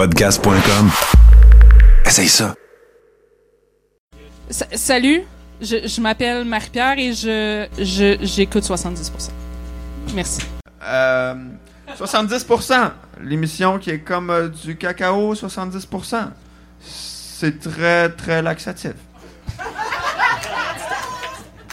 [0.00, 0.88] Podcast.com.
[2.06, 2.54] Essaye ça.
[4.48, 5.20] salut,
[5.60, 9.28] je, je m'appelle Marie-Pierre et je, je, j'écoute 70%.
[10.14, 10.40] Merci.
[10.82, 11.34] Euh,
[11.98, 12.92] 70%.
[13.22, 16.30] L'émission qui est comme euh, du cacao, 70%.
[16.80, 18.94] C'est très, très laxatif.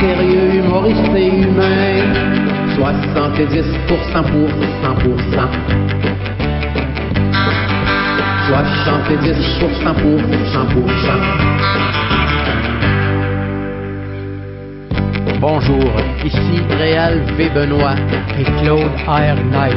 [0.00, 2.04] Sérieux, humoriste et humain.
[2.76, 4.48] 70% pour
[4.82, 5.48] 100%.
[8.50, 11.99] 70% pour 100%.
[15.40, 15.90] Bonjour,
[16.22, 17.48] ici Réal V.
[17.48, 17.94] Benoît
[18.38, 19.36] et Claude R.
[19.50, 19.74] Knight,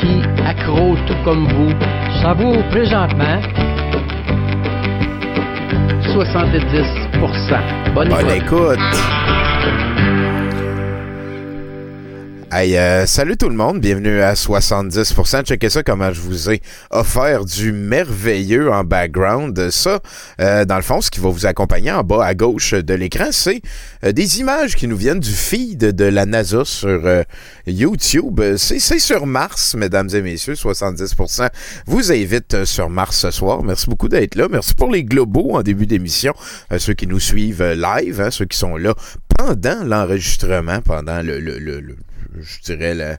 [0.00, 1.70] qui, accro tout comme vous,
[2.22, 3.42] savoure présentement
[6.14, 7.92] 70%.
[7.94, 8.78] Bonne écoute.
[12.52, 15.44] Hey, euh, salut tout le monde, bienvenue à 70%.
[15.44, 19.70] Checkez ça comment je vous ai offert du merveilleux en background.
[19.70, 20.00] Ça,
[20.40, 23.26] euh, dans le fond, ce qui va vous accompagner en bas à gauche de l'écran,
[23.30, 23.62] c'est
[24.02, 27.22] euh, des images qui nous viennent du feed de la NASA sur
[27.68, 28.40] YouTube.
[28.56, 31.48] C'est sur Mars, mesdames et messieurs, 70%.
[31.86, 33.62] Vous invite sur Mars ce soir.
[33.62, 34.48] Merci beaucoup d'être là.
[34.50, 36.34] Merci pour les globaux en début d'émission.
[36.78, 38.94] ceux qui nous suivent live, hein, ceux qui sont là
[39.38, 41.94] pendant l'enregistrement, pendant le, le, le, le
[42.38, 43.18] je dirais,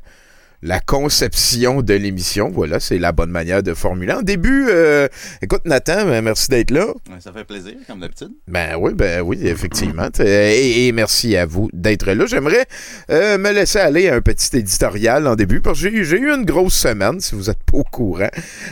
[0.61, 2.49] la, conception de l'émission.
[2.51, 4.13] Voilà, c'est la bonne manière de formuler.
[4.13, 5.07] En début, euh,
[5.41, 6.87] écoute Nathan, ben, merci d'être là.
[7.19, 8.31] Ça fait plaisir, comme d'habitude.
[8.47, 10.09] Ben oui, ben oui, effectivement.
[10.19, 12.25] Et, merci à vous d'être là.
[12.25, 12.65] J'aimerais
[13.09, 16.45] euh, me laisser aller à un petit éditorial en début parce que j'ai eu une
[16.45, 18.29] grosse semaine, si vous êtes pas au courant.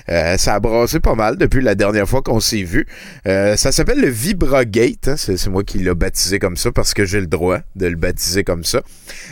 [0.10, 2.86] Euh, ça a brassé pas mal depuis la dernière fois qu'on s'est vu.
[3.26, 5.08] ça s'appelle le Vibragate.
[5.08, 5.16] Hein.
[5.18, 8.44] C'est moi qui l'ai baptisé comme ça parce que j'ai le droit de le baptiser
[8.44, 8.82] comme ça.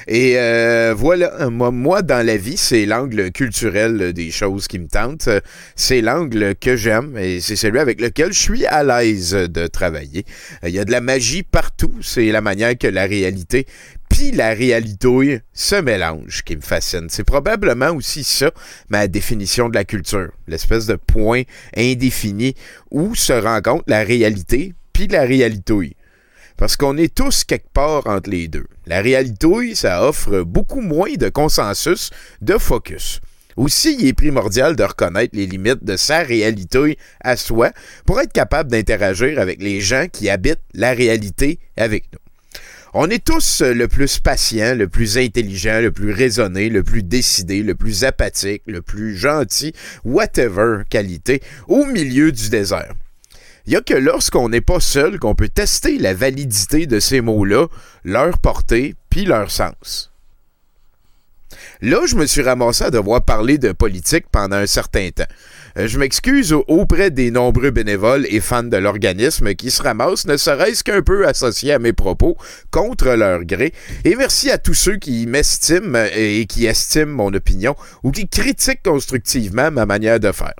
[0.07, 0.35] Et
[0.95, 5.29] voilà, moi, moi dans la vie, c'est l'angle culturel des choses qui me tentent.
[5.75, 10.23] C'est l'angle que j'aime et c'est celui avec lequel je suis à l'aise de travailler.
[10.63, 11.93] Il y a de la magie partout.
[12.01, 13.65] C'est la manière que la réalité
[14.09, 17.07] puis la réalité se mélange qui me fascine.
[17.09, 18.51] C'est probablement aussi ça
[18.89, 21.43] ma définition de la culture, l'espèce de point
[21.75, 22.55] indéfini
[22.91, 25.96] où se rencontre la réalité puis la réalité.
[26.57, 28.65] Parce qu'on est tous quelque part entre les deux.
[28.87, 32.09] La réalité, ça offre beaucoup moins de consensus,
[32.41, 33.21] de focus.
[33.55, 37.71] Aussi, il est primordial de reconnaître les limites de sa réalité à soi
[38.05, 42.19] pour être capable d'interagir avec les gens qui habitent la réalité avec nous.
[42.93, 47.61] On est tous le plus patient, le plus intelligent, le plus raisonné, le plus décidé,
[47.61, 49.73] le plus apathique, le plus gentil,
[50.03, 52.93] whatever qualité, au milieu du désert.
[53.67, 57.19] Il n'y a que lorsqu'on n'est pas seul qu'on peut tester la validité de ces
[57.19, 57.67] mots-là,
[58.05, 60.13] leur portée, puis leur sens.
[61.81, 65.27] Là, je me suis ramassé à devoir parler de politique pendant un certain temps.
[65.77, 70.37] Euh, je m'excuse auprès des nombreux bénévoles et fans de l'organisme qui se ramassent, ne
[70.37, 72.37] serait-ce qu'un peu associés à mes propos,
[72.71, 73.73] contre leur gré.
[74.05, 78.83] Et merci à tous ceux qui m'estiment et qui estiment mon opinion ou qui critiquent
[78.83, 80.55] constructivement ma manière de faire.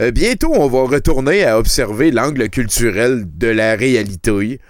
[0.00, 4.60] Euh, bientôt, on va retourner à observer l'angle culturel de la réalité,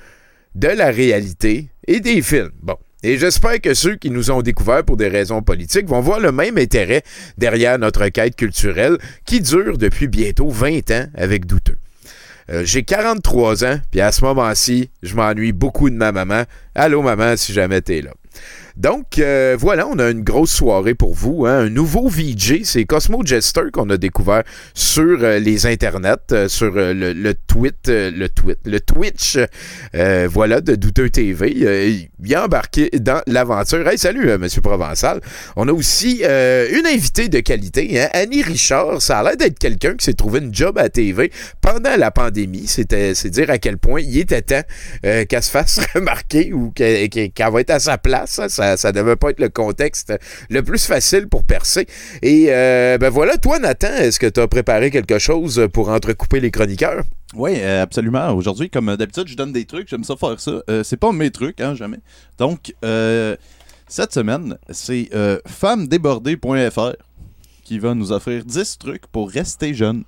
[0.55, 2.53] de la réalité et des films.
[2.63, 2.77] Bon.
[3.03, 6.33] Et j'espère que ceux qui nous ont découverts pour des raisons politiques vont voir le
[6.33, 7.03] même intérêt
[7.39, 11.77] derrière notre quête culturelle qui dure depuis bientôt 20 ans avec douteux.
[12.51, 16.45] Euh, j'ai 43 ans, puis à ce moment-ci, je m'ennuie beaucoup de ma maman.
[16.75, 18.13] Allô maman, si jamais t'es là.
[18.77, 21.47] Donc, euh, voilà, on a une grosse soirée pour vous.
[21.47, 21.61] Hein.
[21.61, 24.43] Un nouveau VJ, c'est Cosmo Jester qu'on a découvert
[24.75, 29.39] sur euh, les internets, euh, sur le, le, tweet, le tweet, le Twitch,
[30.29, 32.09] voilà, de Douteux TV.
[32.23, 33.89] il a embarqué dans l'aventure.
[33.89, 35.21] Hey, salut, Monsieur Provençal.
[35.57, 39.01] On a aussi une invitée de qualité, hein, Annie Richard.
[39.01, 42.67] Ça a l'air d'être quelqu'un qui s'est trouvé une job à TV pendant la pandémie.
[42.67, 44.63] C'était, c'est dire à quel point il était temps
[45.03, 47.09] qu'elle se fasse remarquer ou qu'elle,
[47.39, 48.39] va être à sa place.
[48.39, 48.49] Hein.
[48.75, 50.13] Ça, devait pas être le contexte
[50.51, 51.87] le plus facile pour percer.
[52.23, 56.41] Et euh, ben voilà, toi, Nathan, est-ce que tu as préparé quelque chose pour entrecouper
[56.41, 57.05] les chroniqueurs?
[57.35, 58.31] Oui, euh, absolument.
[58.33, 59.89] Aujourd'hui, comme d'habitude, je donne des trucs.
[59.89, 60.63] J'aime ça faire ça.
[60.71, 61.99] Euh, c'est pas mes trucs, hein, jamais.
[62.39, 62.75] Donc,
[63.89, 65.11] cette semaine, c'est
[65.47, 66.93] femmedébordée.fr
[67.65, 70.05] qui va nous offrir 10 trucs pour rester jeune.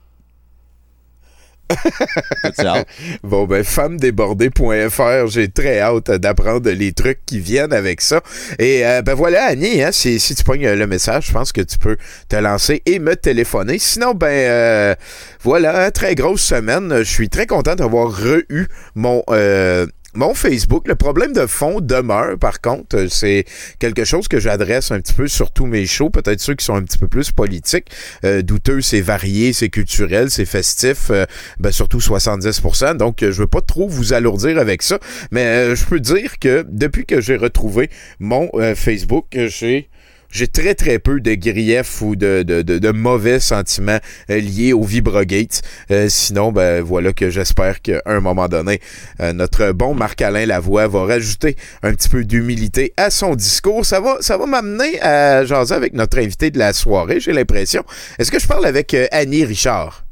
[3.23, 8.20] Bon, ben, femmedébordée.fr, j'ai très hâte d'apprendre les trucs qui viennent avec ça.
[8.59, 11.61] Et euh, ben voilà, Annie, hein, si, si tu pognes le message, je pense que
[11.61, 11.97] tu peux
[12.29, 13.79] te lancer et me téléphoner.
[13.79, 14.94] Sinon, ben, euh,
[15.43, 16.99] voilà, hein, très grosse semaine.
[16.99, 19.23] Je suis très content d'avoir re-eu mon...
[19.31, 19.87] euh,
[20.19, 23.44] mon Facebook, le problème de fond demeure, par contre, Euh, c'est
[23.79, 26.75] quelque chose que j'adresse un petit peu sur tous mes shows, peut-être ceux qui sont
[26.75, 27.87] un petit peu plus politiques.
[28.25, 31.25] Euh, douteux, c'est varié, c'est culturel, c'est festif, euh,
[31.61, 32.97] ben surtout 70%.
[32.97, 34.99] Donc, euh, je veux pas trop vous alourdir avec ça,
[35.31, 37.88] mais je peux dire que depuis que j'ai retrouvé
[38.19, 39.88] mon Facebook, j'ai
[40.30, 43.98] j'ai très très peu de griefs ou de, de, de, de mauvais sentiments
[44.30, 45.62] euh, liés au Vibrogate.
[45.90, 48.80] Euh, sinon, ben voilà que j'espère qu'à un moment donné,
[49.20, 53.84] euh, notre bon Marc-Alain Lavoie va rajouter un petit peu d'humilité à son discours.
[53.84, 57.84] Ça va, ça va m'amener à jaser avec notre invité de la soirée, j'ai l'impression.
[58.19, 60.04] Est-ce que je parle avec Annie Richard?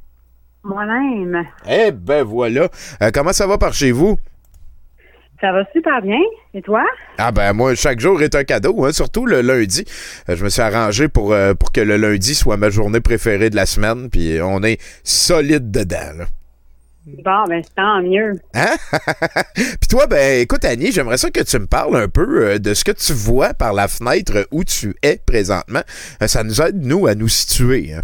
[0.64, 1.44] Moi-même.
[1.68, 2.68] Eh ben voilà.
[3.00, 4.16] Euh, comment ça va par chez vous?
[5.40, 6.18] Ça va super bien.
[6.54, 6.84] Et toi?
[7.18, 9.84] Ah ben moi, chaque jour est un cadeau, hein, surtout le lundi.
[10.28, 13.50] Euh, je me suis arrangé pour, euh, pour que le lundi soit ma journée préférée
[13.50, 16.16] de la semaine, puis on est solide dedans.
[16.18, 16.24] Là.
[17.06, 18.32] Bon, ben, tant mieux.
[18.54, 18.74] Hein?
[19.54, 22.74] puis toi, ben écoute Annie, j'aimerais ça que tu me parles un peu euh, de
[22.74, 25.82] ce que tu vois par la fenêtre où tu es présentement.
[26.20, 27.94] Euh, ça nous aide, nous, à nous situer.
[27.94, 28.02] Hein.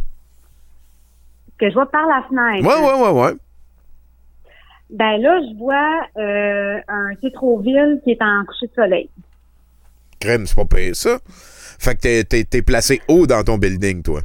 [1.58, 2.64] Que je vois par la fenêtre.
[2.64, 3.32] Ouais, ouais, ouais, ouais.
[4.92, 9.10] Ben là, je vois euh, un Tétroville qui est en coucher de soleil.
[10.20, 11.18] Crème, c'est pas pire ça.
[11.26, 14.20] Fait que t'es placé haut dans ton building, toi.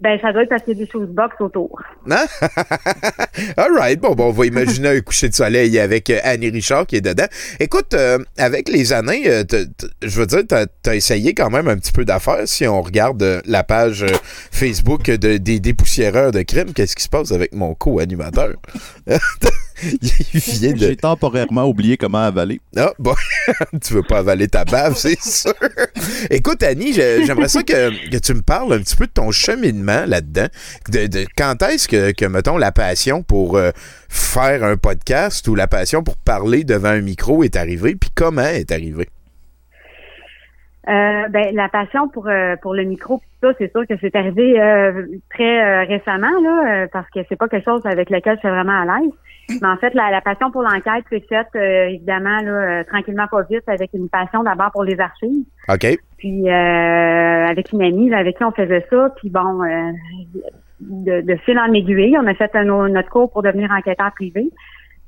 [0.00, 1.78] Ben, ça doit être parce qu'il y a des choses box autour.
[2.10, 2.24] Hein?
[3.58, 4.00] All right.
[4.00, 7.00] Bon, bon, on va imaginer un coucher de soleil avec euh, Annie Richard qui est
[7.02, 7.26] dedans.
[7.58, 9.44] Écoute, euh, avec les années, euh,
[10.02, 12.46] je veux dire, t'as as essayé quand même un petit peu d'affaires.
[12.46, 14.06] Si on regarde euh, la page
[14.50, 18.54] Facebook de, des dépoussiéreurs de crime, qu'est-ce qui se passe avec mon co-animateur?
[20.34, 20.78] Il vient de...
[20.78, 22.60] J'ai temporairement oublié comment avaler.
[22.76, 23.14] Ah, bon,
[23.84, 25.54] tu veux pas avaler ta bave, c'est sûr.
[26.30, 30.04] Écoute, Annie, j'aimerais ça que, que tu me parles un petit peu de ton cheminement
[30.06, 30.48] là-dedans.
[30.90, 33.70] De, de- quand est-ce que, que, mettons, la passion pour euh,
[34.08, 38.42] faire un podcast ou la passion pour parler devant un micro est arrivée, puis comment
[38.42, 39.08] est arrivée?
[40.88, 44.16] Euh, ben, la passion pour euh, pour le micro, pis ça, c'est sûr que c'est
[44.16, 48.36] arrivé euh, très euh, récemment là, euh, parce que c'est pas quelque chose avec lequel
[48.36, 49.12] je suis vraiment à l'aise.
[49.60, 53.26] Mais en fait, la, la passion pour l'enquête c'est faite euh, évidemment là, euh, tranquillement
[53.26, 55.44] pas vite avec une passion d'abord pour les archives.
[55.68, 55.98] OK?
[56.16, 59.92] Puis euh, avec une amie là, avec qui on faisait ça, puis bon, euh,
[60.80, 64.50] de, de fil en aiguille, on a fait un- notre cours pour devenir enquêteur privé.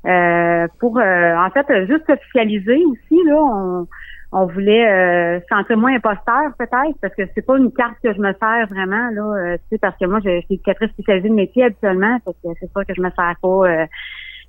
[0.05, 3.87] Euh, pour euh, en fait juste officialiser aussi là, on,
[4.33, 8.13] on voulait euh, se sentir moins imposteur peut-être parce que c'est pas une carte que
[8.13, 11.29] je me sers vraiment là, euh, tu sais parce que moi je suis éducatrice spécialisée
[11.29, 13.47] de métier habituellement, fait que c'est sûr que je me sers pas.
[13.47, 13.85] Euh,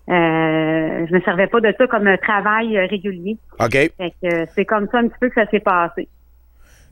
[0.06, 3.38] euh, je me servais pas de ça comme un travail euh, régulier.
[3.58, 3.72] OK.
[3.72, 6.08] Fait que c'est comme ça un petit peu que ça s'est passé.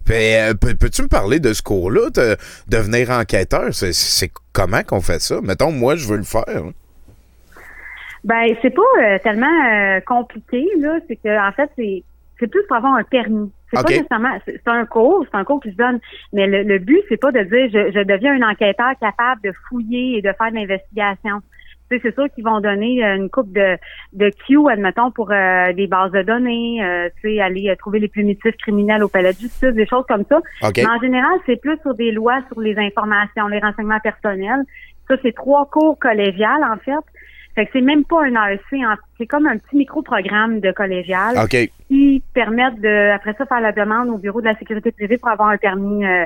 [0.06, 2.36] Peux-tu me parler de ce cours-là, de
[2.68, 3.72] devenir enquêteur?
[3.72, 5.40] C'est, c'est comment qu'on fait ça?
[5.42, 6.42] Mettons, moi, je veux le faire.
[6.48, 6.72] hein.
[8.24, 10.98] Ben, c'est pas euh, tellement euh, compliqué, là.
[11.08, 12.02] C'est que en fait, c'est
[12.42, 13.52] c'est plus pour avoir un permis.
[13.72, 14.36] C'est pas nécessairement.
[14.44, 16.00] C'est un cours, c'est un cours qui se donne.
[16.32, 19.52] Mais le, le but, c'est pas de dire je, je deviens un enquêteur capable de
[19.68, 21.40] fouiller et de faire de l'investigation.
[21.88, 23.76] C'est sûr qu'ils vont donner euh, une coupe de,
[24.14, 27.98] de Q, admettons, pour euh, des bases de données, euh, tu sais, aller euh, trouver
[28.00, 30.38] les primitifs criminels au palais de justice, des choses comme ça.
[30.62, 30.78] OK.
[30.78, 34.62] Mais en général, c'est plus sur des lois sur les informations, les renseignements personnels.
[35.06, 37.04] Ça, c'est trois cours collégiales, en fait.
[37.54, 38.82] Fait que c'est même pas un AEC,
[39.18, 41.56] c'est comme un petit micro-programme de collégial OK.
[41.88, 45.28] qui permettent de, après ça, faire la demande au Bureau de la sécurité privée pour
[45.28, 46.24] avoir un permis euh,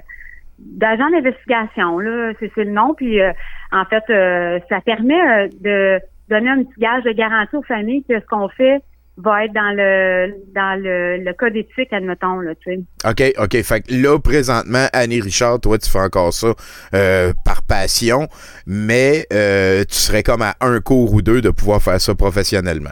[0.59, 1.99] d'agent d'investigation.
[1.99, 2.95] Là, c'est c'est le nom.
[2.95, 3.33] Puis, euh,
[3.73, 8.05] en fait, euh, ça permet euh, de donner un petit gage de garantie aux familles
[8.05, 8.83] que ce qu'on fait
[9.19, 12.81] va être dans le dans le, le code éthique, admettons, là, tu sais.
[13.09, 13.63] OK, OK.
[13.63, 16.49] Fait que là, présentement, Annie Richard, toi, tu fais encore ça
[16.95, 18.29] euh, par passion,
[18.67, 22.91] mais euh, tu serais comme à un cours ou deux de pouvoir faire ça professionnellement.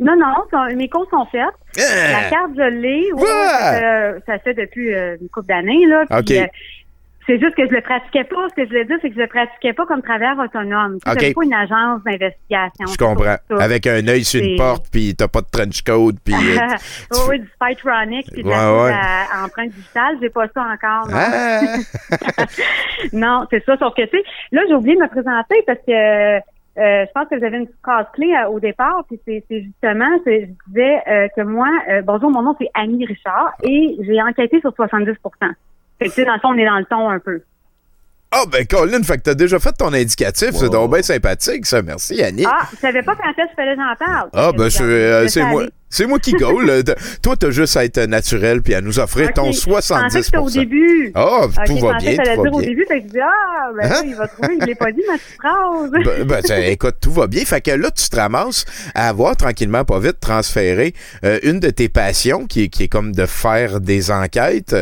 [0.00, 1.42] Non, non, mes cours sont faites.
[1.76, 2.30] La Ah!
[2.30, 3.12] carte, je l'ai.
[3.12, 3.22] Ouais.
[3.24, 5.86] ça, fait, euh, ça fait depuis euh, une couple d'années.
[5.86, 6.50] Là, puis, OK.
[7.22, 8.48] Euh, c'est juste que je le pratiquais pas.
[8.50, 10.98] Ce que je voulais dire, c'est que je le pratiquais pas comme travailleur autonome.
[11.04, 11.20] Tu sais, OK.
[11.20, 12.86] j'avais pas une agence d'investigation.
[12.86, 13.36] Je comprends.
[13.58, 16.34] Avec un œil sur une porte, puis t'as pas de trench coat, puis...
[16.34, 16.58] euh,
[17.12, 18.92] oui, oui, du Spytronic puis de Ouais, la ouais.
[18.92, 20.16] à, empreinte digitale.
[20.20, 21.08] J'ai pas ça encore.
[21.08, 22.46] Non, ah!
[23.12, 23.76] non c'est ça.
[23.78, 26.40] Sauf que, tu sais, là, j'ai oublié de me présenter parce que
[26.78, 29.04] euh, je pense que vous avez une case clé euh, au départ.
[29.06, 33.52] Puis c'est justement, je disais euh, que moi, euh, bonjour, mon nom c'est Annie Richard
[33.62, 35.12] et j'ai enquêté sur 70
[36.02, 37.40] Fait que, tu sais, dans le fond, on est dans le ton un peu.
[38.34, 40.52] Ah, ben, Colin, fait que t'as déjà fait ton indicatif.
[40.54, 41.82] C'est donc bien sympathique, ça.
[41.82, 42.46] Merci, Annie.
[42.48, 44.30] Ah, je savais pas quand est-ce qu'il fallait que j'en parle.
[44.32, 45.64] Ah, ben, c'est euh, c'est moi.
[45.90, 46.82] C'est moi qui gaule.
[47.22, 50.22] Toi, t'as juste à être naturel puis à nous offrir ton Je pensais que 70
[50.22, 51.12] c'était au début.
[51.14, 52.68] Ah, Ok, tout je va bien, que va dire au bien.
[52.70, 54.02] début, fait que je dis, ah, ben Hein?
[54.06, 55.90] il va trouver, il l'est pas dit, ma petite phrase.
[55.90, 57.44] Ben, ben, ça, écoute, tout va bien.
[57.44, 60.94] Fait que là, tu te ramasses à avoir tranquillement, pas vite, transféré
[61.26, 64.74] euh, une de tes passions, qui est, qui est comme de faire des enquêtes.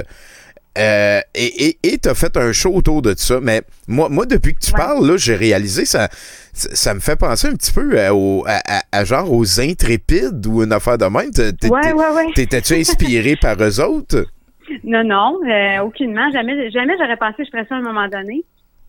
[0.81, 3.39] Euh, et et et t'as fait un show autour de ça.
[3.41, 4.79] Mais moi, moi depuis que tu Ouais.
[4.79, 6.09] parles, là, j'ai réalisé ça,
[6.53, 6.69] ça.
[6.75, 10.47] ça me fait penser un petit peu à, au- à- à- à genre aux intrépides
[10.47, 11.31] ou une affaire de même.
[11.71, 12.33] Ouais, ouais.
[12.35, 14.27] T'étais-tu inspiré par eux autres?
[14.85, 16.31] Non, non, euh, aucunement.
[16.31, 18.45] Jamais, jamais j'aurais pensé que je ferais ça à un moment donné.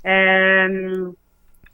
[0.05, 1.09] Euh,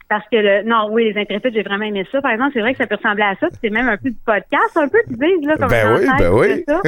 [0.08, 2.22] parce que le, non, oui, les intrépides, j'ai vraiment aimé ça.
[2.22, 3.48] Par exemple, c'est vrai que ça peut ressembler à ça.
[3.62, 6.32] C'est même un peu du podcast, un peu, tu dis, là, comme Ben oui, ben
[6.32, 6.64] oui.
[6.66, 6.80] ça.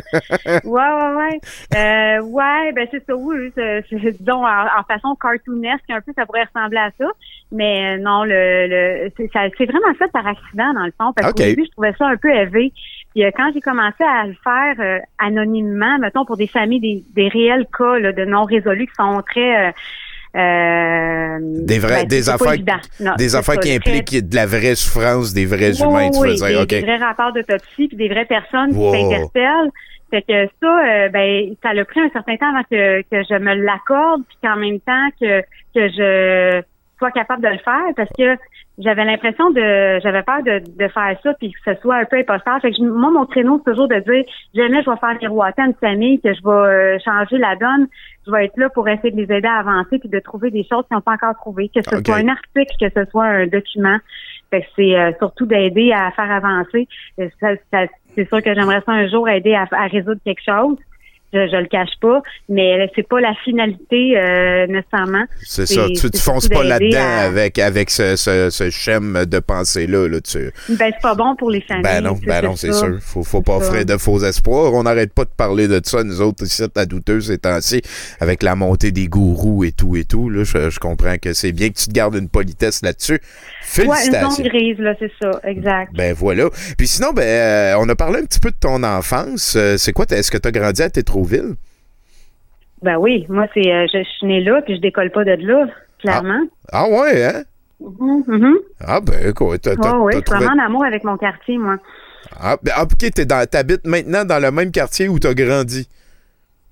[0.65, 1.41] Ouais, ouais, ouais.
[1.77, 3.53] Euh, ouais, ben c'est ça, oui.
[4.19, 7.07] disons, en, en façon cartoonesque, un peu, ça pourrait ressembler à ça.
[7.53, 11.13] Mais euh, non, le, le c'est vraiment fait par accident, dans le fond.
[11.15, 11.37] Parce Ok.
[11.37, 12.73] qu'au début, je trouvais ça un peu élevé.
[13.15, 17.05] Puis euh, quand j'ai commencé à le faire euh, anonymement, mettons pour des familles, des,
[17.15, 19.75] des réels cas là, de non résolus qui sont très
[20.37, 22.57] euh, Des vrais- ben, des affaires-.
[23.01, 26.19] Non, Des affaires qui très- impliquent de la vraie souffrance des vrais oui, humains, tu
[26.21, 26.47] oui, veux dire.
[26.49, 26.69] des, OK.
[26.69, 28.93] des vrais rapports d'autopsie puis des vraies personnes Wow.
[28.93, 29.71] qui s'interpellent.
[30.11, 33.39] Fait que ça, euh, ben, ça a pris un certain temps avant que, que je
[33.39, 35.41] me l'accorde, puis qu'en même temps que,
[35.75, 36.63] que je
[37.01, 38.37] sois capable de le faire, parce que
[38.79, 42.17] j'avais l'impression de, j'avais peur de, de faire ça, puis que ce soit un peu
[42.19, 42.61] imposteur.
[42.63, 45.63] Fait que je- moi, mon créneau, c'est toujours de dire, jamais je vais faire miroiter
[45.63, 47.89] à une famille, que je vais euh, changer la donne.
[48.27, 50.65] Je vais être là pour essayer de les aider à avancer, puis de trouver des
[50.71, 53.47] choses qu'ils n'ont pas encore trouvées, que ce soit un article, que ce soit un
[53.47, 53.99] document.
[54.51, 56.87] Fait que c'est euh, surtout d'aider à faire avancer.
[57.19, 60.43] Euh, ça- ça- c'est sûr que j'aimerais ça un jour aider à, à résoudre quelque
[60.45, 60.77] chose.
[61.33, 65.25] Je, je le cache pas, mais c'est pas la finalité euh, nécessairement.
[65.43, 65.87] C'est ça.
[65.95, 70.09] Tu, tu fonces pas là-dedans à- avec, avec ce, ce, ce schème de pensée-là.
[70.09, 70.39] Là, tu...
[70.71, 71.85] Ben c'est pas bon pour les familles.
[71.85, 72.99] Ben non, ben non, c'est sûr.
[73.01, 74.75] Faut, faut pas offrir de faux espoirs.
[74.75, 77.81] On n'arrête pas de parler de ça, nous autres, ici, à douteuse ces temps-ci,
[78.19, 80.31] avec la montée des gourous et tout et tout.
[80.31, 83.13] Là, je, je comprends que c'est bien que tu te gardes une politesse là-dessus.
[83.13, 83.19] Ouais,
[83.85, 84.31] une Félicitations.
[84.31, 85.93] zone grise là, c'est ça, exact.
[85.95, 86.49] Ben voilà.
[86.77, 89.55] Puis sinon, ben, euh, on a parlé un petit peu de ton enfance.
[89.57, 90.91] Euh, c'est quoi, est-ce que tu as grandi à
[91.25, 91.55] Tétroville?
[92.83, 95.33] Ben oui, moi c'est, euh, je, je suis née là, puis je décolle pas de
[95.33, 95.67] là,
[96.01, 96.41] clairement.
[96.73, 97.43] Ah ouais, hein?
[97.81, 98.55] Mhm, mhm.
[98.81, 101.77] Ah ben écoute, t'as, ouais, t'as je suis vraiment en amour avec mon quartier, moi.
[102.39, 105.89] Ah, ben, ah, ok, t'es dans, t'habites maintenant dans le même quartier où t'as grandi.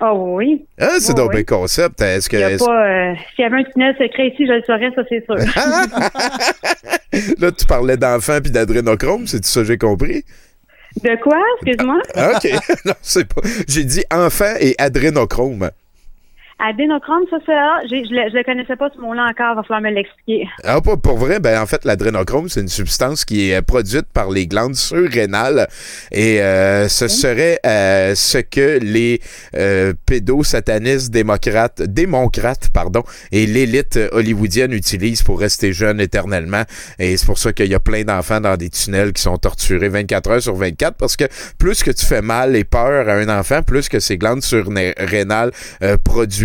[0.00, 0.64] Oh oui.
[0.80, 2.00] Ah, c'est Ouais, donc concept.
[2.00, 2.36] Est-ce que...
[2.36, 2.88] Y a est-ce- pas.
[2.88, 5.34] euh, S'il y avait un tunnel secret ici, je le saurais, ça c'est sûr.
[7.40, 10.24] Là, tu parlais d'enfants puis d'adrénochrome, c'est ça que j'ai compris?
[11.02, 12.00] De quoi, excuse-moi?
[12.14, 12.50] Ah, OK.
[12.84, 13.40] non, c'est pas...
[13.68, 15.70] J'ai dit enfant et adrénochrome.
[16.60, 19.80] Adénochrome, ça, c'est j'ai- je le, je le connaissais pas ce mot-là encore, va falloir
[19.80, 20.48] me l'expliquer.
[20.64, 24.06] Ah, pas pour vrai, ben en fait, l'adrénochrome, c'est une substance qui est euh, produite
[24.12, 25.68] par les glandes surrénales
[26.10, 29.20] et euh, ce serait euh, ce que les
[29.56, 36.62] euh, pédosatanistes démocrates, démocrates, pardon, et l'élite hollywoodienne utilisent pour rester jeune éternellement.
[36.98, 39.88] Et c'est pour ça qu'il y a plein d'enfants dans des tunnels qui sont torturés
[39.88, 41.24] 24 heures sur 24 parce que
[41.58, 45.52] plus que tu fais mal et peur à un enfant, plus que ces glandes surrénales
[45.82, 45.96] euh,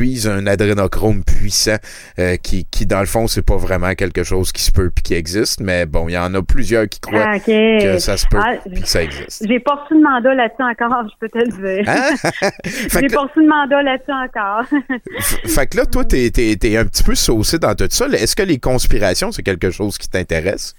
[0.03, 1.77] produisent un adrénochrome puissant
[2.19, 5.01] euh, qui, qui, dans le fond, c'est pas vraiment quelque chose qui se peut puis
[5.01, 8.25] qui existe, mais bon, il y en a plusieurs qui croient Ah, que ça se
[8.27, 9.45] peut Ah, puis que ça existe.
[9.47, 11.89] J'ai pas reçu de mandat là-dessus encore, je peux te le dire.
[11.89, 12.49] Hein?
[12.99, 14.65] J'ai pas reçu de mandat là-dessus encore.
[15.45, 18.07] fait que là, toi, t'es, t'es un petit peu saucé dans tout ça.
[18.07, 20.75] Est-ce que les conspirations, c'est quelque chose qui t'intéresse?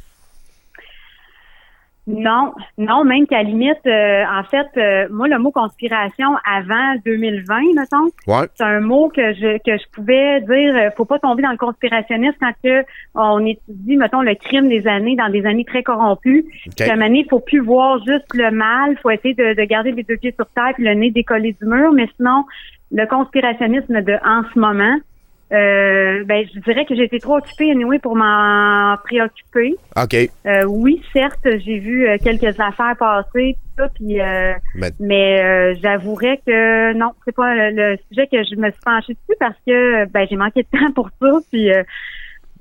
[2.06, 7.60] Non, non, même qu'à limite, euh, en fait, euh, moi, le mot conspiration avant 2020,
[7.74, 8.46] mettons, Ouais.
[8.54, 11.56] c'est un mot que je que je pouvais dire euh, faut pas tomber dans le
[11.56, 12.84] conspirationnisme quand que
[13.14, 16.44] on étudie, mettons, le crime des années dans des années très corrompues.
[16.66, 16.72] OK.
[16.76, 19.54] Puis à un moment donné, il faut plus voir juste le mal, faut essayer de,
[19.54, 22.44] de garder les deux pieds sur terre puis le nez décollé du mur, mais sinon,
[22.92, 24.96] le conspirationnisme de en ce moment,
[25.54, 29.76] euh, ben je dirais que été trop occupée anyway pour m'en préoccuper.
[29.96, 30.14] OK.
[30.46, 35.42] Euh, oui, certes, j'ai vu euh, quelques affaires passer, pis ça, puis euh, Mais- mais
[35.42, 39.36] euh, j'avouerais que non, c'est pas le, le sujet que je me suis penchée dessus
[39.38, 41.82] parce que ben j'ai manqué de temps pour ça, puis euh,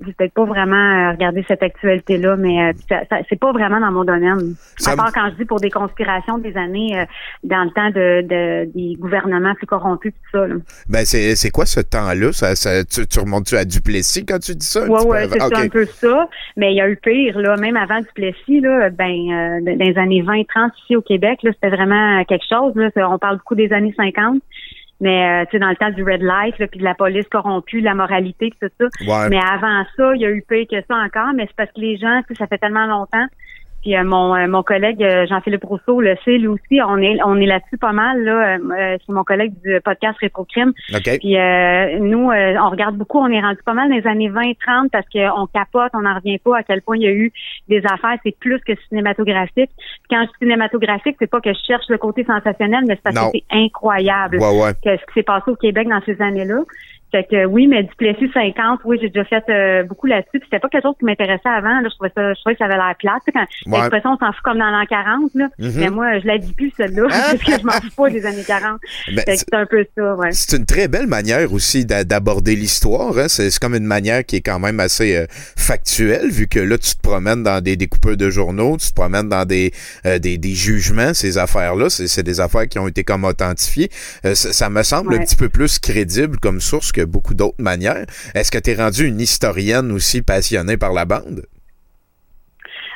[0.04, 3.78] j'ai peut-être pas vraiment euh, regardé cette actualité-là, mais euh, ça, ça- c'est pas vraiment
[3.80, 4.54] dans mon domaine.
[4.76, 7.04] Ça à part quand je dis pour des conspirations des années euh,
[7.44, 10.46] dans le temps de, de des gouvernements plus corrompus, tout ça.
[10.46, 10.54] Là.
[10.88, 12.32] Ben, c'est, c'est quoi ce temps-là?
[12.32, 14.84] Ça, ça, tu, tu remontes-tu à Duplessis quand tu dis ça?
[14.86, 15.48] ouais, avant?
[15.48, 16.28] c'est un peu ça.
[16.56, 19.96] Mais il y a eu pire, là, même avant Duplessis, là, ben, euh, dans les
[19.96, 22.90] années 20, 30 ici au Québec, là, c'était vraiment quelque chose, là.
[23.08, 24.42] On parle beaucoup des années 50.
[25.00, 27.80] Mais euh, tu sais, dans le temps du red light, puis de la police corrompue,
[27.80, 28.84] de la moralité, tout ça.
[29.06, 29.28] Ouais.
[29.28, 31.80] Mais avant ça, il y a eu pire que ça encore, mais c'est parce que
[31.80, 33.26] les gens, ça fait tellement longtemps.
[33.84, 37.18] Puis euh, mon euh, mon collègue euh, Jean-Philippe Rousseau le sait lui aussi, on est
[37.24, 38.32] on est là-dessus pas mal là.
[38.54, 40.72] Euh, euh, c'est mon collègue du podcast Rétrocrime.
[40.94, 41.18] OK.
[41.20, 44.30] Puis euh, nous, euh, on regarde beaucoup, on est rendu pas mal dans les années
[44.30, 47.30] 20-30 parce qu'on capote, on n'en revient pas à quel point il y a eu
[47.68, 49.70] des affaires, c'est plus que cinématographique.
[49.76, 53.02] Puis quand je dis cinématographique, c'est pas que je cherche le côté sensationnel, mais c'est
[53.02, 53.30] parce Non.
[53.30, 54.72] que c'est incroyable Ouais, ouais.
[54.82, 56.60] que ce qui s'est passé au Québec dans ces années-là.
[57.14, 60.30] Fait que oui, mais Duplessis 50, oui, j'ai déjà fait euh, beaucoup là-dessus.
[60.40, 61.80] Puis c'était pas quelque chose qui m'intéressait avant.
[61.80, 63.22] Là, je trouvais ça, je trouvais que ça avait l'air plate.
[63.24, 63.78] Tu sais, Quand Ouais.
[63.78, 65.48] l'expression on s'en fout comme dans l'an 40, là.
[65.60, 65.72] Mhm.
[65.76, 68.42] Mais moi, je la dis plus celle-là, parce que je m'en fous pas des années
[68.44, 68.80] 40.
[69.14, 70.32] Ben, Fait que c'est un peu ça, ouais.
[70.32, 73.16] C'est une très belle manière aussi d'a- d'aborder l'histoire.
[73.16, 73.28] Hein.
[73.28, 76.76] C'est c'est comme une manière qui est quand même assez euh, factuelle, vu que là,
[76.78, 79.70] tu te promènes dans des découpeurs de journaux, tu te promènes dans des,
[80.06, 81.88] euh, des, des jugements, ces affaires-là.
[81.90, 83.88] C'est c'est des affaires qui ont été comme authentifiées.
[84.24, 88.06] Ça, ça me semble un petit peu plus crédible comme source que beaucoup d'autres manières.
[88.34, 91.42] Est-ce que tu es rendu une historienne aussi passionnée par la bande?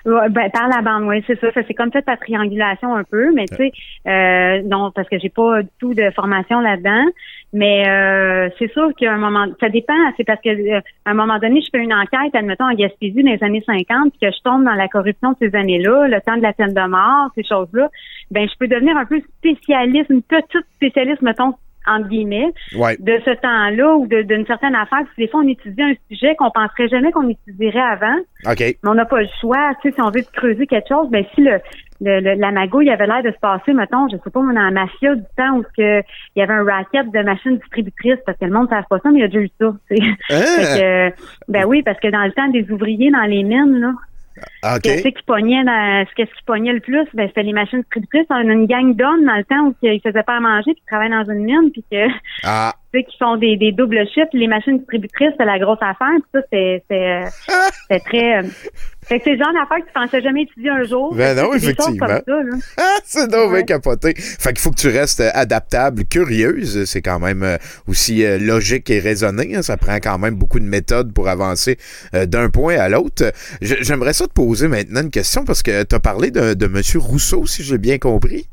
[0.04, 1.52] Ben, par la bande, oui, c'est ça.
[1.52, 3.72] Ça c'est comme fait ta triangulation un peu, mais tu sais,
[4.06, 7.04] euh, non, parce que j'ai pas tout de formation là-dedans.
[7.52, 9.94] Mais euh, c'est sûr qu'à un moment, ça dépend.
[10.16, 13.22] C'est parce que euh, à un moment donné, je fais une enquête, admettons en Gaspésie
[13.22, 16.20] dans les années 50, puis que je tombe dans la corruption de ces années-là, le
[16.20, 17.88] temps de la peine de mort, ces choses-là.
[18.30, 21.54] Ben, je peux devenir un peu spécialiste, une petite spécialiste, mettons
[21.88, 22.96] entre guillemets, Ouais.
[22.98, 25.00] de ce temps-là ou d'une certaine affaire.
[25.14, 28.16] Puis des fois, on étudie un sujet qu'on penserait jamais qu'on étudierait avant
[28.82, 29.72] mais on n'a pas le choix.
[29.82, 31.58] Tu sais, si on veut creuser quelque chose, ben si le,
[32.00, 34.70] le, le- la magouille avait l'air de se passer, mettons, je sais pas, dans la
[34.70, 36.04] mafia du temps où que il
[36.36, 39.10] y avait un racket de machines distributrices, parce que le monde ne savent pas ça,
[39.10, 39.72] mais il y a déjà eu ça.
[39.88, 39.98] Fait
[40.30, 41.10] Hein?
[41.10, 43.92] que, ben oui, parce que dans le temps des ouvriers dans les mines, là,
[44.64, 44.82] OK.
[44.82, 47.06] qu'est-ce qui pognait dans, qu'est-ce qui pognait le plus?
[47.14, 48.26] Ben, c'était les machines distributrices.
[48.30, 50.82] On a une gang d'hommes dans le temps où ils faisaient pas à manger, puis
[50.82, 52.06] ils travaillaient dans une mine, puis que
[52.44, 54.28] Ah, tu sais, qui font des, des doubles chiffres.
[54.32, 56.08] Les machines distributrices, c'est la grosse affaire.
[56.14, 57.24] Puis ça, c'est, c'est, euh,
[57.90, 58.38] c'est très...
[58.38, 58.42] euh,
[59.06, 61.14] fait que c'est le genre d'affaires que tu pensais jamais étudier un jour.
[61.14, 62.06] Ben non, effectivement.
[62.06, 62.56] comme ça, là.
[62.76, 64.14] Ah, c'est donc bien capoté.
[64.16, 66.84] Fait qu'il faut que tu restes euh, adaptable, curieuse.
[66.84, 69.56] C'est quand même aussi logique et raisonné.
[69.56, 69.62] hein.
[69.62, 71.78] Ça prend quand même beaucoup de méthodes pour avancer
[72.12, 73.32] d'un point à l'autre.
[73.62, 76.82] J'aimerais ça te poser maintenant une question parce que tu as parlé de, de M.
[77.00, 78.48] Rousseau, si j'ai bien compris.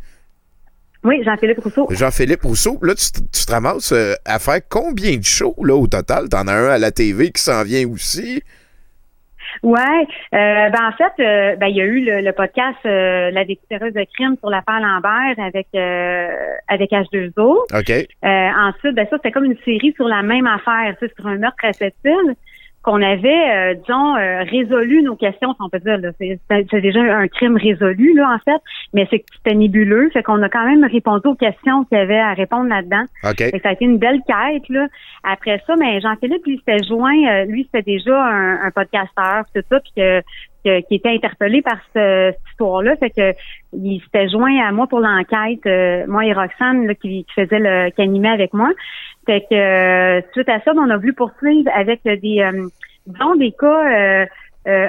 [1.06, 1.88] Oui, Jean-Philippe Rousseau.
[1.92, 2.78] Jean-Philippe Rousseau.
[2.82, 6.28] Là, tu, te- tu te ramasses euh, à faire combien de shows là, au total?
[6.30, 8.42] T'en as un à la TV qui s'en vient aussi?
[9.64, 9.80] Ouais.
[10.34, 13.46] Euh, ben en fait, euh, ben il y a eu le, le podcast euh, La
[13.46, 15.68] découverte de crime sur l'affaire Lambert avec
[16.68, 17.64] avec H2O.
[17.74, 18.08] OK.
[18.24, 21.64] Ensuite, ben ça, c'était comme une série sur la même affaire, sur un meurtre
[22.04, 22.36] île
[22.86, 25.98] qu'on avait, euh, disons, euh, résolu nos questions, si on peut dire.
[25.98, 26.10] là.
[26.20, 28.62] C'est déjà un crime résolu, là, en fait,
[28.94, 30.10] mais c'était nébuleux.
[30.14, 33.04] Fait qu'on a quand même répondu aux questions qu'il y avait à répondre là-dedans.
[33.24, 33.38] OK.
[33.38, 34.88] Fait que ça a été une belle quête, là.
[35.24, 39.62] Après ça, mais Jean-Philippe, lui, s'était joint, euh, lui, c'était déjà un, un podcasteur, tout
[39.70, 40.22] ça, puis que,
[40.64, 42.96] que- qui était interpellé par ce- cette histoire-là.
[42.98, 43.34] Fait que
[43.74, 47.60] il s'était joint à moi pour l'enquête, euh, moi et Roxane, là, qui, qui faisait
[47.60, 48.70] le, qui animait avec moi.
[49.26, 52.68] Fait que euh, suite à ça, ben, on a voulu poursuivre avec des euh,
[53.08, 54.26] disons des cas euh,
[54.68, 54.88] euh,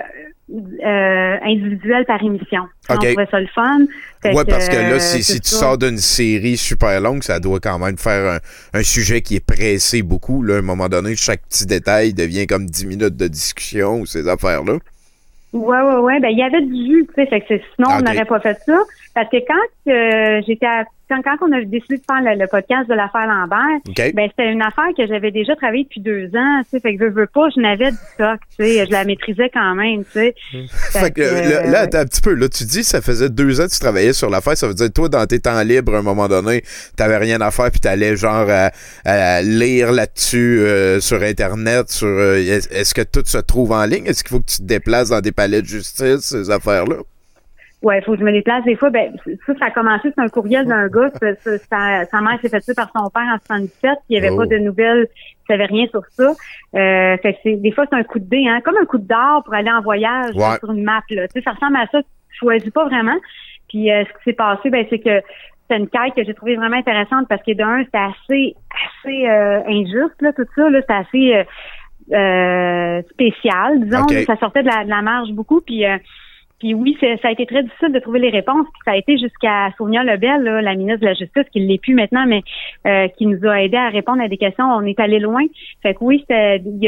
[0.85, 2.63] euh, individuels par émission.
[2.89, 2.91] OK.
[2.91, 3.79] On trouvait ça le fun.
[4.23, 7.41] Fait Ouais, parce que euh, là, si, si tu sors d'une série super longue, ça
[7.41, 8.35] doit quand même faire
[8.75, 10.43] un, un sujet qui est pressé beaucoup.
[10.43, 14.07] Là, à un moment donné, chaque petit détail devient comme 10 minutes de discussion ou
[14.07, 14.75] ces affaires-là.
[15.53, 16.21] Ouais, ouais, ouais.
[16.21, 17.27] Ben, il y avait du jus, tu sais.
[17.27, 18.79] Fait que sinon, on n'aurait pas fait ça.
[19.15, 22.47] Parce que quand euh, j'étais à- quand, quand on a décidé de faire le, le
[22.49, 23.81] podcast de l'affaire Lambert,
[24.15, 26.81] ben c'était une affaire que j'avais déjà travaillé depuis deux ans, tu sais.
[26.81, 28.87] Fait que je veux pas, je n'avais du stock, tu sais.
[28.87, 30.35] Je la maîtrisais quand même, tu sais.
[30.93, 32.35] Fait que, euh, là, là, attends un petit peu.
[32.35, 34.57] Là, tu dis ça faisait deux ans que tu travaillais sur l'affaire.
[34.57, 36.63] Ça veut dire, toi, dans tes temps libres, à un moment donné,
[36.97, 38.71] t'avais rien à faire puis t'allais genre à,
[39.05, 41.91] à lire là-dessus euh, sur Internet.
[41.91, 44.07] sur euh, est-ce que tout se trouve en ligne?
[44.07, 46.97] Est-ce qu'il faut que tu te déplaces dans des palais de justice, ces affaires-là?
[47.87, 48.65] Ouais, il faut que je me déplace.
[48.65, 49.13] Des fois, ben,
[49.47, 51.09] ça, ça a commencé, c'est un courriel d'un gars.
[51.21, 54.13] ça- ça- sa, sa mère s'est fait tuer par son père en 77, puis il
[54.21, 54.39] n'y avait Oh.
[54.39, 56.31] pas de nouvelles, il savait rien sur ça.
[56.75, 58.99] Euh, fait que c'est, des fois, c'est un coup de dé, hein, comme un coup
[58.99, 60.59] de d'or pour aller en voyage Ouais.
[60.59, 61.01] sur une map.
[61.11, 61.29] Là.
[61.29, 63.17] Tu sais, ça ressemble à ça, tu choisis pas vraiment.
[63.69, 65.21] Puis euh, ce qui s'est passé, ben, c'est que
[65.71, 68.55] c'est une quête que j'ai trouvée vraiment intéressante parce que d'un, c'était assez,
[69.05, 70.69] assez euh, injuste, là, tout ça.
[70.71, 71.45] Là, c'était assez euh,
[72.17, 74.07] euh, spécial, disons.
[74.27, 75.61] Ça sortait de la, de la marge beaucoup.
[75.61, 75.97] Puis euh,
[76.59, 78.67] puis oui, c'est- ça a été très difficile de trouver les réponses.
[78.73, 81.67] Puis ça a été jusqu'à Sonia Lebel, là, la ministre de la Justice, qui ne
[81.67, 82.43] l'est plus maintenant, mais
[82.87, 84.65] euh, qui nous a aidé à répondre à des questions.
[84.65, 85.43] On est allé loin.
[85.83, 86.35] Fait que oui, y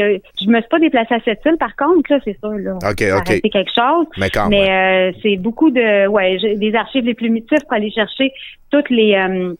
[0.01, 2.51] a- je me suis pas déplacée à cette île, par contre, là, c'est sûr.
[2.57, 3.31] Là, OK, OK.
[3.31, 4.05] été quelque chose.
[4.17, 7.73] Mais quand Mais euh, c'est beaucoup de ouais, j'ai des archives les plus primitifs pour
[7.73, 8.31] aller chercher
[8.71, 9.53] toutes les euh,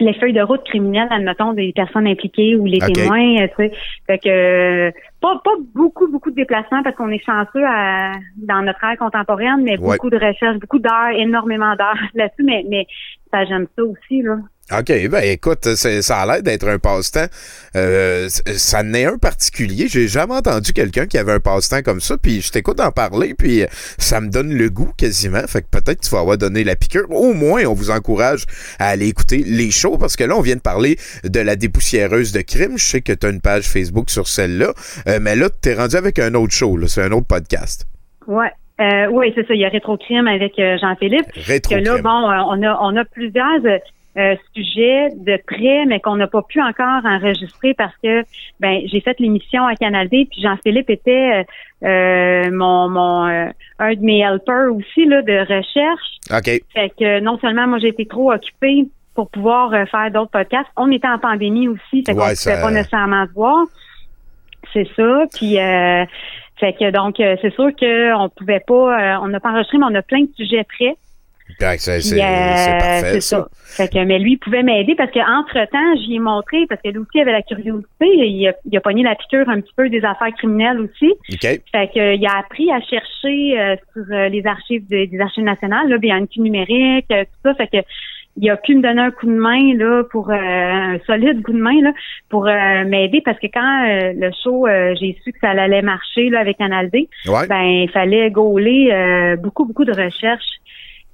[0.00, 3.72] les feuilles de route criminelles, admettons, des personnes impliquées ou les témoins, euh, tu sais.
[4.06, 8.62] Fait que euh, pas, pas beaucoup, beaucoup de déplacements parce qu'on est chanceux à, dans
[8.62, 9.96] notre ère contemporaine, mais Ouais.
[9.96, 12.86] beaucoup de recherches, beaucoup d'heures, énormément d'heures là-dessus, mais, mais
[13.32, 14.38] ça, j'aime ça aussi, là.
[14.72, 17.26] OK, ben écoute, ça a l'air d'être un passe-temps.
[17.76, 19.88] Euh, ça n'est un particulier.
[19.88, 23.34] J'ai jamais entendu quelqu'un qui avait un passe-temps comme ça, puis je t'écoute en parler,
[23.34, 23.66] puis euh,
[23.98, 25.46] ça me donne le goût quasiment.
[25.46, 27.10] Fait que peut-être tu vas avoir donné la piqûre.
[27.10, 28.46] Au moins, on vous encourage
[28.78, 32.32] à aller écouter les shows, parce que là, on vient de parler de la dépoussiéreuse
[32.32, 32.78] de crime.
[32.78, 34.72] Je sais que tu as une page Facebook sur celle-là,
[35.08, 36.88] Euh, mais là, t'es rendu avec un autre show, là.
[36.88, 37.86] c'est un autre podcast.
[38.26, 38.50] Ouais.
[38.80, 39.54] Euh, oui, c'est ça.
[39.54, 41.26] Il y a Rétrocrime avec euh, Jean-Philippe.
[41.34, 43.60] Rétro que là, bon, euh, on a on a plusieurs
[44.16, 48.22] euh, sujets de près, mais qu'on n'a pas pu encore enregistrer parce que
[48.60, 51.44] ben j'ai fait l'émission à Canal D, puis Jean-Philippe était
[51.82, 53.48] euh, euh, mon mon euh,
[53.80, 56.18] un de mes helpers aussi là de recherche.
[56.32, 56.62] OK.
[56.72, 60.68] Fait que non seulement moi j'ai été trop occupée pour pouvoir euh, faire d'autres podcasts,
[60.76, 63.64] on était en pandémie aussi, fait qu'on Ouais, ne ça- pouvait pas nécessairement se voir.
[64.72, 65.24] C'est ça.
[65.34, 66.04] Puis euh,
[66.58, 69.86] fait que donc euh, c'est sûr qu'on pouvait pas, euh, on n'a pas enregistré, mais
[69.90, 70.96] on a plein de sujets prêts.
[71.58, 73.48] C'est euh, c'est parfait, c'est ça.
[73.76, 76.88] Fait que, mais lui, il pouvait m'aider parce qu'entre temps, j'y ai montré, parce que
[76.88, 79.88] lui aussi avait la curiosité, il a, il a pogné la piqûre un petit peu
[79.88, 81.10] des affaires criminelles aussi.
[81.32, 81.40] OK.
[81.40, 85.44] Fait que, il a appris à chercher euh, sur euh, les archives de- des archives
[85.44, 87.54] nationales, là, coup numérique, euh, tout ça.
[87.54, 87.86] Fait que
[88.36, 91.52] il a pu me donner un coup de main là pour euh, un solide coup
[91.52, 91.92] de main là
[92.28, 95.82] pour euh, m'aider parce que quand euh, le show euh, j'ai su que ça allait
[95.82, 97.46] marcher là avec Canal D, Ouais.
[97.46, 100.42] ben il fallait gauler euh, beaucoup beaucoup de recherches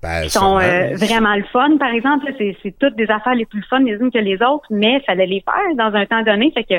[0.03, 2.27] Ben, qui sont euh, vraiment le fun, par exemple.
[2.39, 5.43] C'est, toutes des affaires les plus fun les unes que les autres, mais fallait les
[5.45, 6.51] faire dans un temps donné.
[6.55, 6.75] Fait que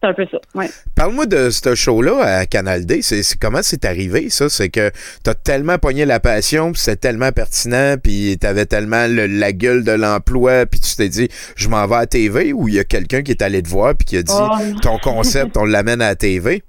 [0.00, 0.38] c'est un peu ça.
[0.54, 0.66] Ouais.
[0.96, 3.00] Parle-moi de ce show-là à Canal D.
[3.02, 4.48] C'est, c'est- comment c'est arrivé, ça?
[4.50, 4.90] C'est que
[5.24, 9.84] t'as tellement pogné la passion, puis c'est tellement pertinent, puis t'avais tellement le- la gueule
[9.84, 12.84] de l'emploi, puis tu t'es dit, je m'en vais à TV, ou il y a
[12.84, 14.78] quelqu'un qui est allé te voir, puis qui a dit, Oh.
[14.82, 16.62] ton concept, on l'amène à la TV?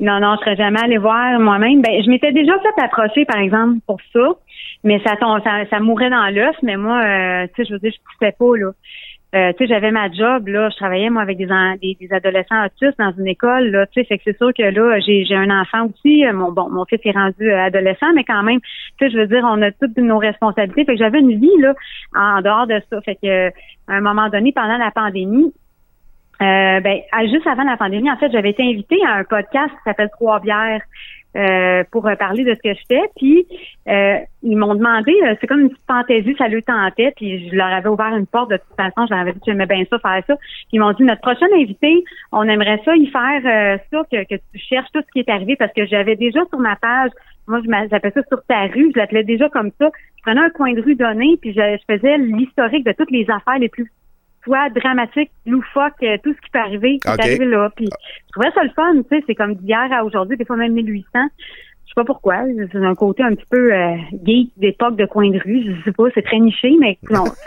[0.00, 1.80] Non, non, je serais jamais allée voir moi-même.
[1.80, 4.34] Ben, je m'étais déjà fait approcher, par exemple, pour ça,
[4.84, 6.56] mais ça, ça, ça mourait dans l'œuf.
[6.62, 8.70] Mais moi, euh, tu sais, je veux dire, je poussais pas là.
[9.34, 10.70] Euh, tu sais, j'avais ma job là.
[10.70, 11.46] Je travaillais moi avec des,
[11.82, 13.86] des, des adolescents autistes dans une école là.
[13.86, 16.24] Tu sais, fait que c'est sûr que là, j'ai un enfant aussi.
[16.24, 18.68] Euh, Mon bon, mon fils est rendu euh, adolescent, mais quand même, tu
[19.00, 20.84] sais, je veux dire, on a toutes nos responsabilités.
[20.84, 21.74] Fait que j'avais une vie là
[22.14, 23.00] en dehors de ça.
[23.02, 23.50] Fait que euh,
[23.88, 25.52] à un moment donné, pendant la pandémie,
[26.40, 29.82] euh, ben, juste avant la pandémie, en fait, j'avais été invitée à un podcast qui
[29.84, 30.82] s'appelle Trois bières
[31.36, 33.02] euh, pour parler de ce que je fais.
[33.16, 33.46] Puis
[33.88, 37.12] euh, ils m'ont demandé, euh, c'est comme une petite fantaisie, ça lui tentait.
[37.16, 39.06] Puis je leur avais ouvert une porte de toute façon.
[39.06, 40.36] Je leur avais dit que j'aimais bien ça, faire ça.
[40.36, 44.24] Puis ils m'ont dit notre prochaine invité, on aimerait ça y faire euh, ça que,
[44.24, 47.10] que tu cherches tout ce qui est arrivé parce que j'avais déjà sur ma page.
[47.48, 48.90] Moi, j'appelais ça sur ta rue.
[48.92, 49.90] Je l'appelais déjà comme ça.
[50.16, 53.24] Je prenais un coin de rue donné, puis je, je faisais l'historique de toutes les
[53.30, 53.88] affaires les plus
[54.46, 57.18] soit dramatique, loufoque, euh, tout ce qui peut arriver, qui Ok.
[57.18, 57.68] est arrivé là.
[57.74, 60.56] Puis je trouvais ça le fun, tu sais, c'est comme d'hier à aujourd'hui, des fois
[60.56, 61.08] même 1800.
[61.84, 62.38] Je sais pas pourquoi,
[62.72, 65.92] c'est un côté un petit peu euh, geek d'époque de coin de rue, je sais
[65.92, 67.24] pas, c'est très niché, mais non.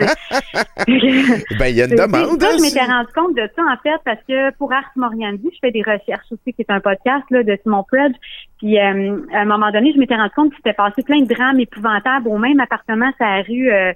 [1.58, 2.40] Ben, il y a une demande.
[2.40, 5.58] ça, je m'étais rendu compte de ça, en fait, parce que pour Ars Moriandi, je
[5.60, 8.14] fais des recherches aussi, qui est un podcast là, de Simon Predge.
[8.58, 11.32] Puis, euh, à un moment donné, je m'étais rendu compte qu'il s'était passé plein de
[11.32, 13.70] drames épouvantables au même appartement, sur la rue...
[13.70, 13.92] Euh,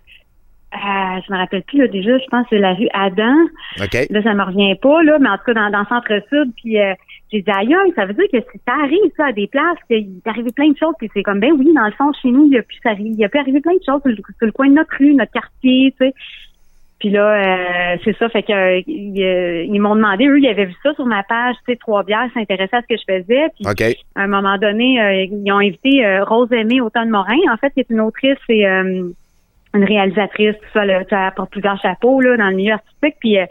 [0.74, 3.36] euh, je me rappelle plus là, déjà, je pense que c'est la rue Adam.
[3.80, 4.06] OK.
[4.10, 6.80] Là, ça me revient pas, là, mais en tout cas, dans, dans le centre-sud, puis
[6.80, 6.94] euh,
[7.32, 9.98] j'ai dit, aïe, ça veut dire que si ça arrive, ça, à des places, qu'il
[9.98, 12.46] est arrivé plein de choses, puis c'est comme, ben oui, dans le fond, chez nous,
[12.46, 14.46] il y a pu, ça, il a pu arriver plein de choses sur le, sur
[14.46, 16.14] le coin de notre rue, notre quartier, tu sais.
[16.98, 20.48] Puis là, euh, c'est ça, fait que euh, ils, euh, ils m'ont demandé, eux, ils
[20.48, 23.04] avaient vu ça sur ma page, tu sais, trois bières, s'intéressaient à ce que je
[23.06, 27.36] faisais, puis à un moment donné, euh, ils ont invité euh, Rose Aimée Automne Morin,
[27.52, 29.10] en fait, qui est une autrice et euh,
[29.74, 33.16] une réalisatrice, tout ça, là, ça porte plusieurs chapeaux là, dans le milieu artistique.
[33.20, 33.46] Puis euh,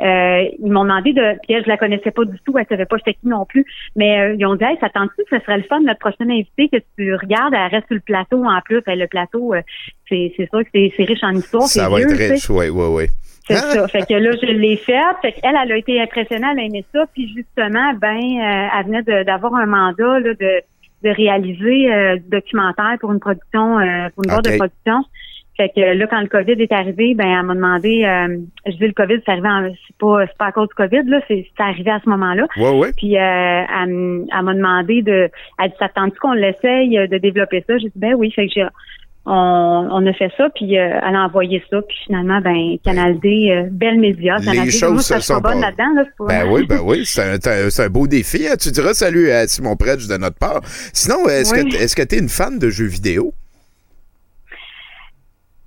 [0.00, 1.38] euh, ils m'ont demandé de.
[1.42, 3.64] Puis elle, je la connaissais pas du tout, elle savait pas j'étais qui non plus.
[3.96, 6.30] Mais euh, ils ont dit Hey, ça tente-tu que ce serait le fun, notre prochaine
[6.30, 8.82] invitée, que tu regardes, elle reste sur le plateau en plus.
[8.86, 9.62] Le plateau, euh,
[10.08, 11.64] c'est, c'est sûr que c'est, c'est riche en histoire.
[11.64, 13.04] Ça va vieux, être riche, oui, oui, oui.
[13.48, 13.88] C'est ça.
[13.88, 15.16] Fait que là, je l'ai faite.
[15.22, 17.06] Fait qu'elle, elle a été impressionnée, elle a aimé ça.
[17.14, 20.62] Puis justement, ben, euh, elle venait d'avoir un mandat là, de,
[21.02, 25.04] de réaliser euh, du documentaire pour une production, euh, pour une boîte de production.
[25.60, 28.86] Fait que là, quand le COVID est arrivé, ben, elle m'a demandé, euh, je dis
[28.86, 31.46] le COVID, c'est arrivé en, c'est pas, c'est pas à cause du COVID, là, c'est,
[31.56, 32.46] c'est arrivé à ce moment-là.
[32.58, 32.88] Oui, oui.
[32.96, 37.18] Puis euh, elle, m'a demandé de, elle dit, ça te tente qu'on l'essaye euh, de
[37.18, 37.76] développer ça?
[37.76, 38.30] J'ai dit, ben oui.
[38.30, 38.66] Fait que j'ai,
[39.26, 43.18] on, on a fait ça, puis euh, elle a envoyé ça, puis finalement, ben, Canal
[43.18, 46.04] D, belle média, Les Canal D, choses moi, se ça, suis sont bonne là-dedans, là,
[46.28, 48.46] Ben oui, ben oui, c'est un, c'est un- beau défi.
[48.46, 48.54] hein.
[48.58, 50.60] Tu diras salut à Simon Predge de notre part.
[50.94, 51.68] Sinon, est-ce Oui.
[51.68, 53.34] que est-ce que tu es une fan de jeux vidéo?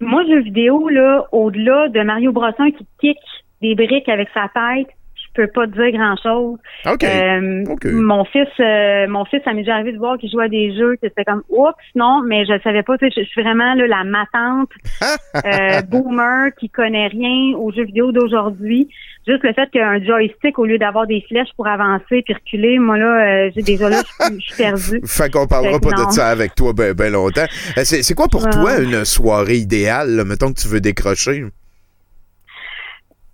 [0.02, 3.18] Moi, jeux vidéo, là, au-delà de Mario Brosson qui kick
[3.62, 4.88] des briques avec sa tête,
[5.34, 6.58] peux pas dire grand-chose.
[6.86, 7.64] Euh.
[7.92, 10.76] Mon fils, euh, mon fils, ça m'est déjà arrivé de voir qu'il jouait à des
[10.76, 12.96] jeux que c'était comme oups, non, mais je le savais pas.
[13.02, 14.70] Je, je suis vraiment là, la matante
[15.46, 18.90] euh, boomer qui connaît rien aux jeux vidéo d'aujourd'hui.
[19.28, 22.98] Juste le fait qu'un joystick, au lieu d'avoir des flèches pour avancer puis reculer, moi
[22.98, 25.02] là, j'ai déjà là, je suis- je perdue.
[25.06, 26.08] Fait qu'on parlera pas non.
[26.08, 27.46] de ça avec toi ben, ben longtemps.
[27.84, 31.44] C'est quoi pour toi une soirée idéale, là, mettons que tu veux décrocher?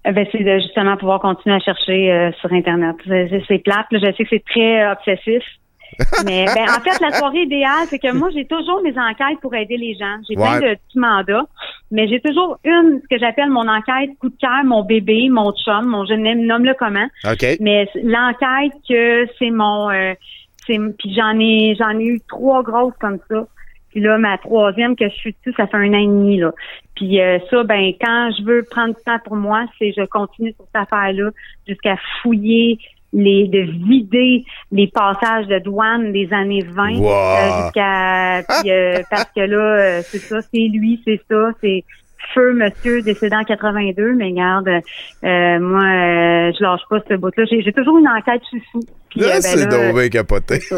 [0.08, 2.96] Euh, Ben, c'est de justement pouvoir continuer à chercher euh, sur Internet.
[3.06, 3.88] C'est- plate.
[3.92, 4.00] là.
[4.00, 5.44] Je sais que c'est très euh, obsessif.
[6.26, 9.56] Mais ben, en fait, la soirée idéale, c'est que moi, j'ai toujours mes enquêtes pour
[9.56, 10.18] aider les gens.
[10.28, 11.46] J'ai plein de petits mandats,
[11.92, 15.54] mais j'ai toujours une, ce que j'appelle mon enquête coup de cœur, mon bébé, mon
[15.54, 17.08] chum, mon je n'aime, nomme-le comment.
[17.26, 17.58] OK.
[17.62, 20.14] Mais l'enquête que c'est mon, euh,
[20.68, 23.48] c'est, puis j'en ai, j'en ai eu trois grosses comme ça.
[23.98, 26.52] Puis là, ma troisième que je suis dessus, ça fait un an et demi là.
[26.96, 30.54] Puis euh, ça, ben quand je veux prendre du temps pour moi, c'est je continue
[30.54, 31.32] sur cette affaire-là
[31.68, 32.78] jusqu'à fouiller
[33.12, 37.10] les, de vider les passages de douane des années 20 Wow.
[37.10, 41.84] euh, jusqu'à euh, parce que là, euh, c'est ça, c'est lui, c'est ça, c'est
[42.34, 47.46] feu monsieur décédé en 82, mais regarde, euh, moi, euh, je lâche pas ce bout-là.
[47.50, 48.82] J'ai, j'ai toujours une enquête chouchou.
[49.16, 50.60] Là, euh, ben c'est donc capoté.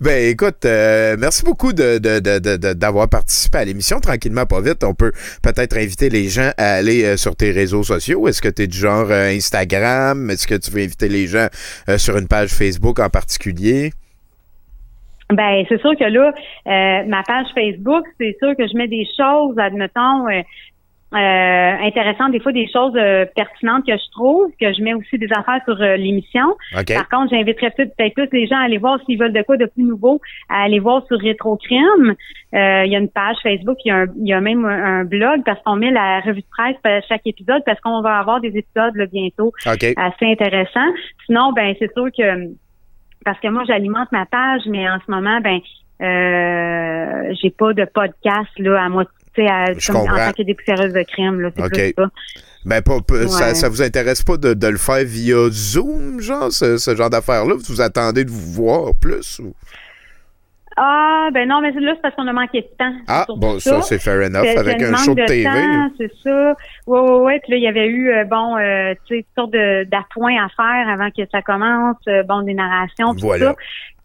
[0.00, 4.00] Ben écoute, euh, merci beaucoup de, de- de- de- d'avoir participé à l'émission.
[4.00, 4.84] Tranquillement, pas vite.
[4.84, 5.12] On peut
[5.42, 8.28] peut-être inviter les gens à aller euh, sur tes réseaux sociaux.
[8.28, 10.30] Est-ce que tu es du genre euh, Instagram?
[10.30, 11.48] Est-ce que tu veux inviter les gens
[11.88, 13.92] euh, sur une page Facebook en particulier?
[15.30, 16.32] Ben, c'est sûr que là,
[16.66, 20.42] euh, ma page Facebook, c'est sûr que je mets des choses, admettons, euh,
[21.14, 25.16] euh, intéressantes, des fois des choses euh, pertinentes que je trouve, que je mets aussi
[25.16, 26.46] des affaires sur euh, l'émission.
[26.76, 26.92] OK.
[26.92, 29.66] Par contre, j'inviterais peut-être plus les gens à aller voir s'ils veulent de quoi de
[29.66, 32.14] plus nouveau, à aller voir sur Rétrocrime.
[32.54, 34.64] Euh, il y a une page Facebook, il y a, un, il y a même
[34.64, 38.00] un, un blog parce qu'on met la revue de presse à chaque épisode parce qu'on
[38.00, 39.84] va avoir des épisodes là, bientôt OK.
[39.96, 40.92] assez intéressants.
[41.26, 42.50] Sinon, ben c'est sûr que
[43.24, 45.58] parce que moi j'alimente ma page, mais en ce moment, ben
[46.02, 50.32] euh, j'ai pas de podcast là à moi tu sais, à- Je comme en tant
[50.32, 52.08] que dépoussiéreuse de crème là, c'est plus ça.
[52.64, 56.78] Ben, pas, pas- ça, vous intéresse pas de, de le faire via Zoom, genre, ce,
[56.78, 57.56] ce genre d'affaires-là?
[57.68, 59.38] Vous attendez de vous voir plus?
[59.40, 59.52] Ou?
[60.76, 62.92] Ah ben non, mais là c'est parce qu'on a manqué de temps.
[63.06, 64.56] Ah, bon, ça, c'est fair enough.
[64.58, 65.48] Avec un show de, de TV.
[65.98, 66.54] C'est ça.
[66.86, 67.40] Ouais, ouais, ouais.
[67.42, 70.36] Puis là, il y avait eu, euh, bon, euh, tu sais, toutes sortes de- d'appoints
[70.44, 71.96] à faire avant que ça commence.
[72.08, 73.50] euh, bon, des narrations, puis Voilà.
[73.52, 73.56] ça.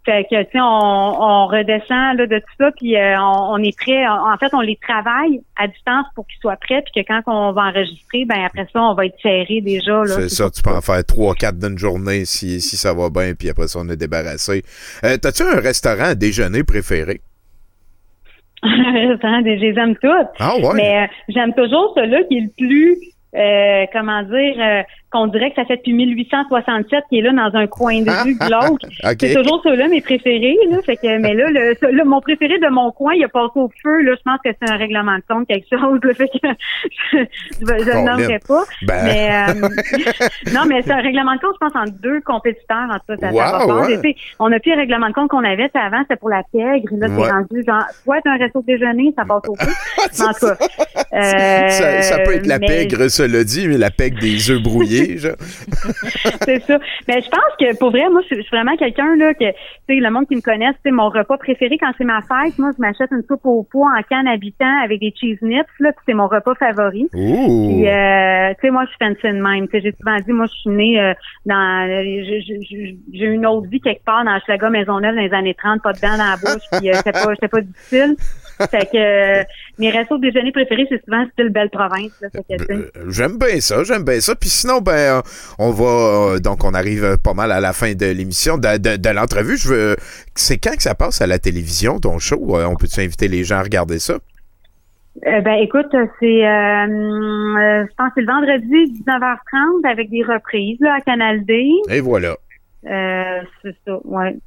[0.09, 3.57] Fait que, tu sais, on, on redescend là, de tout ça, puis euh, on, on
[3.59, 4.07] est prêt.
[4.07, 7.51] En fait, on les travaille à distance pour qu'ils soient prêts, puis que quand on
[7.51, 9.99] va enregistrer, ben après ça, on va être serré déjà.
[9.99, 13.33] Là, C'est ça, tu peux en faire 3-4 d'une journée si, si ça va bien,
[13.37, 14.63] puis après ça, on est débarrassé.
[15.03, 17.21] Euh, T'as-tu un restaurant à déjeuner préféré?
[18.63, 20.27] Restaurant, je les aime toutes.
[20.39, 20.73] Ah ouais?
[20.73, 22.97] Mais euh, j'aime toujours celui qui est le plus,
[23.35, 27.57] euh, comment dire, euh, qu'on dirait que ça fait depuis 1867 qui est là dans
[27.57, 28.81] un coin de rue glauque.
[29.03, 29.15] OK.
[29.19, 30.57] C'est toujours ceux-là mes préférés.
[30.69, 33.69] Là, fait que, mais là, le, mon préféré de mon coin, il a passé au
[33.83, 34.01] feu.
[34.01, 35.99] Là, je pense que c'est un règlement de compte, quelque chose.
[36.03, 36.47] Là, fait que
[37.61, 38.63] je ne le nommerai pas.
[38.83, 39.03] Ben.
[39.03, 39.67] Mais euh,
[40.53, 42.89] non, mais c'est un règlement de compte, je pense, entre deux compétiteurs.
[42.89, 44.15] En tout cas, ça, Wow, ouais.
[44.39, 45.69] On a plus le règlement de compte qu'on avait.
[45.73, 46.89] sais, Avant, c'était pour la pègre.
[46.97, 47.23] Là, Ouais.
[47.25, 49.71] c'est rendu genre, soit un resto de déjeuner, ça passe au feu.
[50.19, 50.57] Mais en tout cas,
[51.13, 54.61] euh, ça, ça peut être la mais- pègre, cela dit, mais la pègre des œufs
[54.61, 54.98] brouillés,
[56.45, 56.79] c'est ça.
[57.07, 59.55] Mais je pense que pour vrai, moi, je suis vraiment quelqu'un là que, tu
[59.87, 62.57] sais, le monde qui me connaît, c'est mon repas préféré quand c'est ma fête.
[62.57, 65.91] Moi, je m'achète une soupe au pois en canne habitant avec des cheese nips là,
[66.05, 67.07] c'est mon repas favori.
[67.13, 67.67] Ouh!
[67.67, 69.67] Puis, euh, tu sais, moi, je suis fancy de même.
[69.67, 71.13] Tu sais, j'ai souvent dit, moi, je suis née euh,
[71.45, 75.81] dans, j'ai- eu une autre vie quelque part dans Schlaga Maisonneuve dans les années 30,
[75.81, 78.15] pas de dents dans la bouche, puis euh, c'était pas, pas difficile.
[78.67, 79.43] Fait que euh,
[79.77, 82.11] mes restos de déjeuner préférés, c'est souvent style belle province.
[82.23, 84.35] Euh, J'aime bien ça, j'aime bien ça.
[84.35, 85.21] Puis sinon, ben, euh,
[85.57, 89.09] on va, donc on arrive pas mal à la fin de l'émission, de, de, de
[89.09, 89.57] l'entrevue.
[89.57, 89.95] Je veux,
[90.35, 92.37] c'est quand que ça passe à la télévision, ton show?
[92.39, 94.15] On peut-tu inviter les gens à regarder ça?
[95.27, 100.23] Euh, ben écoute, c'est euh, euh, je pense que c'est le vendredi 19h30 avec des
[100.23, 101.69] reprises là, à Canal D.
[101.89, 102.35] Et voilà.
[102.83, 104.37] C'est ça, ouais.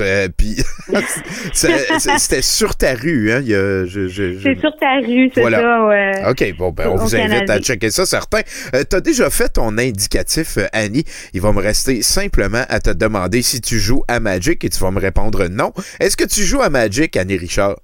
[0.00, 0.56] Euh, Puis,
[1.52, 3.42] c'était sur ta rue, hein?
[3.44, 4.08] je-
[4.42, 5.60] C'est sur ta rue, c'est Voilà.
[5.60, 6.12] ça, ouais.
[6.30, 7.54] OK, bon, ben, on vous invite Canada.
[7.54, 8.40] à checker ça, certain.
[8.74, 11.04] Euh, T'as déjà fait ton indicatif, euh, Annie.
[11.32, 14.78] Il va me rester simplement à te demander si tu joues à Magic et tu
[14.80, 15.72] vas me répondre non.
[16.00, 17.76] Est-ce que tu joues à Magic, Annie Richard?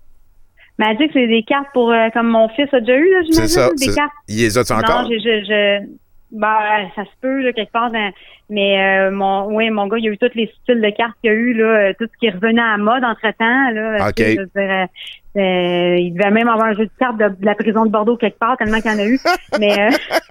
[0.78, 3.48] Magic, c'est des cartes pour euh, comme mon fils a déjà eu, là, j'imagine, C'est
[3.48, 3.68] ça.
[3.76, 4.12] des cartes.
[4.28, 5.02] Il les a-tu encore?
[5.02, 5.86] Non, je, je, je
[6.32, 8.12] ben, ça se peut là, quelque part dans-
[8.48, 11.30] mais euh, mon oui, mon gars, il a eu tous les styles de cartes qu'il
[11.30, 13.98] y a eu là, euh, tout ce qui revenu à mode entre temps là,
[14.34, 14.86] je veux dire,
[15.36, 17.90] euh, Euh, il devait même avoir un jeu de cartes de, de la prison de
[17.90, 19.18] Bordeaux quelque part, tellement qu'il y en a eu.
[19.58, 19.90] mais, euh,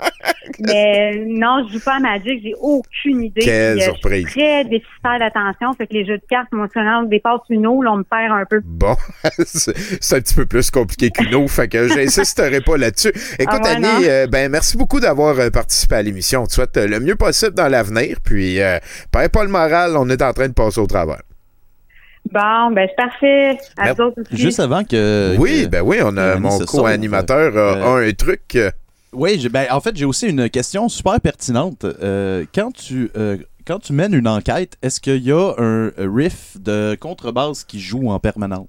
[0.59, 3.41] mais non, je joue pas à Magic, j'ai aucune idée.
[3.41, 4.25] Quelle Puis, euh, surprise.
[4.25, 7.41] Je suis très déficitaire d'attention, fait que les jeux de cartes, moi, si on dépasse
[7.49, 8.61] une eau, là, on me perd un peu.
[8.63, 8.95] Bon,
[9.45, 13.11] c'est un petit peu plus compliqué qu'une eau, fait que j'insisterai pas là-dessus.
[13.39, 16.43] Écoute, Ah Annie, euh, ben merci beaucoup d'avoir euh, participé à l'émission.
[16.43, 18.79] On te souhaite euh, le mieux possible dans l'avenir, puis euh,
[19.11, 21.21] perds pas le moral, on est en train de passer au travers.
[22.31, 23.57] Bon, ben c'est parfait.
[23.77, 24.35] À autres aussi.
[24.37, 25.35] Juste avant que.
[25.37, 27.59] Oui, que- ben oui, on a mon co-animateur a,
[27.97, 28.55] euh, un truc.
[28.55, 28.69] euh,
[29.13, 31.83] Oui, ben, en fait, j'ai aussi une question super pertinente.
[31.85, 36.57] Euh, quand, tu, euh, quand tu mènes une enquête, est-ce qu'il y a un riff
[36.59, 38.67] de contrebasse qui joue en permanence?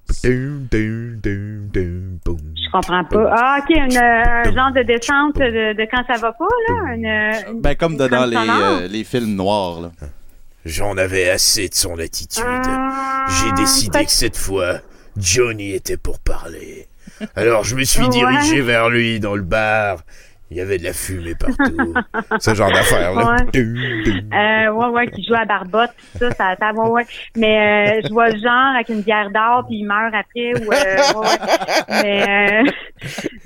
[2.55, 3.29] Je comprends pas.
[3.37, 6.95] Ah, OK, une, euh, un genre de descente de, de quand ça va pas, là?
[6.95, 9.81] Une, euh, une- Ben, comme dans les, euh, les films noirs.
[9.81, 9.91] Là.
[10.65, 12.43] J'en avais assez de son attitude.
[13.29, 14.79] J'ai décidé que cette fois,
[15.17, 16.87] Johnny était pour parler.
[17.35, 20.03] Alors je me suis dirigé vers lui dans le bar.
[20.51, 21.93] Il y avait de la fumée partout.
[22.39, 23.37] Ce genre d'affaire, là.
[23.53, 23.61] Ouais.
[24.33, 27.05] Euh, ouais, ouais, qui joue à Barbotte, pis ça, ça, ça va, ouais.
[27.37, 30.71] Mais euh, je vois le genre avec une bière d'or, puis il meurt après, ou,
[30.73, 32.03] euh, ouais, ouais.
[32.03, 32.71] Mais euh,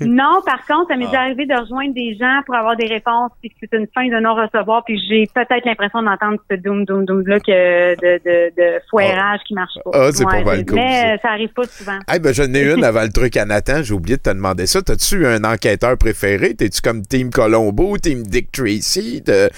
[0.00, 3.30] non, par contre, ça m'est déjà arrivé de rejoindre des gens pour avoir des réponses,
[3.40, 7.22] puis c'est une fin de non-recevoir, puis j'ai peut-être l'impression d'entendre ce doom, doom, doom
[7.26, 9.90] là que de, de, de foirage qui marche pas.
[9.94, 11.06] Ah, c'est pas mal mais- cool, Mais ça.
[11.08, 11.98] euh, ça arrive pas souvent.
[12.12, 13.82] Eh ben, j'en ai une avant le truc à Nathan.
[13.84, 14.82] J'ai oublié de te demander ça.
[14.82, 16.54] T'as-tu un enquêteur préféré?
[16.54, 19.20] T'es-tu comme Team Colombo, Team Dick Tracy?
[19.22, 19.50] De-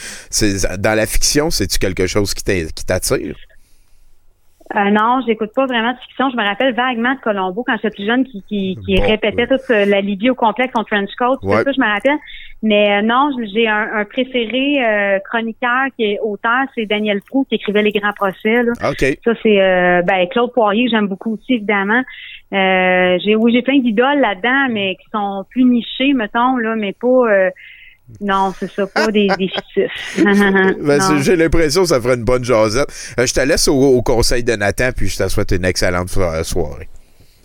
[0.79, 2.45] Dans la fiction, c'est-tu quelque chose qui
[2.85, 3.37] t'attire?
[4.77, 6.29] Euh, non, j'écoute pas vraiment de fiction.
[6.29, 9.47] Je me rappelle vaguement de Colombo quand j'étais plus jeune qui, qui, qui Bon, répétait
[9.47, 11.39] toute la Libye au complexe, son trench coat.
[11.43, 11.65] Ouais.
[11.65, 12.19] Ça, je me rappelle.
[12.63, 17.47] Mais euh, non, j'ai un, un préféré euh, chroniqueur qui est auteur, c'est Daniel Prou
[17.49, 18.63] qui écrivait Les Grands Procès.
[18.63, 18.73] Là.
[18.91, 19.19] OK.
[19.25, 22.03] Ça, c'est euh, ben, Claude Poirier, que j'aime beaucoup aussi, évidemment.
[22.53, 26.93] Euh, j'ai oui, j'ai plein d'idoles là-dedans, mais qui sont plus nichées, mettons, là, mais
[26.95, 27.51] pas euh,
[28.23, 30.17] non, c'est ça, pas des, des fictifs.
[30.83, 32.89] Ben, J'ai l'impression que ça ferait une bonne jasette.
[33.19, 36.09] Euh, je te laisse au, au conseil de Nathan, puis je te souhaite une excellente
[36.09, 36.89] so- soirée.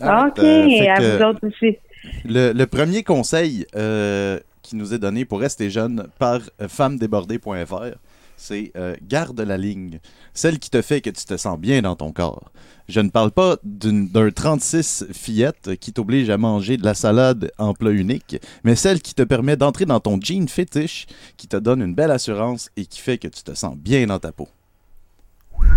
[0.01, 1.77] OK, Euh, fait à vous autres aussi.
[2.25, 7.97] le, le premier conseil euh, qui nous est donné pour rester jeune par femmedébordée.fr,
[8.37, 9.99] c'est euh, garde la ligne.
[10.33, 12.51] Celle qui te fait que tu te sens bien dans ton corps.
[12.89, 17.51] Je ne parle pas d'une- d'un 36 fillette qui t'oblige à manger de la salade
[17.57, 21.05] en plat unique, mais celle qui te permet d'entrer dans ton jean fétiche,
[21.37, 24.19] qui te donne une belle assurance et qui fait que tu te sens bien dans
[24.19, 24.49] ta peau.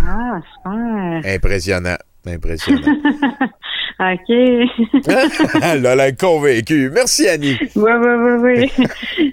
[0.09, 1.35] Ah, super.
[1.35, 1.97] Impressionnant.
[2.27, 2.81] Impressionnant.
[3.99, 4.29] OK.
[5.63, 6.91] Elle a l'air convaincue.
[6.93, 7.57] Merci, Annie.
[7.75, 8.11] Oui, oui,
[8.43, 8.71] oui,
[9.19, 9.33] oui.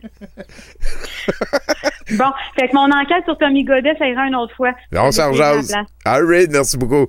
[2.18, 4.72] bon, fait que mon enquête sur Tommy Godet, ça ira une autre fois.
[4.96, 5.74] On s'en place.
[6.06, 7.08] All right, merci beaucoup.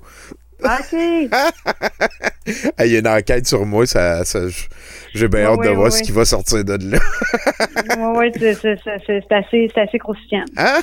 [0.63, 0.95] OK.
[2.83, 4.47] Il y a une enquête sur moi, ça, ça-
[5.13, 6.99] j'ai bien Ouais, hâte de ouais, voir ouais, ce qui va sortir de là.
[8.17, 8.55] Oui, c'est
[9.31, 10.43] assez, assez croustillant.
[10.57, 10.81] Hein?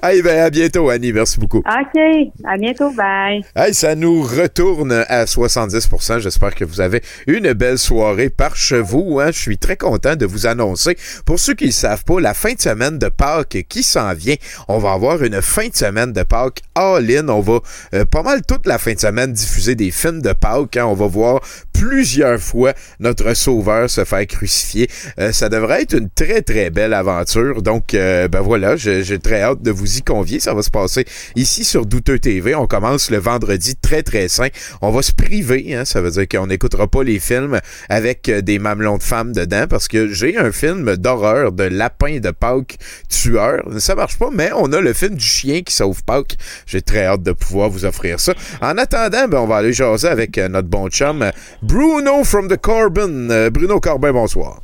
[0.22, 1.12] Ben, à bientôt, Annie.
[1.12, 1.58] Merci beaucoup.
[1.58, 2.00] OK.
[2.44, 2.90] À bientôt.
[2.90, 3.42] Bye.
[3.56, 6.18] Hey, ça nous retourne à 70%.
[6.18, 9.18] J'espère que vous avez une belle soirée par chez vous.
[9.20, 9.30] Hein?
[9.32, 10.96] Je suis très content de vous annoncer.
[11.24, 14.36] Pour ceux qui ne savent pas, la fin de semaine de Pâques qui s'en vient,
[14.68, 17.28] on va avoir une fin de semaine de Pâques all-in.
[17.28, 17.60] On va
[17.94, 20.59] euh, pas mal toute la fin de semaine diffuser des films de Pâques.
[20.76, 20.84] Hein.
[20.84, 21.40] On va voir
[21.72, 24.88] plusieurs fois notre sauveur se faire crucifier.
[25.18, 27.62] Euh, ça devrait être une très, très belle aventure.
[27.62, 30.40] Donc, euh, ben voilà, j'ai très hâte de vous y convier.
[30.40, 31.04] Ça va se passer
[31.36, 32.54] ici sur Douteux TV.
[32.54, 34.48] On commence le vendredi très, très sain.
[34.82, 38.42] On va se priver, hein, ça veut dire qu'on n'écoutera pas les films avec euh,
[38.42, 42.76] des mamelons de femmes dedans parce que j'ai un film d'horreur de lapin de Pâques
[43.08, 43.62] tueur.
[43.78, 46.36] Ça marche pas, mais on a le film du chien qui sauve Pâques.
[46.66, 48.34] J'ai très hâte de pouvoir vous offrir ça.
[48.60, 51.30] En attendant, ben, on va aller jaser avec euh, notre bon chum euh,
[51.62, 53.30] Bruno from the Corbin.
[53.30, 54.60] Euh, Bruno Corbin, bonsoir.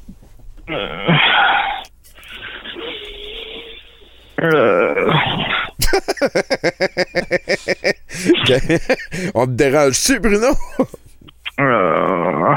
[9.34, 10.48] on te dérange-tu, Bruno?
[11.60, 12.54] Euh,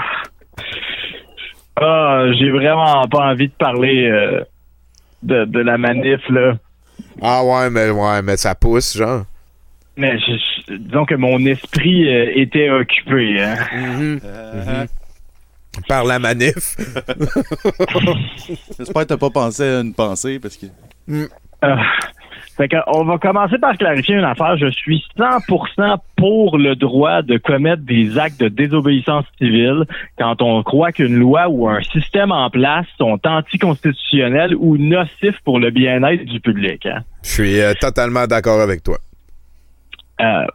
[1.81, 4.43] Ah, j'ai vraiment pas envie de parler euh,
[5.23, 6.55] de, de la manif, là.
[7.21, 9.23] Ah ouais, mais ouais, mais ça pousse, genre.
[9.99, 13.41] Mais je- disons que mon esprit euh, était occupé.
[13.41, 13.55] Hein.
[13.75, 14.19] Mhm.
[15.87, 16.75] Par la manif.
[18.77, 20.65] J'espère que t'as pas pensé à une pensée parce que.
[21.63, 21.75] Euh,
[22.57, 24.57] fait que, on va commencer par clarifier une affaire.
[24.57, 29.83] Je suis 100% pour le droit de commettre des actes de désobéissance civile
[30.17, 35.59] quand on croit qu'une loi ou un système en place sont anticonstitutionnels ou nocifs pour
[35.59, 36.85] le bien-être du public.
[36.85, 36.99] Hein.
[37.23, 38.97] Je suis euh, totalement d'accord avec toi.
[40.21, 40.45] Euh,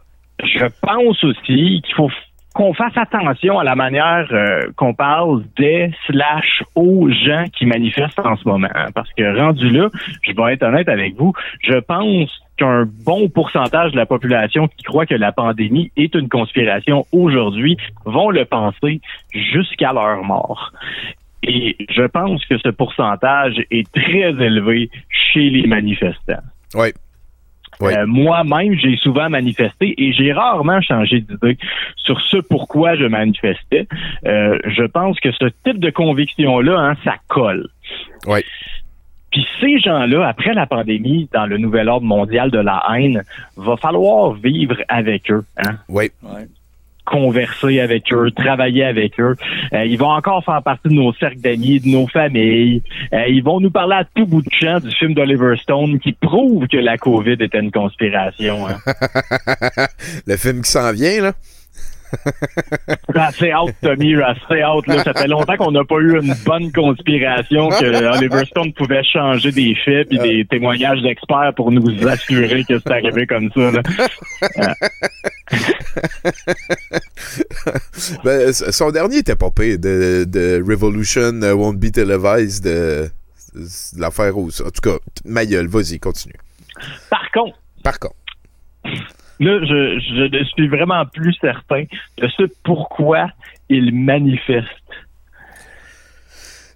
[0.43, 2.09] je pense aussi qu'il faut
[2.55, 8.19] qu'on fasse attention à la manière euh, qu'on parle des slash aux gens qui manifestent
[8.19, 8.69] en ce moment.
[8.73, 9.89] hein, parce que rendu là,
[10.21, 14.83] je vais être honnête avec vous, je pense qu'un bon pourcentage de la population qui
[14.83, 19.01] croit que la pandémie est une conspiration aujourd'hui vont le penser
[19.33, 20.71] jusqu'à leur mort.
[21.43, 26.41] Et je pense que ce pourcentage est très élevé chez les manifestants.
[26.73, 26.93] Oui.
[27.81, 27.93] Oui.
[27.93, 31.57] Euh, Moi-même, j'ai souvent manifesté et j'ai rarement changé d'idée
[31.97, 33.87] sur ce pourquoi je manifestais.
[34.25, 37.67] Euh, je pense que ce type de conviction-là, hein, ça colle.
[38.27, 38.39] Oui.
[39.31, 43.23] Puis ces gens-là, après la pandémie, dans le nouvel ordre mondial de la haine,
[43.57, 45.43] va falloir vivre avec eux.
[45.57, 45.75] Hein?
[45.89, 46.09] Oui.
[47.05, 49.35] Converser avec eux, travailler avec eux.
[49.73, 52.81] Euh, ils vont encore faire partie de nos cercles d'amis, de nos familles.
[53.13, 56.13] Euh, ils vont nous parler à tout bout de champ du film d'Oliver Stone qui
[56.13, 58.67] prouve que la COVID était une conspiration.
[58.67, 58.77] Hein.
[60.27, 61.33] Le film qui s'en vient, là.
[63.15, 64.59] Assez hâte, Tommy, assez.
[64.59, 65.03] Là.
[65.03, 69.51] Ça fait longtemps qu'on n'a pas eu une bonne conspiration que Oliver Stone pouvait changer
[69.51, 73.71] des faits et des témoignages d'experts pour nous assurer que c'est arrivé comme ça.
[73.71, 73.81] Là.
[78.23, 83.09] Ben, son dernier était pas pire, de, de Revolution uh, Won't Be Televised, de,
[83.55, 84.49] de l'affaire aux...
[84.61, 86.35] En tout cas, ma gueule, vas-y, continue.
[87.09, 88.15] Par contre, Par contre,
[89.39, 91.83] Là, je, je ne suis vraiment plus certain
[92.17, 93.29] de ce pourquoi
[93.69, 94.69] il manifeste.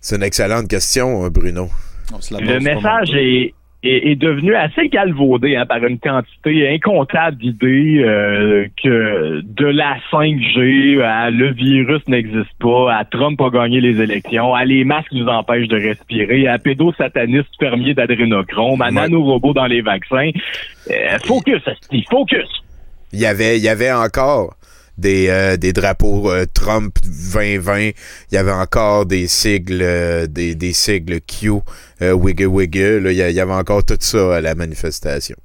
[0.02, 1.70] c'est une excellente question, hein, Bruno.
[2.32, 3.54] Le message est,
[3.84, 9.98] est, est devenu assez galvaudé hein, par une quantité incontable d'idées euh, que de la
[10.12, 15.12] 5G à le virus n'existe pas, à Trump a gagné les élections, à les masques
[15.14, 18.92] nous empêchent de respirer, à pédosatanistes fermiers d'adrénochrome, à Ouais.
[18.92, 20.30] nanorobots dans les vaccins.
[20.90, 22.48] Euh, focus, asti, focus!
[23.14, 24.56] Il y avait, il y avait encore
[25.00, 26.94] des, euh, des drapeaux euh, Trump
[27.34, 27.80] 2020.
[27.80, 27.94] Il
[28.34, 31.62] y avait encore des sigles, euh, des, des sigles Q,
[32.02, 33.00] Wiggle Wiggle.
[33.04, 33.12] là.
[33.12, 35.36] Il y a- il y avait encore tout ça à la manifestation.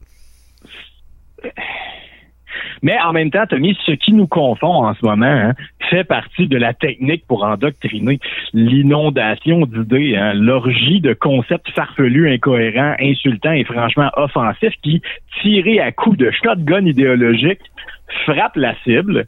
[2.83, 5.55] Mais en même temps, Tommy, ce qui nous confond en ce moment hein,
[5.89, 8.19] fait partie de la technique pour endoctriner
[8.53, 15.01] l'inondation d'idées, hein, l'orgie de concepts farfelus, incohérents, insultants et franchement offensifs qui,
[15.41, 17.61] tirés à coups de shotgun idéologique,
[18.27, 19.27] frappent la cible.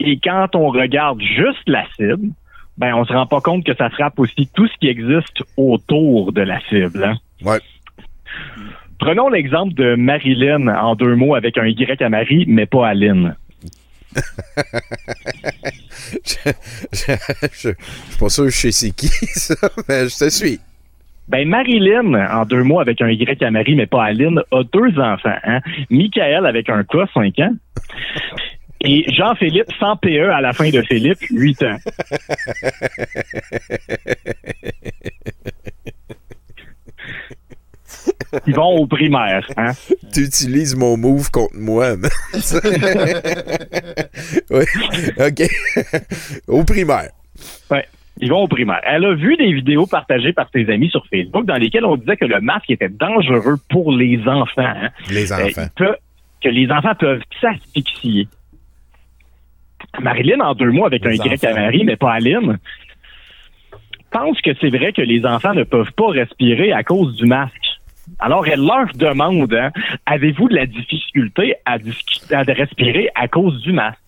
[0.00, 2.28] Et quand on regarde juste la cible,
[2.76, 6.32] ben on se rend pas compte que ça frappe aussi tout ce qui existe autour
[6.32, 7.04] de la cible.
[7.04, 7.14] Hein.
[7.44, 7.60] Ouais.
[8.98, 12.94] Prenons l'exemple de Marilyn en deux mots avec un Y à Marie, mais pas à
[12.94, 13.36] Lynn.
[16.24, 16.36] je,
[16.92, 19.54] je, je- je suis pas sûr que je sais c'est qui, ça,
[19.88, 20.60] mais je te suis.
[21.26, 24.62] Ben, Marilyn, en deux mots avec un Y à Marie, mais pas à Lynn, a
[24.62, 25.34] deux enfants.
[25.44, 25.60] Hein?
[25.90, 27.52] Michael avec un K, 5 ans.
[28.84, 31.76] Et Jean-Philippe, sans PE à la fin de Philippe, 8 ans.
[38.46, 39.46] Ils vont au primaire.
[39.56, 39.72] Hein?
[40.12, 41.96] Tu utilises mon move contre moi.
[41.96, 42.10] man.
[44.50, 44.64] oui,
[45.18, 45.42] OK.
[46.48, 47.10] Au primaire.
[47.70, 47.86] Ouais.
[48.20, 48.80] Ils vont au primaire.
[48.84, 52.16] Elle a vu des vidéos partagées par ses amis sur Facebook dans lesquelles on disait
[52.16, 54.62] que le masque était dangereux pour les enfants.
[54.62, 54.90] hein.
[55.10, 55.66] Les enfants.
[55.76, 55.96] peut-
[56.42, 58.28] que les enfants peuvent s'asphyxier.
[60.00, 61.54] Marilyn, en deux mots, avec Les un Y à.
[61.54, 62.58] Marie, mais pas à Lynn,
[64.14, 67.52] pense que c'est vrai que les enfants ne peuvent pas respirer à cause du masque.
[68.20, 69.72] Alors, elle leur demande, hein,
[70.06, 71.78] avez-vous de la difficulté à,
[72.30, 73.98] respirer à cause du masque?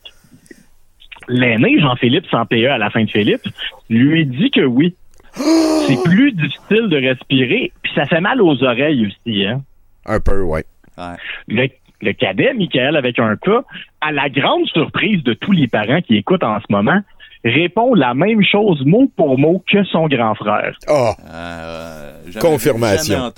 [1.28, 3.48] L'aîné, Jean-Philippe, sans PE à la fin de Philippe,
[3.90, 4.94] lui dit que oui.
[5.34, 9.44] C'est plus difficile de respirer, puis ça fait mal aux oreilles aussi.
[9.44, 9.62] Hein?
[10.06, 10.64] Un peu, ouais.
[10.96, 11.16] Ouais.
[11.48, 11.68] Le,
[12.02, 13.62] le cadet, Michael, avec un cas,
[14.00, 17.00] à la grande surprise de tous les parents qui écoutent en ce moment,
[17.44, 20.76] répond la même chose mot pour mot que son grand frère.
[20.88, 23.32] Ah, Euh, jamais- Confirmation.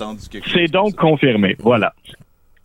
[0.53, 1.55] C'est donc confirmé.
[1.59, 1.93] Voilà.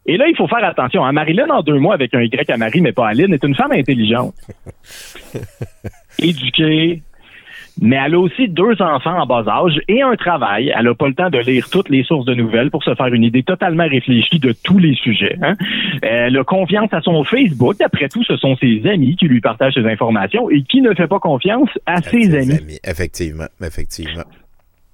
[0.07, 1.05] Et là, il faut faire attention.
[1.05, 1.13] Hein.
[1.13, 3.55] Marilyn, en deux mois, avec un Y à Marie, mais pas à Lynn, est une
[3.55, 4.35] femme intelligente.
[6.19, 7.03] Éduquée.
[7.81, 10.73] Mais elle a aussi deux enfants en bas âge et un travail.
[10.77, 13.13] Elle n'a pas le temps de lire toutes les sources de nouvelles pour se faire
[13.13, 15.37] une idée totalement réfléchie de tous les sujets.
[15.43, 15.55] hein.
[16.03, 17.81] Elle a confiance à son Facebook.
[17.81, 21.09] Après tout, ce sont ses amis qui lui partagent ces informations et qui ne fait
[21.09, 22.79] pas confiance à ses amis.
[22.85, 24.25] Effectivement, effectivement.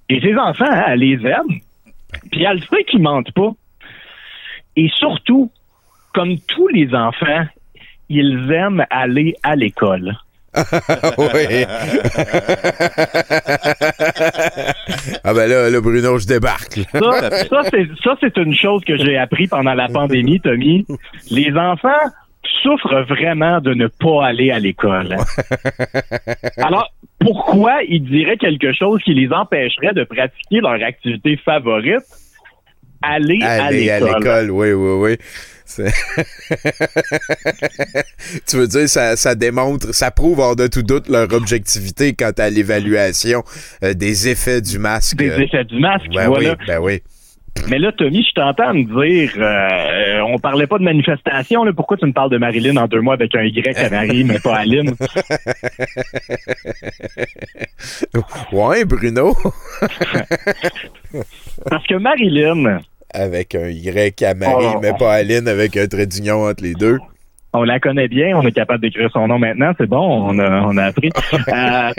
[0.09, 1.59] Et ses enfants, hein, elle les aime.
[2.31, 3.51] Puis elle sait qu'ils mentent pas.
[4.75, 5.51] Et surtout,
[6.13, 7.45] comme tous les enfants,
[8.09, 10.17] ils aiment aller à l'école.
[11.17, 11.65] oui.
[15.23, 16.81] ah ben là, là, Bruno, je débarque.
[16.93, 17.29] là.
[17.49, 17.63] Ça,
[18.03, 20.85] ça, c'est, une chose que j'ai appris pendant la pandémie, Tommy.
[21.29, 21.89] Les enfants
[22.61, 25.15] souffre vraiment de ne pas aller à l'école.
[26.57, 32.03] Alors, pourquoi ils diraient quelque chose qui les empêcherait de pratiquer leur activité favorite?
[33.01, 34.19] Aller, à Aller à l'école.
[34.19, 35.17] l'école, oui, oui, oui.
[38.47, 42.31] Tu veux dire, ça, ça démontre, ça prouve hors de tout doute leur objectivité quant
[42.37, 43.43] à l'évaluation
[43.83, 45.17] euh, des effets du masque.
[45.17, 46.51] Des effets du masque, ben voilà.
[46.51, 47.01] oui, ben oui.
[47.69, 51.71] Mais là, Tommy, je t'entends me dire, euh, euh, on parlait pas de manifestation, là,
[51.73, 54.39] pourquoi tu me parles de Marilyn en deux mois avec un Y à Marie, mais
[54.39, 54.95] pas Lynn?
[58.51, 59.35] Ouais, Bruno.
[61.69, 62.79] Parce que Marilyn,
[63.13, 64.79] avec un Y à Marie, Oh.
[64.81, 66.97] mais pas Aline avec un trait d'union entre les deux.
[67.53, 69.99] on la connaît bien, on est capable d'écrire son nom maintenant, c'est bon,
[70.29, 71.09] on a, on a appris.
[71.33, 71.91] Euh,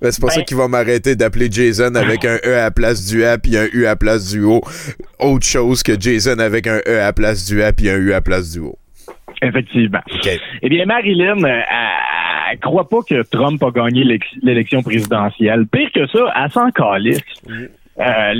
[0.00, 2.70] Ben, c'est pour ça Ben- qu'il va m'arrêter d'appeler Jason avec un E à la
[2.70, 4.60] place du A puis un U à la place du O.
[5.18, 8.10] Autre chose que Jason avec un E à la place du A puis un U
[8.12, 8.76] à la place du O.
[9.40, 10.00] effectivement.
[10.62, 11.60] Eh bien, Marilyn, euh,
[12.52, 14.04] elle, croit pas que Trump a gagné
[14.42, 15.66] l'élection présidentielle.
[15.66, 17.20] Pire que ça, elle s'en calisse.
[18.00, 18.32] Euh,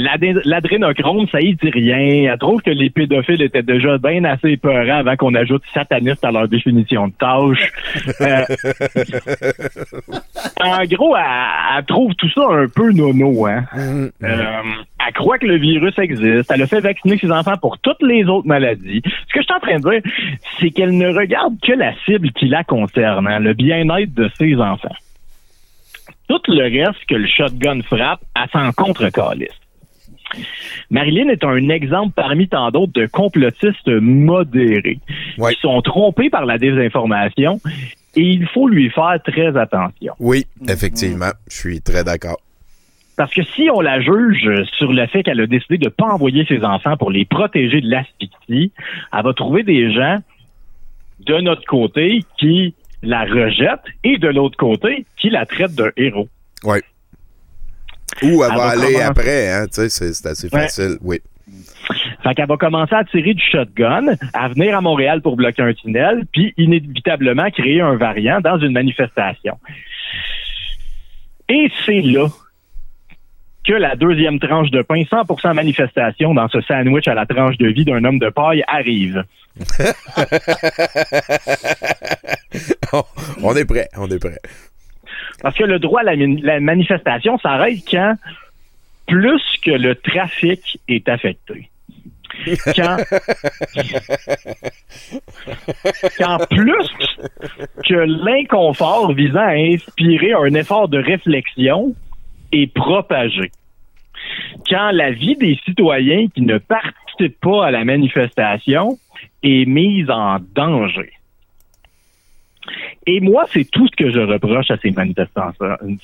[0.45, 2.33] L'adrénochrome, ça y dit rien.
[2.33, 6.33] Elle trouve que les pédophiles étaient déjà bien assez peurants avant qu'on ajoute sataniste à
[6.33, 7.73] leur définition de tâche.
[8.23, 8.45] Euh,
[10.61, 11.23] en gros, elle,
[11.77, 13.47] elle trouve tout ça un peu nono.
[13.47, 13.65] Hein?
[13.77, 14.63] Euh,
[15.07, 16.51] elle croit que le virus existe.
[16.51, 19.03] Elle a fait vacciner ses enfants pour toutes les autres maladies.
[19.05, 20.13] Ce que je suis en train de dire,
[20.61, 24.57] c'est qu'elle ne regarde que la cible qui la concerne, hein, le bien-être de ses
[24.57, 24.95] enfants.
[26.29, 29.49] Tout le reste que le shotgun frappe, elle s'en contre calisse.
[30.91, 34.99] Marilyn est un exemple parmi tant d'autres de complotistes modérés
[35.39, 35.55] Ouais.
[35.55, 37.61] qui sont trompés par la désinformation
[38.15, 40.15] et il faut lui faire très attention.
[40.19, 42.39] Oui, effectivement, je suis très d'accord.
[43.17, 46.07] Parce que si on la juge sur le fait qu'elle a décidé de ne pas
[46.07, 48.73] envoyer ses enfants pour les protéger de l'asphyxie,
[49.13, 50.19] elle va trouver des gens
[51.27, 56.29] de notre côté qui la rejettent et de l'autre côté qui la traitent d'un héros.
[56.65, 56.79] Oui.
[58.23, 60.63] Ou elle va aller commencer- après, hein, tu sais, c'est assez Ouais.
[60.63, 61.21] facile, oui.
[62.23, 65.73] Fait qu'elle va commencer à tirer du shotgun, à venir à Montréal pour bloquer un
[65.73, 69.59] tunnel, puis inévitablement créer un variant dans une manifestation.
[71.49, 72.29] Et c'est là
[73.65, 77.69] que la deuxième tranche de pain, 100% manifestation dans ce sandwich à la tranche de
[77.69, 79.25] vie d'un homme de paille arrive.
[83.43, 84.39] on est prêt, on est prêt.
[85.43, 88.15] Parce que le droit à la, mani- la manifestation s'arrête quand
[89.07, 91.69] plus que le trafic est affecté.
[92.75, 92.97] Quand,
[96.19, 96.89] quand plus
[97.87, 101.95] que l'inconfort visant à inspirer un effort de réflexion
[102.53, 103.51] est propagé.
[104.69, 108.99] Quand la vie des citoyens qui ne participent pas à la manifestation
[109.43, 111.11] est mise en danger.
[113.07, 115.51] Et moi, c'est tout ce que je reproche à ces manifestants,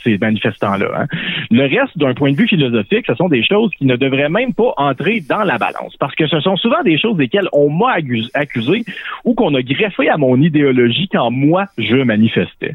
[0.02, 0.88] ces manifestants-là.
[0.96, 1.06] hein.
[1.50, 4.52] Le reste, d'un point de vue philosophique, ce sont des choses qui ne devraient même
[4.52, 7.98] pas entrer dans la balance, parce que ce sont souvent des choses desquelles on m'a
[7.98, 8.84] accus- accusé
[9.24, 12.74] ou qu'on a greffé à mon idéologie quand moi je manifestais.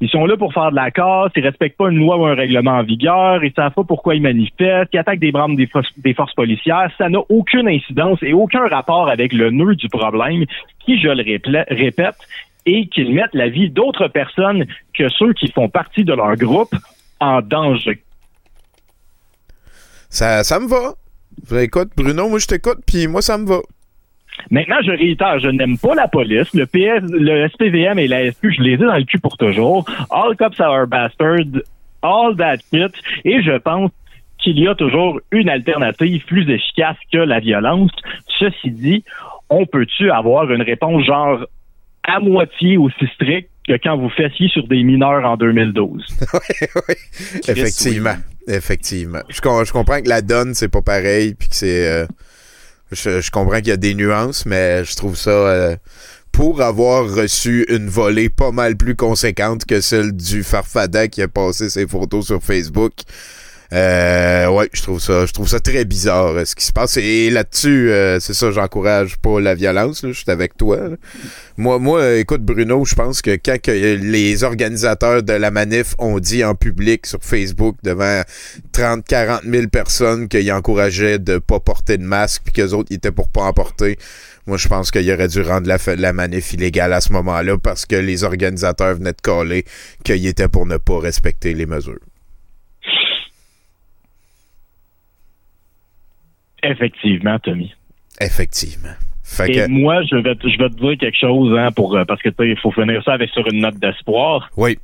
[0.00, 2.34] Ils sont là pour faire de la casse, ils respectent pas une loi ou un
[2.34, 6.34] règlement en vigueur, ils savent pas pourquoi ils manifestent, ils attaquent des membres des, forces-
[6.34, 6.90] policières.
[6.98, 10.44] Ça n'a aucune incidence et aucun rapport avec le nœud du problème,
[10.84, 12.16] qui, je le répète,
[12.66, 16.74] et qu'ils mettent la vie d'autres personnes que ceux qui font partie de leur groupe
[17.20, 18.02] en danger.
[20.08, 20.94] Ça, ça me va.
[21.60, 23.58] Écoute, Bruno, moi je t'écoute, puis moi ça me va.
[24.50, 26.52] Maintenant, je réitère, je n'aime pas la police.
[26.54, 29.84] Le PS, le SPVM et la SQ, je les ai dans le cul pour toujours.
[30.10, 31.62] All cops are bastards,
[32.02, 32.92] all that shit.
[33.24, 33.90] Et je pense
[34.38, 37.90] qu'il y a toujours une alternative plus efficace que la violence.
[38.38, 39.04] Ceci dit,
[39.48, 41.46] on peut-tu avoir une réponse genre
[42.06, 46.04] à moitié aussi stricte que quand vous faissiez sur des mineurs en 2012?
[47.48, 48.14] Effectivement.
[48.46, 49.20] Effectivement.
[49.30, 51.88] Je, com- je comprends que la donne, c'est pas pareil, puis que c'est.
[51.88, 52.06] euh,
[52.92, 55.30] je, je comprends qu'il y a des nuances, mais je trouve ça.
[55.30, 55.76] euh,
[56.34, 61.28] pour avoir reçu une volée pas mal plus conséquente que celle du Farfada qui a
[61.28, 62.92] passé ses photos sur Facebook.
[63.74, 66.96] Euh, ouais, je trouve ça, je trouve ça très bizarre euh, ce qui se passe.
[66.96, 70.02] Et là-dessus, euh, c'est ça, j'encourage pas la violence.
[70.06, 70.78] je suis avec toi.
[71.56, 76.20] Moi, moi, euh, écoute, Bruno, je pense que quand les organisateurs de la manif ont
[76.20, 78.22] dit en public sur Facebook devant
[78.70, 82.96] 30, 40 000 personnes qu'ils encourageaient de pas porter de masque puis qu'eux autres ils
[82.96, 83.98] étaient pour pas en porter,
[84.46, 87.86] moi, je pense qu'il aurait dû rendre la, la manif illégale à ce moment-là parce
[87.86, 89.64] que les organisateurs venaient de caler
[90.04, 91.98] qu'ils étaient pour ne pas respecter les mesures.
[96.64, 97.72] Effectivement, Tommy.
[98.20, 98.94] Effectivement.
[99.22, 101.96] Fait Et que, moi, je vais, te- je vais te dire quelque chose, hein, pour,
[101.96, 104.50] euh, parce que il faut finir ça avec sur une note d'espoir.
[104.56, 104.78] oui,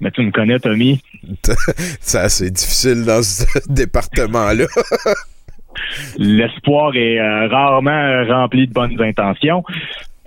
[0.00, 1.00] Mais tu me connais, Tommy.
[2.00, 4.66] ça c'est difficile dans ce département-là.
[6.18, 9.64] L'espoir est euh, rarement euh, rempli de bonnes intentions.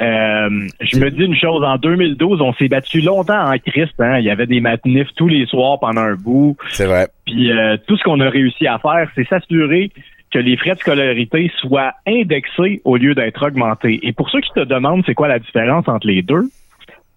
[0.02, 3.94] Euh, je me dis une chose, en 2012, on s'est battu longtemps en Christ.
[4.00, 4.20] Hein?
[4.20, 6.56] Il y avait des matinifs tous les soirs pendant un bout.
[6.70, 7.08] C'est vrai.
[7.26, 9.92] Puis euh, tout ce qu'on a réussi à faire, c'est s'assurer
[10.32, 14.00] que les frais de scolarité soient indexés au lieu d'être augmentés.
[14.04, 16.50] Et pour ceux qui te demandent c'est quoi la différence entre les deux,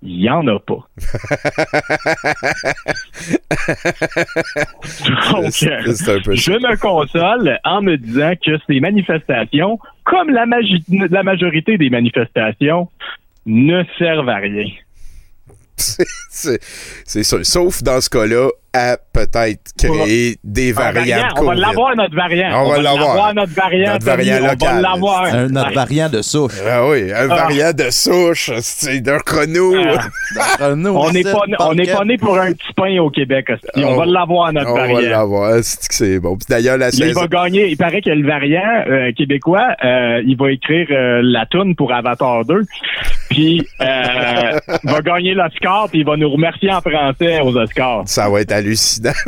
[0.02, 0.74] il n'y en a pas.
[5.30, 5.92] Donc, euh,
[6.32, 12.88] je me console en me disant que ces manifestations, comme la, majorité des manifestations,
[13.44, 14.68] ne servent à rien.
[15.76, 17.44] C'est sûr.
[17.44, 21.08] Sauf dans ce cas-là, à peut-être créer des variantes.
[21.08, 22.62] variant, on va l'avoir notre variant.
[22.64, 23.34] On va l'avoir.
[23.34, 23.92] notre variant.
[23.94, 24.82] Notre variant on va local.
[24.82, 25.24] l'avoir.
[25.24, 26.54] Un notre variant de souche.
[26.68, 29.74] Ah oui, un variant de souche, c'est d'un chrono?
[29.76, 30.58] Ah.
[30.58, 33.46] D'entre nous, On n'est pas, on pas né pour un petit pain au Québec.
[33.76, 33.96] On Oh.
[33.96, 35.10] va l'avoir notre On va variant.
[35.10, 36.36] l'avoir, c'est que c'est bon?
[36.36, 37.20] Puis d'ailleurs, la Il saison...
[37.22, 37.68] va gagner.
[37.68, 41.92] Il paraît que le variant euh, québécois, euh, il va écrire euh, la toune pour
[41.92, 42.62] Avatar 2.
[43.30, 43.84] Puis euh,
[44.84, 48.02] va gagner l'Oscar, puis il va nous remercier en français aux Oscars.
[48.06, 49.12] Ça va être hallucinant.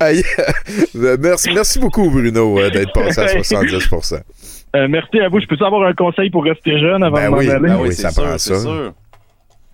[0.00, 0.10] Ah.
[0.96, 4.20] Euh, merci, merci beaucoup, Bruno, euh, d'être passé à 70%
[4.76, 5.40] Euh, merci à vous.
[5.40, 7.68] Je peux avoir un conseil pour rester jeune avant Ben de m'en oui, aller?
[7.68, 8.60] ben oui, ça sûr, prend ça.
[8.60, 8.92] sûr.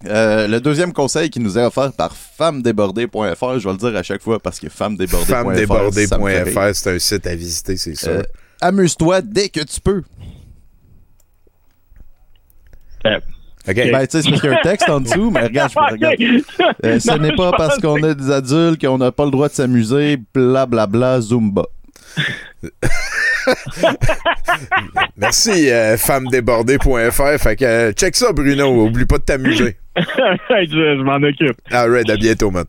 [0.07, 4.03] Euh, le deuxième conseil qui nous est offert par femmedébordée.fr, je vais le dire à
[4.03, 8.11] chaque fois parce que femmedébordée.fr, c'est un site à visiter, c'est sûr.
[8.11, 8.23] Euh,
[8.61, 10.03] Amuse-toi dès que tu peux.
[13.69, 13.91] Euh, OK.
[13.91, 15.79] Ben, tu sais, c'est parce qu'il y a un texte en dessous, mais regarde, je
[15.93, 16.15] regarde.
[16.85, 19.55] Euh, ce n'est pas parce qu'on est des adultes qu'on n'a pas le droit de
[19.55, 21.65] s'amuser, blablabla, Zumba.
[25.17, 27.39] Merci, euh, femmedébordée.fr.
[27.39, 28.87] Fait que, euh, check ça, Bruno.
[28.87, 29.77] Oublie pas de t'amuser.
[29.97, 30.03] je
[30.71, 31.57] je m'en occupe.
[31.71, 32.65] All right, à bientôt, man.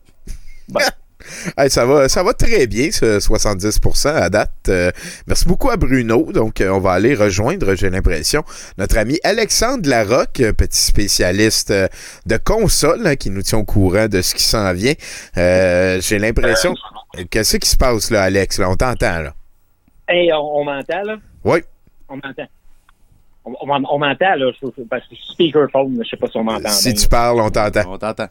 [1.58, 4.50] Hey, ça, va, ça va très bien, ce 70% à date.
[4.68, 4.90] Euh,
[5.26, 6.30] merci beaucoup à Bruno.
[6.32, 8.44] Donc, euh, on va aller rejoindre, j'ai l'impression,
[8.78, 11.88] notre ami Alexandre Larocque, euh, petit spécialiste euh,
[12.26, 14.94] de console, hein, qui nous tient au courant de ce qui s'en vient.
[15.36, 16.74] Euh, j'ai l'impression...
[17.30, 18.58] Qu'est-ce qui se passe, là, Alex?
[18.58, 19.34] Là, on t'entend, là.
[20.08, 21.16] Hey, on, on m'entend, là?
[21.44, 21.60] Oui.
[22.08, 22.46] On m'entend.
[23.44, 24.50] On, on- on m'entend, là,
[24.90, 26.68] parce que speakerphone, je sais pas si on m'entend.
[26.68, 27.02] Si bien.
[27.02, 27.82] tu parles, on t'entend.
[27.88, 28.26] On t'entend.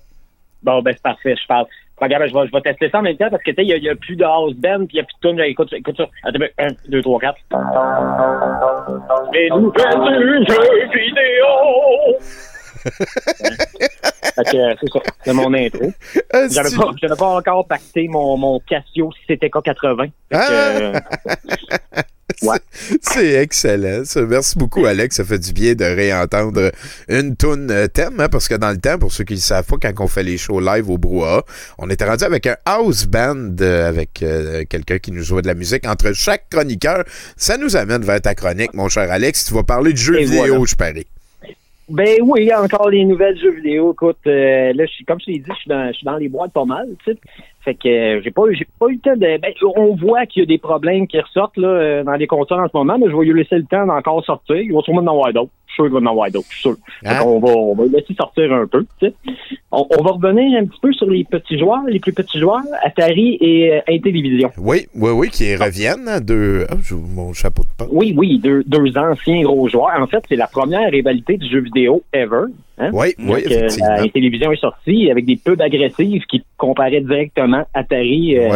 [0.62, 1.66] Bon, ben, c'est parfait, je parle.
[2.02, 3.70] Regarde, je vais, je vais tester ça en même temps parce que, tu sais, il
[3.70, 5.30] y a- il y, a plus de house band, puis il y a plus de
[5.30, 5.40] tunes.
[5.50, 6.06] Écoute, ça, écoute ça.
[6.24, 7.38] Attends, ben, un, deux, trois, quatre.
[9.34, 10.62] Les nouvelles du jeu
[10.94, 12.20] vidéo!
[14.36, 15.00] Fait que, euh, c'est ça.
[15.24, 15.92] C'est mon intro.
[16.52, 20.04] J'avais pas, j'avais pas encore pacté mon, mon Casio CTK 80.
[20.04, 20.50] Fait que, Ah!
[20.52, 20.94] euh,
[22.46, 22.58] Ouais.
[23.02, 24.04] C'est excellent.
[24.06, 24.22] ça.
[24.22, 25.16] Merci beaucoup, Alex.
[25.18, 26.72] Ça fait du bien de réentendre
[27.10, 29.66] une toune euh, thème, hein, parce que dans le temps, pour ceux qui ne savent
[29.66, 31.44] pas, quand on fait les shows live au Brouhaha,
[31.78, 35.48] on était rendu avec un house band, euh, avec euh, quelqu'un qui nous jouait de
[35.48, 37.04] la musique entre chaque chroniqueur.
[37.38, 39.46] Ça nous amène vers ta chronique, mon cher Alex.
[39.46, 40.66] Tu vas parler de jeux Et vidéo, voilà.
[40.66, 41.08] je parie.
[41.88, 43.94] Ben oui, encore les nouvelles jeux vidéo.
[43.94, 46.18] Écoute, euh, là, je suis, comme je l'ai dit, je suis dans, je suis dans
[46.18, 47.20] les boîtes pas mal, tu sais.
[47.66, 49.40] Fait que euh, j'ai pas, j'ai pas eu le temps de.
[49.40, 52.64] Ben, on voit qu'il y a des problèmes qui ressortent là euh, dans les consoles
[52.64, 54.58] en ce moment, mais je vais lui laisser le temps d'encore sortir.
[54.58, 55.50] Il va sûrement en avoir d'autres.
[55.68, 56.48] Je suis sûr qu'il va en avoir d'autres.
[56.52, 56.76] Je suis sûr.
[57.04, 57.20] Hein?
[57.24, 58.86] qu'on va, on va le laisser sortir un peu.
[59.72, 62.62] On, on va revenir un petit peu sur les petits joueurs, les plus petits joueurs,
[62.84, 64.52] Atari et euh, Intellivision.
[64.58, 66.08] Oui, oui, oui, qui reviennent.
[66.08, 66.66] hein, de...
[66.70, 67.88] Ah, j'ai mon chapeau de pain.
[67.92, 70.00] Oui, oui, deux, deux anciens gros joueurs.
[70.00, 72.46] En fait, c'est la première rivalité du jeu vidéo ever.
[72.78, 72.90] Hein?
[72.92, 73.88] Oui, oui, euh, effectivement.
[73.96, 78.38] la télévision est sortie avec des pubs agressives qui comparaient directement Atari.
[78.38, 78.50] euh,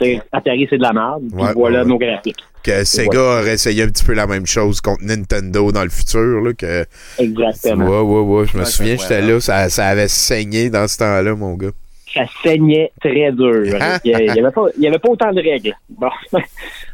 [0.00, 0.20] Ouais.
[0.32, 1.22] Atari, c'est de la merde.
[1.30, 2.38] Puis Ouais, voilà ouais, nos graphiques.
[2.62, 6.40] Que Sega aurait essayé un petit peu la même chose contre Nintendo dans le futur.
[6.40, 6.84] Là, que...
[7.18, 7.86] Exactement.
[7.86, 8.46] Ouais, ouais, ouais.
[8.52, 11.70] Je me souviens, j'étais là, ça, ça avait saigné dans ce temps-là, mon gars.
[12.14, 13.76] Ça saignait très dur.
[13.80, 13.98] Ah.
[14.04, 15.74] Il n'y avait, pas- il y avait pas autant de règles.
[15.90, 16.08] Bon,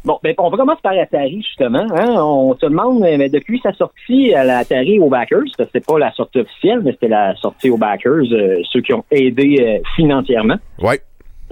[0.05, 1.87] bon ben, on va commencer par Atari, justement.
[1.95, 2.15] Hein?
[2.19, 6.41] On se demande, mais depuis sa sortie à l'Atari aux backers, c'était pas la sortie
[6.41, 10.57] officielle, mais c'était la sortie aux backers, euh, ceux qui ont aidé euh, financièrement.
[10.83, 11.01] Ouais.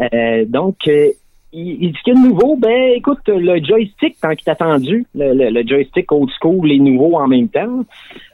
[0.01, 1.13] Euh, donc, il,
[1.53, 5.07] il dit qu'il y a de nouveau, ben écoute, le joystick, tant qu'il est attendu,
[5.15, 7.85] le, le- le joystick old school et nouveau en même temps,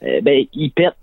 [0.01, 0.95] ben il pète.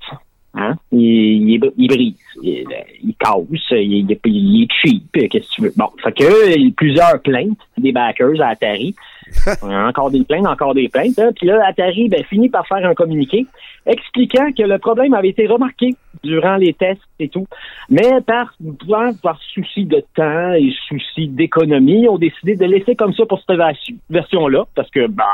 [0.57, 0.75] Hein?
[0.91, 2.65] Il, il, brise, il,
[3.03, 3.35] il casse,
[3.71, 5.73] il, il, il est cheap, qu'est-ce que tu veux?
[5.75, 8.95] Bon, fait que il y a plusieurs plaintes des backers à Atari.
[9.63, 11.17] encore des plaintes, encore des plaintes.
[11.19, 11.31] hein.
[11.35, 13.45] Puis là, Atari ben, finit par faire un communiqué
[13.85, 17.47] expliquant que le problème avait été remarqué durant les tests et tout.
[17.89, 18.53] Mais par,
[18.87, 23.25] par, par souci de temps et souci d'économie, ils ont décidé de laisser comme ça
[23.25, 25.25] pour cette version- version-là, parce que, bah,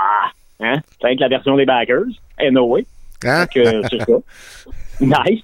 [0.61, 2.05] hein, ça va être la version des backers,
[2.39, 2.85] anyway.
[3.25, 3.45] Hein?
[3.47, 4.17] Que c'est ça.
[5.01, 5.41] Nice.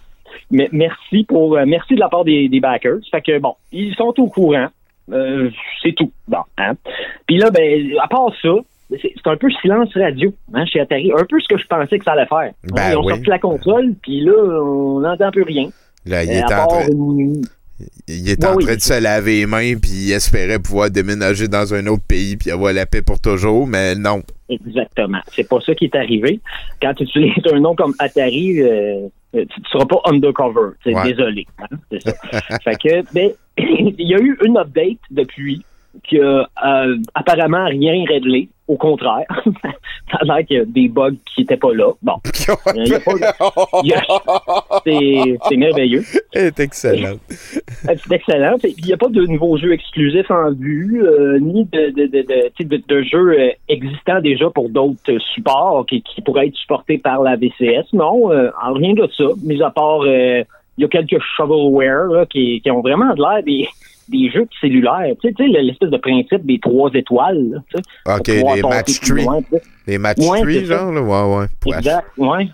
[0.52, 3.00] Mais merci pour euh, merci de la part des, des backers.
[3.12, 4.68] Fait que bon, ils sont au courant.
[5.12, 5.50] Euh,
[5.82, 6.12] c'est tout.
[6.28, 6.74] Bon, hein.
[7.26, 8.50] Puis là, ben, à part ça,
[8.92, 11.12] c'est c'est un peu silence radio hein, chez Atari.
[11.12, 12.38] Un peu ce que je pensais que ça allait faire.
[12.38, 13.14] Hein, Ben ils ont oui.
[13.14, 15.70] sorti la console, puis là, on n'entend plus rien.
[16.06, 17.42] Là, il Euh, est en train, une-
[18.08, 18.66] il est Ouais, en oui.
[18.66, 22.36] train de se laver les mains, puis il espérait pouvoir déménager dans un autre pays,
[22.38, 24.22] puis avoir la paix pour toujours, mais non.
[24.50, 25.20] Exactement.
[25.32, 26.40] C'est pas ça qui est arrivé.
[26.82, 30.72] Quand tu utilises un nom comme Atari, euh, tu ne seras pas undercover.
[30.86, 31.04] Ouais.
[31.14, 31.46] désolé.
[31.60, 32.14] hein, c'est ça.
[32.64, 35.64] fait que, ben, il y a eu une update depuis
[36.04, 38.50] qui a euh, apparemment rien réglé.
[38.68, 39.26] Au contraire,
[40.12, 41.90] ça a l'air qu'il y a des bugs qui n'étaient pas là.
[42.02, 42.16] Bon,
[42.76, 44.02] il y a pas de- il y a-
[44.84, 46.04] c'est c'est merveilleux.
[46.34, 47.20] Elle est excellente.
[47.90, 48.56] Euh, C'est excellent.
[48.64, 53.02] Il n'y a pas de nouveaux jeux exclusifs en vue, euh, ni de, de, de,
[53.04, 57.36] jeux euh, existants déjà pour d'autres euh, supports qui, qui pourraient être supportés par la
[57.38, 57.94] VCS.
[57.94, 59.26] Non, euh, rien de ça.
[59.44, 60.44] Mis à part, euh,
[60.78, 63.68] il y a quelques shovelware là, qui, qui ont vraiment de l'air des,
[64.10, 65.14] des jeux cellulaires.
[65.22, 67.50] Tu sais, tu sais, l'espèce de principe des trois étoiles.
[67.52, 69.24] là, tu sais, Ok, pour passer match plus tree.
[69.24, 69.62] loin, tu sais.
[69.88, 71.02] Les match Ouais, genre, là?
[71.02, 71.76] Ouais, ouais.
[71.78, 72.48] Exact, ouais.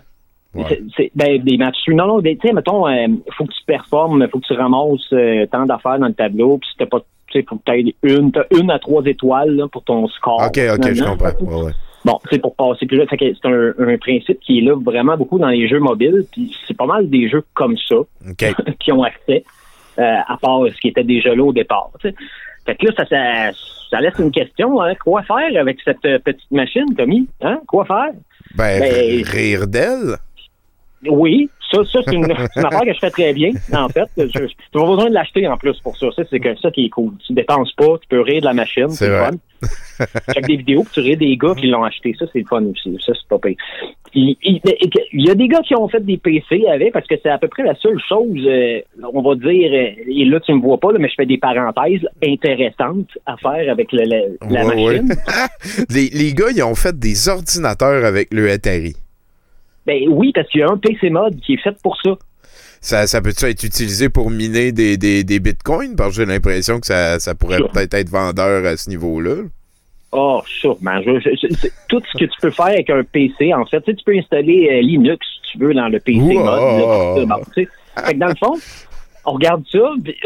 [1.16, 1.88] Ben, des matchs.
[1.88, 5.12] Non, non, des- tu sais, mettons, il faut que tu performes, faut que tu ramasses
[5.12, 7.84] euh, tant d'affaires dans le tableau, puis si t'as pas, tu sais, faut que t'aies
[8.04, 10.40] une, t'as une à trois étoiles là, pour ton score.
[10.46, 11.26] Ok, ok, je comprends.
[11.40, 11.72] Ouais, ouais.
[12.04, 15.38] Bon, c'est pour passer plus que C'est un, un principe qui est là vraiment beaucoup
[15.38, 17.96] dans les jeux mobiles, puis c'est pas mal des jeux comme ça
[18.78, 19.40] qui ont accès, euh,
[19.98, 21.90] à part ce qui était déjà là au départ.
[22.00, 22.14] tu sais.
[22.66, 23.58] Fait que là, ça, ça,
[23.90, 24.80] ça laisse une question.
[24.80, 24.94] Hein?
[24.96, 27.28] Quoi faire avec cette euh, petite machine, Tommy?
[27.42, 27.60] Hein?
[27.66, 28.12] Quoi faire?
[28.56, 30.16] Ben, Ben, rire d'elle.
[31.06, 34.08] Oui, ça, ça c'est une, affaire que je fais très bien, en fait.
[34.16, 36.06] Je, je, tu pas besoin de l'acheter en plus pour ça.
[36.16, 37.12] Ça, c'est que ça qui est cool.
[37.26, 39.30] Tu dépenses pas, tu peux rire de la machine, C'est le fun.
[40.34, 42.14] Check des vidéos, puis tu ris des gars qui l'ont acheté.
[42.18, 42.98] Ça, c'est le fun aussi.
[43.04, 43.56] Ça, c'est pas pire.
[44.16, 44.60] Il, il-
[45.12, 47.38] il y a des gars qui ont fait des PC avec, parce que c'est à
[47.38, 48.80] peu près la seule chose, euh,
[49.12, 51.38] on va dire, euh, et là, tu me vois pas, là, mais je fais des
[51.38, 55.00] parenthèses intéressantes à faire avec le- le- la Ouais, ouais.
[55.00, 55.14] machine.
[55.90, 58.94] les, les gars, ils ont fait des ordinateurs avec le Atari.
[59.86, 62.10] Ben oui, parce qu'il y a un PC mode qui est fait pour ça.
[62.80, 65.96] Ça, ça peut-tu être utilisé pour miner des, des, des bitcoins?
[65.96, 67.70] Parce que j'ai l'impression que ça, ça pourrait Sure.
[67.70, 69.36] peut-être être vendeur à ce niveau-là.
[70.12, 71.00] Oh, sûrement.
[71.02, 73.80] Je- je- je- c'est tout ce que tu peux faire avec un PC, en fait,
[73.80, 77.28] tu, sais, tu peux installer euh, Linux, si tu veux, dans le PC mode.
[77.28, 77.68] là, tu sais.
[78.04, 78.54] Fait que dans le fond,
[79.24, 79.78] on regarde ça,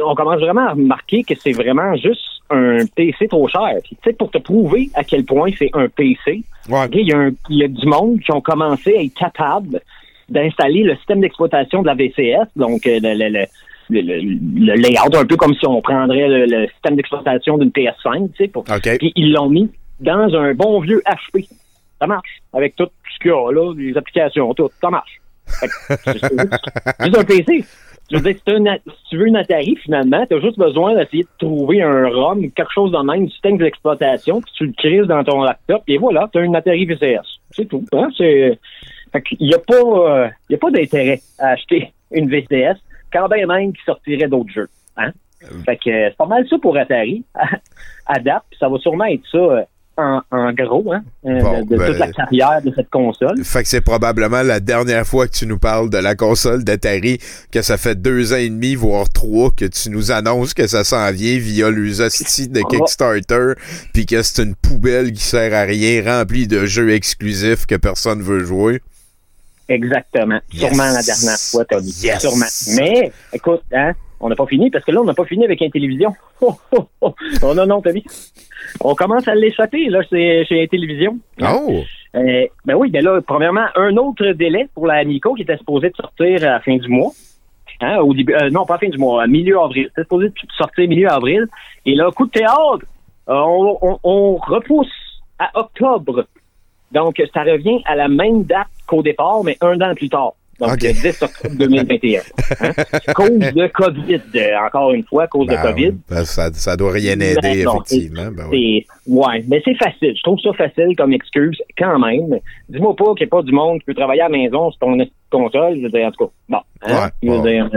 [0.04, 2.20] on commence vraiment à remarquer que c'est vraiment juste
[2.50, 3.74] un PC trop cher.
[3.84, 6.86] Puis, tu sais, pour te prouver à quel point c'est un PC, Ouais.
[6.92, 9.80] il y, a y du monde qui ont commencé à être capables
[10.28, 13.46] d'installer le système d'exploitation de la VCS, donc euh, le, le, le,
[13.90, 18.30] le, le- le layout, un peu comme si on prendrait le, système d'exploitation d'une PS5,
[18.32, 18.98] tu sais, pour OK.
[18.98, 19.70] puis ils l'ont mis
[20.00, 21.48] dans un bon vieux HP.
[22.00, 22.28] Ça marche.
[22.52, 24.68] Avec tout ce qu'il y a là, les applications, tout.
[24.80, 25.20] Ça marche.
[25.46, 27.64] C'est juste un PC.
[28.10, 31.24] Je veux dire, si, si tu veux une Atari, finalement, tu as juste besoin d'essayer
[31.24, 35.06] de trouver un ROM, quelque chose de même, du système d'exploitation, puis tu le crises
[35.06, 37.40] dans ton laptop, et voilà, tu as une Atari VCS.
[37.50, 37.84] C'est tout.
[37.92, 38.08] Hein?
[38.16, 38.58] C'est...
[39.12, 42.76] Fait qu'il y a pas, euh, il y a pas d'intérêt à acheter une VCS,
[43.12, 44.68] quand bien même qu'il sortirait d'autres jeux.
[44.96, 45.12] Hein?
[45.64, 47.24] Fait que euh, c'est pas mal ça pour Atari.
[48.06, 49.62] Adapte, ça va sûrement être ça euh,
[49.98, 53.42] en, en gros, hein, euh, Bon, de, de ben- toute la carrière de cette console.
[53.44, 57.18] Fait que c'est probablement la dernière fois que tu nous parles de la console d'Atari,
[57.52, 60.84] que ça fait deux ans et demi, voire trois, que tu nous annonces que ça
[60.84, 63.54] s'en vient via l'usostie de Kickstarter,
[63.92, 68.22] puis que c'est une poubelle qui sert à rien, remplie de jeux exclusifs que personne
[68.22, 68.80] veut jouer.
[69.68, 70.40] Exactement.
[70.52, 70.62] Yes.
[70.72, 71.92] Sûrement la dernière fois, Tommy.
[72.02, 72.20] Yes.
[72.20, 72.46] Sûrement.
[72.80, 75.60] Mais, écoute, hein, on n'a pas fini, parce que là, on n'a pas fini avec
[75.62, 76.14] Intellivision.
[76.40, 77.14] Oh, oh, oh.
[77.42, 78.04] Oh, non, non, Tommy.
[78.80, 81.18] On commence à l'échapper, là, chez, chez Intellivision.
[81.42, 81.82] Oh!
[82.14, 85.90] Euh, ben oui, ben là, premièrement, un autre délai pour la Amico qui était supposé
[85.90, 87.10] de sortir à la fin du mois.
[87.80, 89.86] Hein, au début, euh, non, pas à la fin du mois, à milieu avril.
[89.90, 91.46] C'était supposé de sortir milieu avril.
[91.86, 92.84] Et là, coup de théâtre,
[93.28, 94.88] euh, on, on- on repousse
[95.38, 96.24] à octobre.
[96.92, 100.32] Donc, ça revient à la même date qu'au départ, mais un an plus tard.
[100.60, 102.20] Donc, le 10 octobre 2021.
[102.60, 102.72] Hein?
[103.14, 104.20] Cause de COVID,
[104.66, 105.92] encore une fois, cause Ben, de COVID.
[106.10, 108.28] ben, ça, ça doit rien aider, Ben, non, effectivement.
[108.32, 108.84] Ben oui.
[109.06, 110.14] Ouais, mais c'est facile.
[110.16, 112.40] Je trouve ça facile comme excuse quand même.
[112.68, 114.80] Dis-moi pas qu'il n'y a pas du monde qui peut travailler à la maison sur
[114.80, 114.98] ton
[115.30, 115.76] console.
[115.76, 116.58] Je veux dire, en tout cas, bon.
[116.82, 117.04] Hein?
[117.04, 117.70] Ouais, je veux dire,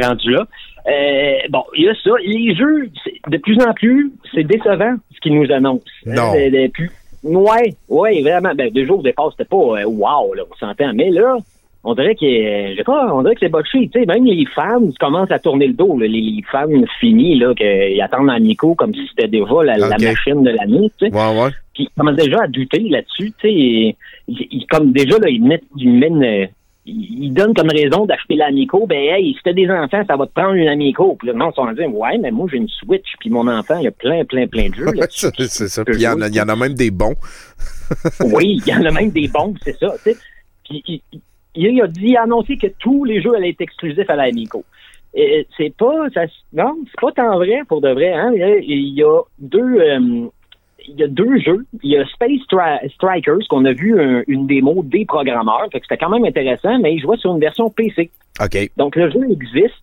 [0.00, 0.46] rendu là.
[0.88, 2.10] Euh, bon, il y a ça.
[2.24, 2.90] Les jeux,
[3.28, 5.84] de plus en plus, c'est décevant ce qu'ils nous annoncent.
[6.04, 6.34] Non.
[6.34, 6.50] Euh,
[7.24, 8.54] ouais, ouais, vraiment.
[8.54, 10.92] Ben, deux jours au départ, c'était pas euh, wow, là, on s'entend.
[10.94, 11.36] Mais là,
[11.84, 13.88] on dirait que euh, je sais pas, on dirait que c'est botché.
[13.92, 15.98] Tu sais, même les fans commencent à tourner le dos.
[15.98, 16.06] là.
[16.06, 16.66] Les, les fans
[17.00, 20.90] finis là, qu'ils attendent à Nico comme si c'était déjà la, la machine de l'année.
[20.98, 21.12] Tu sais.
[21.14, 21.50] Ouais, ouais.
[21.74, 23.32] Puis ils commencent déjà à douter là-dessus.
[23.40, 26.48] Tu sais, comme déjà là, ils mettent, ils mènent,
[26.84, 28.86] ils donnent comme raison d'acheter l'Amico.
[28.86, 31.14] Ben hey, si t'as des enfants, ça va te prendre une Amico.
[31.18, 33.12] Puis là, non, ils sont dire, ouais, mais moi j'ai une Switch.
[33.20, 34.88] Puis mon enfant, il y a plein, plein, plein de jeux.
[34.88, 35.84] Ouais, c'est ça.
[35.84, 37.14] Puis il y, en a- il y en a même des bons.
[38.24, 39.92] Oui, il y en a même des bons, c'est ça.
[40.02, 40.16] tu sais.
[40.64, 41.20] Puis il, il-
[41.54, 44.24] il a dit, il a annoncé que tous les jeux allaient être exclusifs à la
[44.24, 44.64] Amico.
[45.14, 46.22] Et c'est pas, ça,
[46.54, 48.12] non, c'est pas tant vrai pour de vrai.
[48.14, 48.32] Hein.
[48.34, 50.26] Il y a deux, euh,
[50.88, 51.64] il y a deux jeux.
[51.82, 55.80] Il y a Space Stri- Strikers qu'on a vu un- une démo des programmeurs, fait
[55.80, 58.10] que c'était quand même intéressant, mais il jouait sur une version PC.
[58.42, 58.70] OK.
[58.76, 59.74] Donc le jeu existe,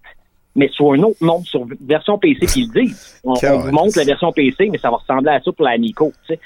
[0.55, 3.19] mais sur un autre nom, sur version PC qu'ils disent.
[3.23, 6.11] On, vous montre la version PC, mais ça va ressembler à ça pour la Amico.
[6.27, 6.39] Tu sais,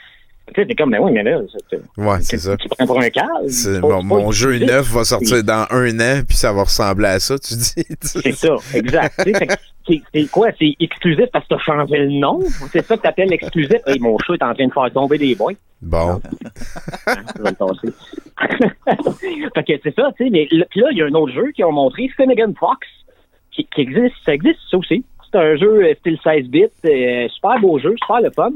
[0.47, 1.39] Tu sais, t'es comme, mais oui, mais là,
[1.97, 2.57] Ouais, c'est ça.
[2.57, 3.07] tu prends pour un
[3.47, 7.19] c'est pas- Mon, jeu neuf va sortir dans un an, puis ça va ressembler à
[7.19, 7.85] ça, tu dis.
[8.01, 9.27] C'est ça, exact.
[9.87, 10.49] C'est quoi?
[10.59, 12.39] C'est exclusif parce que t'as changé le nom?
[12.71, 13.77] C'est ça que t'appelles exclusif?
[13.85, 15.57] Hey, mon chat est en train de faire tomber des boîtes.
[15.81, 16.21] Bon.
[17.37, 17.93] Je vais le tasser.
[19.55, 20.29] fait que c'est ça, tu sais.
[20.29, 22.87] Mais là, puis là, il y a un autre jeu qui ont montré, Finnegan Fox,
[23.51, 24.15] qui, qui existe.
[24.25, 25.03] Ça existe, ça aussi.
[25.31, 28.51] C'est un jeu euh, style 16 bits, euh, super beau jeu, super le fun.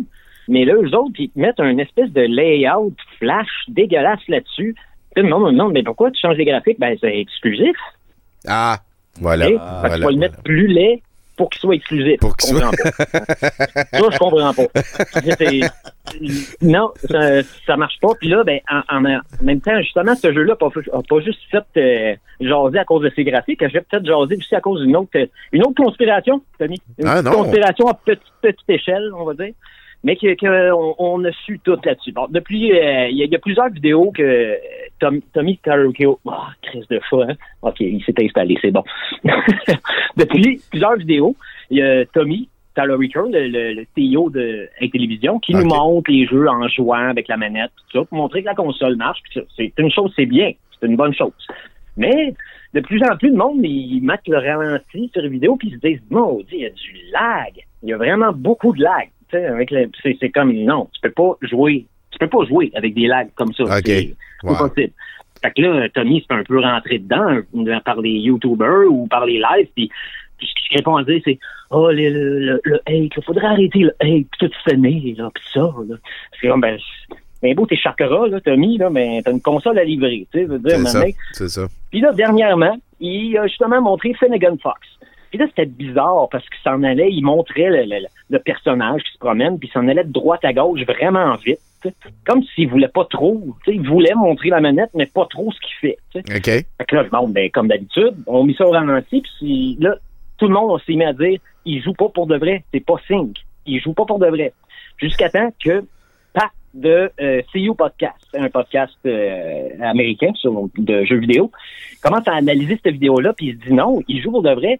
[0.48, 4.76] Mais là, eux autres, ils mettent un espèce de layout flash dégueulasse là-dessus.
[5.16, 6.80] Puis là, Non, non, mais pourquoi tu changes les graphiques?
[6.80, 7.76] Ben, c'est exclusif.
[8.48, 8.78] Ah,
[9.20, 9.48] voilà.
[9.60, 11.02] Ah, tu vas le mettre plus laid
[11.36, 12.20] pour qu'il soit exclusif.
[12.20, 13.06] Pour Je qu'il soit- comprends pas.
[13.92, 14.68] ça, je comprends pas.
[16.62, 18.10] Non, ça, ça marche pas.
[18.20, 19.02] Puis là, ben, en,
[19.42, 23.24] même temps, justement, ce jeu-là n'a pas, juste fait euh, jaser à cause de ses
[23.24, 25.10] graphiques, j'ai peut-être jasé aussi à cause d'une autre,
[25.52, 26.80] une autre conspiration, Tommy.
[26.98, 27.32] Une Ah, non.
[27.32, 29.54] conspiration à petite, petite échelle, on va dire.
[30.04, 32.12] Mais que, que on, a su tout là-dessus.
[32.12, 34.56] Bon, depuis, euh, il y, a- il y a plusieurs vidéos que euh,
[35.00, 36.32] Tom- Tommy Tarukio, oh,
[36.62, 37.36] crise de chat, hein?
[37.64, 38.84] Ok, il s'est installé, c'est bon.
[40.16, 41.36] depuis plusieurs vidéos,
[41.70, 46.26] il y a Tommy Taloriker, le, le, le CEO de Intellivision, qui nous montre les
[46.28, 49.20] jeux en jouant avec la manette, tout ça, pour montrer que la console marche.
[49.56, 51.34] C'est une chose, c'est bien, c'est une bonne chose.
[51.98, 52.34] Mais
[52.76, 55.76] de plus en plus de monde, ils mettent le ralenti sur les vidéos puis ils
[55.82, 57.54] se disent, maudit, il y a du lag.
[57.82, 59.10] Il y a vraiment beaucoup de lag.
[59.34, 62.94] Avec le- c'est, c'est comme, non, tu peux pas jouer, tu peux pas jouer avec
[62.94, 63.64] des lags comme ça.
[63.86, 64.52] C'est Ouais.
[64.52, 64.94] impossible.
[65.42, 69.26] Fait que là, Tommy c'est un peu rentré dedans euh, par les YouTubers ou par
[69.26, 69.90] les lives, puis
[70.38, 71.40] puis ce qu'il répond à dire, c'est
[71.72, 75.30] Oh, le, le, le, le hate, il faudrait arrêter le hate, puis tout finir, là,
[75.34, 75.60] puis ça,
[75.90, 75.96] là.
[76.40, 76.78] C'est comme, ben,
[77.42, 80.46] ben beau tes chakras, là, Tommy, là, mais t'as une console à livrer, tu sais,
[80.46, 81.06] veux dire, C'est ça.
[81.34, 81.68] C'est ça.
[81.90, 84.80] puis là, dernièrement, il a justement montré Finnegan Fox.
[85.30, 89.14] Puis là, c'était bizarre parce qu'il s'en allait, il montrait le, le- le personnage qui
[89.14, 91.60] se promène, puis il s'en allait de droite à gauche vraiment vite.
[92.26, 93.42] Comme s'il voulait pas trop.
[93.64, 95.98] tu sais, Il voulait montrer la manette, mais pas trop ce qu'il fait.
[96.36, 96.46] OK.
[96.46, 99.96] Fait que là, bon, ben, comme d'habitude, on mit ça au ralenti, puis là,
[100.38, 102.96] tout le monde s'est mis à dire il joue pas pour de vrai, c'est pas
[103.08, 103.38] Sync.
[103.66, 104.54] Il joue pas pour de vrai.
[104.98, 105.84] Jusqu'à temps que
[106.34, 111.52] Pat de euh, CU Podcast, un podcast euh, américain sur, de jeux vidéo,
[112.02, 114.80] commence à analyser cette vidéo-là, puis il se dit non, il joue pour de vrai.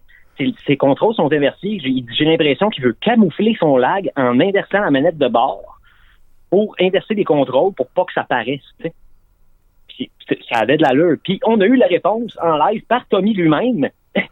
[0.66, 1.80] Ses, contrôles sont inversés.
[1.82, 5.78] J'ai l'impression qu'il veut camoufler son lag en inversant la manette de bord
[6.50, 8.62] pour inverser les contrôles pour pas que ça paraisse.
[8.78, 11.16] ça avait de l'allure.
[11.22, 13.88] Puis on a eu la réponse en live par Tommy lui-même.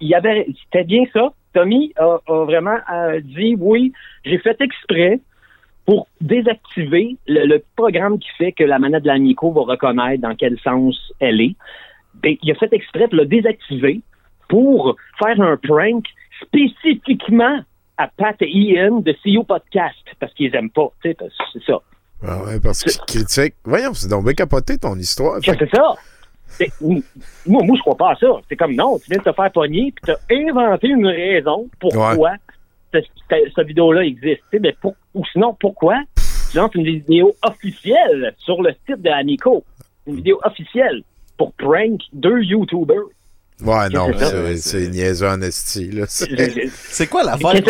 [0.00, 1.32] Il avait, c'était bien ça.
[1.52, 3.92] Tommy a, vraiment euh, dit oui,
[4.24, 5.20] j'ai fait exprès
[5.84, 10.34] pour désactiver le, le programme qui fait que la manette de l'Amico va reconnaître dans
[10.34, 11.54] quel sens elle est.
[12.14, 14.00] Ben, il a fait exprès de le désactiver
[14.48, 16.04] pour faire un prank
[16.42, 17.60] spécifiquement
[17.96, 21.16] à Pat et Ian de CEO Podcast parce qu'ils aiment pas, tu sais,
[21.52, 21.80] c'est ça.
[22.26, 23.54] Ah ouais, parce qu'il critique.
[23.64, 25.38] Voyons, c'est donc bien capoté ton histoire.
[25.42, 25.94] C'est ça.
[26.80, 27.02] Moi,
[27.46, 28.28] moi, je crois pas à ça.
[28.48, 31.68] C'est comme non, tu viens de te faire pogner, puis tu as inventé une raison
[31.80, 32.32] pourquoi
[32.92, 34.42] cette, vidéo-là existe.
[34.52, 35.96] Mais pour- ou sinon, pourquoi?
[36.50, 39.64] Tu lances une vidéo officielle sur le site de Amico?
[40.06, 41.02] Une vidéo officielle
[41.36, 43.04] pour prank deux YouTubers.
[43.64, 44.08] Ouais, non,
[44.56, 46.04] C'est niaiseux en esti, là.
[46.08, 47.64] C'est- quoi l'affaire avec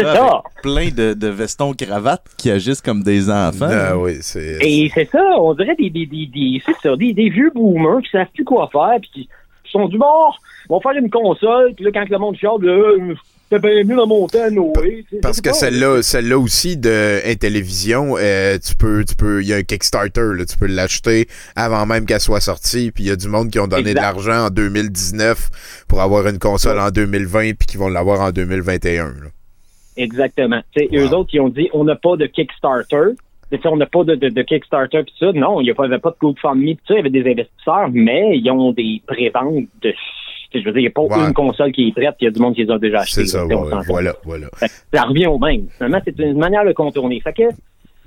[0.62, 3.68] plein de, de vestons cravates qui agissent comme des enfants?
[3.70, 4.59] Ah oui, c'est.
[4.62, 8.03] Et c'est ça, on dirait des, des, des, des, c'est ça, des, des vieux boomers
[8.03, 9.28] qui savent plus quoi faire, puis qui,
[9.70, 13.14] sont du bord, on va faire une console, puis là, quand le monde chiale, euh,
[13.51, 15.05] c'est bien mieux dans mon temps, Noé.
[15.22, 19.57] Parce que celle-là, celle-là aussi de Intellivision, euh, tu peux, tu peux, il y a
[19.57, 23.16] un Kickstarter, là, tu peux l'acheter avant même qu'elle soit sortie, puis il y a
[23.16, 23.94] du monde qui ont donné Exact.
[23.94, 28.30] de l'argent en 2019 pour avoir une console en 2020, puis qui vont l'avoir en
[28.30, 29.05] 2021.
[29.07, 29.12] là.
[29.97, 30.61] Exactement.
[30.76, 30.84] Wow.
[30.92, 33.14] Eux autres, ils ont dit, on n'a pas de Kickstarter.
[33.51, 35.32] Tu sais, on n'a pas de, de, de Kickstarter pis ça.
[35.32, 36.94] Non, il n'y avait pas de GoFundMe pis ça.
[36.94, 39.94] Il y avait des investisseurs, mais ils ont des préventes de...
[40.55, 41.26] Je veux dire, il n'y a pas Ouais.
[41.28, 43.22] une console qui est prête, il y a du monde qui les a déjà achetées.
[43.26, 43.55] C'est ça, ouais,
[43.86, 44.47] voilà, voilà.
[44.57, 45.66] Fait ça revient au même.
[45.76, 47.20] Finalement, c'est une manière de contourner.
[47.20, 47.42] Fait que,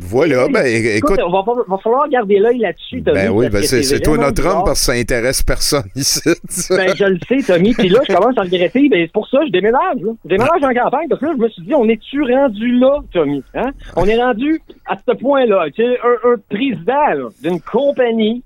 [0.01, 1.43] Voilà, ben écoute, on va,
[1.83, 3.15] falloir garder l'œil là-dessus, Tommy.
[3.17, 6.21] ben oui, ben c'est toi notre homme parce que ça intéresse personne ici.
[6.69, 7.73] Ben, je le sais, Tommy.
[7.73, 8.87] Puis là, je commence à regretter.
[8.87, 9.97] Ben, c'est pour ça que je déménage.
[10.01, 10.11] Là.
[10.23, 12.99] Je déménage en campagne parce que là, je me suis dit, on est-tu rendu là,
[13.11, 13.43] Tommy?
[13.55, 13.71] Hein?
[13.97, 15.65] On est rendu à ce point-là.
[15.75, 18.41] Tu sais, un, un président d'une compagnie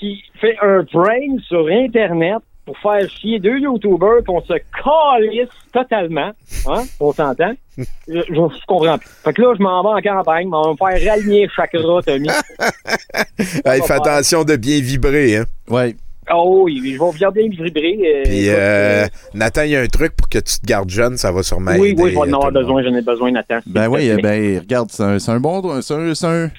[0.00, 2.38] qui fait un brain sur Internet
[2.68, 6.32] pour faire chier deux YouTubers qu'on se calisse totalement.
[6.66, 6.84] Hein?
[7.00, 7.52] On s'entend?
[8.08, 9.08] Je, je, je comprends plus.
[9.24, 12.28] Fait que là, je m'en vais en campagne, on va me faire rallier chakra, Tommy.
[13.64, 15.44] Hey, fais attention de bien vibrer, hein.
[15.68, 15.94] Ouais.
[16.34, 17.98] Oh oui, je vais regarder vibrer.
[18.04, 20.90] euh, Puis, euh, euh, Nathan, il y a un truc pour que tu te gardes
[20.90, 23.30] jeune, ça va sûrement oui, aider, oui, je vais en avoir besoin, j'en ai besoin,
[23.30, 23.60] Nathan.
[23.66, 26.50] Ben oui, eh ben regarde, c'est un, c'est un bon c'est un, c'est un-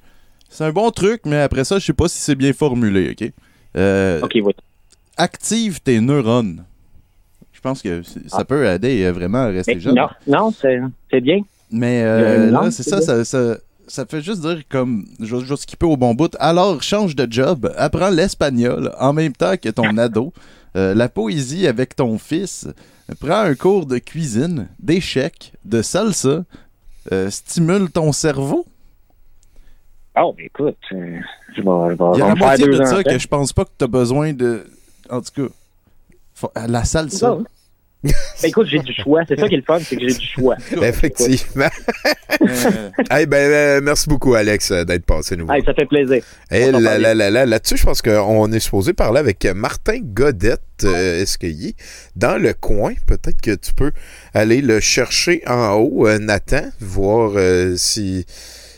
[0.49, 3.30] c'est un bon truc, mais après ça, je sais pas si c'est bien formulé, ok?
[3.78, 4.53] Euh, Ok, oui.
[5.20, 6.63] Active tes neurones.
[7.51, 9.95] Je pense que ça peut aider euh, vraiment à rester Mais jeune.
[9.95, 11.41] non, non, c'est bien.
[11.72, 13.57] Mais Euh, non, là, c'est ça, ça, ça,
[13.88, 16.36] ça fait juste dire comme, je vais skipper au bon bout.
[16.39, 20.34] Alors, change de job, apprends l'espagnol en même temps que ton ado,
[20.76, 22.67] euh, la poésie avec ton fils,
[23.20, 26.43] prends un cours de cuisine, d'échecs, de salsa,
[27.11, 28.65] euh, stimule ton cerveau.
[30.17, 31.22] Oh, ben écoute, je vais,
[31.55, 33.86] je vais, Il y a la moitié de ça que je pense pas que tu
[33.86, 34.65] as besoin de.
[35.10, 35.53] En tout cas,
[36.34, 37.28] faut- la salsa.
[37.30, 37.43] Non.
[38.01, 38.14] Ben
[38.45, 39.24] écoute, j'ai du choix.
[39.28, 40.55] C'est ça qui est le fun, c'est que j'ai du choix.
[40.82, 41.68] Effectivement.
[42.41, 45.51] Euh, hey, ben, euh, merci beaucoup, Alex, euh, d'être passé nous.
[45.51, 46.24] Hey, ça fait plaisir.
[46.49, 47.01] On s'en là, parle.
[47.01, 50.62] là, là, là, là-dessus, je pense qu'on est supposé parler avec Martin Godette.
[50.86, 51.76] Euh, Est-ce qu'il est
[52.16, 52.93] dans le coin?
[53.05, 53.91] Peut-être que tu peux
[54.34, 58.26] aller le chercher en haut, euh, Nathan, voir euh, si.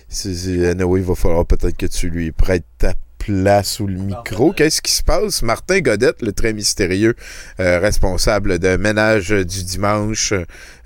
[0.10, 3.98] si, si anyway, il va falloir peut-être que tu lui prêtes ta place ou le
[3.98, 4.52] micro.
[4.52, 5.44] Qu'est-ce qui se passe?
[5.44, 7.16] Martin Godette, le très mystérieux
[7.60, 10.34] euh, responsable de ménage du dimanche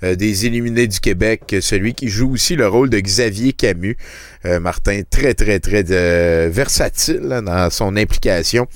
[0.02, 3.96] euh, des Illuminés du Québec, celui qui joue aussi le rôle de Xavier Camus.
[4.44, 8.66] Euh, Martin, très, très, très euh, versatile dans son implication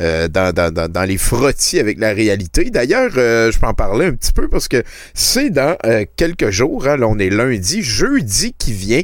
[0.00, 2.70] euh, dans, dans, dans, les frottis avec la réalité.
[2.70, 4.82] D'ailleurs, je peux en parler un petit peu parce que
[5.14, 5.76] c'est dans
[6.16, 9.02] quelques jours, hein, là on est lundi, jeudi qui vient,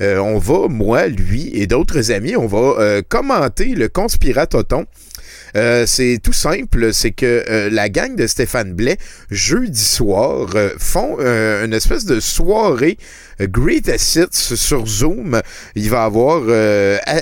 [0.00, 4.86] on va, moi, lui et d'autres amis, on va commenter le Conspiratoton.
[5.56, 8.98] Euh, c'est tout simple, c'est que euh, la gang de Stéphane Blais,
[9.30, 12.98] jeudi soir, euh, font euh, une espèce de soirée
[13.40, 15.40] euh, Greatest Hits sur Zoom.
[15.74, 16.42] Il va avoir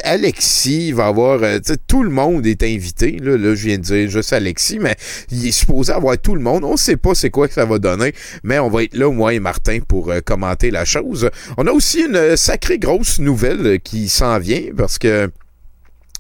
[0.05, 1.41] Alexis, il va avoir...
[1.87, 3.19] tout le monde est invité.
[3.21, 4.97] Là, là, je viens de dire juste Alexis, mais
[5.31, 6.65] il est supposé avoir tout le monde.
[6.65, 9.35] On sait pas c'est quoi que ça va donner, mais on va être là, moi
[9.35, 11.31] et Martin, pour commenter la chose.
[11.57, 15.31] On a aussi une sacrée grosse nouvelle qui s'en vient, parce que...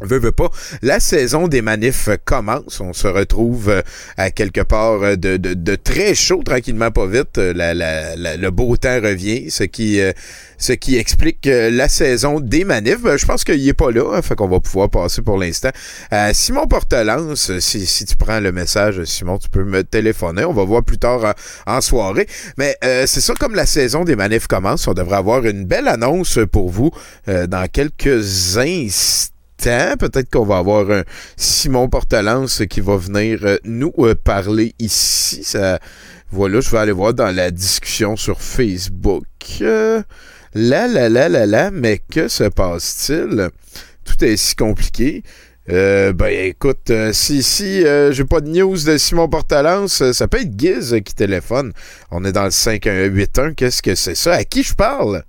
[0.02, 0.50] Veux, veux pas.
[0.82, 2.80] La saison des manifs commence.
[2.80, 3.80] On se retrouve euh,
[4.18, 7.38] à quelque part euh, de, de, de très chaud, tranquillement, pas vite.
[7.38, 9.98] Euh, La, la, la- le beau temps revient, ce qui,
[10.58, 12.98] ce qui explique la saison des manifs.
[13.16, 15.70] Je pense qu'il est pas là, hein, fait qu'on va pouvoir passer pour l'instant.
[16.32, 20.44] Simon Portelance, si, si tu prends le message, Simon, tu peux me téléphoner.
[20.44, 21.34] On va voir plus tard
[21.66, 22.26] en, en soirée.
[22.58, 25.88] Mais euh, c'est ça, comme la saison des manifs commence, on devrait avoir une belle
[25.88, 26.90] annonce pour vous
[27.28, 29.96] euh, dans quelques instants temps.
[29.98, 31.02] Peut-être qu'on va avoir un
[31.36, 35.46] Simon Portalance qui va venir euh, nous euh, parler ici.
[36.30, 39.24] Voilà, je vais aller voir dans la discussion sur Facebook.
[39.60, 40.02] Euh,
[40.54, 43.50] là, là, là, là, là, mais que se passe-t-il?
[44.04, 45.22] Tout est si compliqué.
[45.68, 50.40] Euh, ben écoute, si, si euh, j'ai pas de news de Simon Portalance, ça peut
[50.40, 51.72] être euh, qui téléphone.
[52.10, 53.54] On est dans le 5181.
[53.54, 54.34] Qu'est-ce que c'est ça?
[54.34, 55.24] À qui je parle?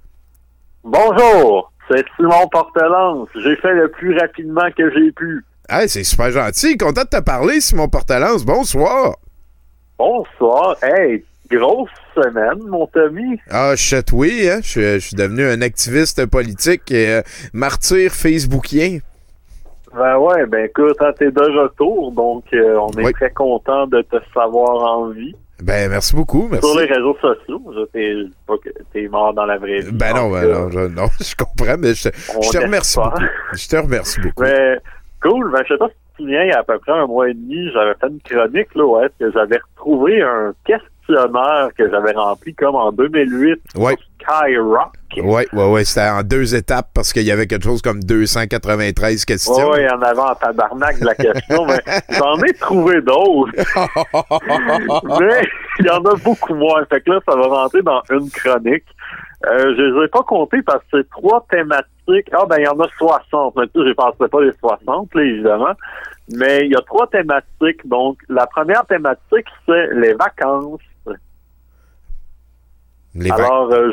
[0.84, 3.30] Bonjour, c'est Simon Portelance.
[3.36, 5.44] J'ai fait le plus rapidement que j'ai pu.
[5.70, 6.78] Hey, c'est super gentil.
[6.78, 8.46] Content de te parler, Simon Portalance.
[8.46, 9.16] Bonsoir.
[9.98, 10.76] Bonsoir.
[10.84, 13.40] Hey, grosse semaine, mon Tommy.
[13.50, 14.60] Ah, sais, oui, hein?
[14.62, 17.22] je, suis- je suis devenu un activiste politique et euh,
[17.54, 19.00] martyr facebookien.
[19.96, 23.14] Ben ouais, ben écoute, hein, t'es de retour, donc euh, on est Oui.
[23.14, 25.36] très content de te savoir en vie.
[25.64, 26.68] Ben, merci beaucoup, merci.
[26.70, 29.92] Sur les réseaux sociaux, t'es mort dans la vraie vie.
[29.92, 32.58] Ben non, ben euh, non, je, non, je comprends, mais je, te- on je te
[32.58, 33.24] remercie beaucoup.
[33.54, 34.44] Je te remercie beaucoup.
[34.44, 34.78] Mais
[35.22, 37.30] cool, ben je sais pas si souviens, il y a à peu près un mois
[37.30, 42.12] et demi, j'avais fait une chronique là, est-ce que j'avais retrouvé un questionnaire que j'avais
[42.14, 43.96] rempli comme en 2008 Ouais.
[44.22, 44.94] Skyrock.
[45.18, 45.86] Oui, oui, oui.
[45.86, 49.54] C'était en deux étapes parce qu'il y avait quelque chose comme 293 questions.
[49.54, 53.02] Ouais, ouais, il y en avait en tabarnak de la question, mais j'en ai trouvé
[53.02, 53.52] d'autres.
[55.20, 55.42] mais
[55.80, 56.86] il y en a beaucoup moins.
[56.86, 58.86] Fait que là, ça va rentrer dans une chronique.
[59.46, 62.30] Euh, je les ai pas comptés parce que c'est trois thématiques.
[62.34, 63.56] Ah, ben, il y en a 60.
[63.56, 65.74] Mais tu sais, je pensais pas les 60, là, évidemment.
[66.36, 67.88] Mais il y a trois thématiques.
[67.88, 70.82] Donc, la première thématique, c'est les vacances.
[73.18, 73.92] Les Alors, euh,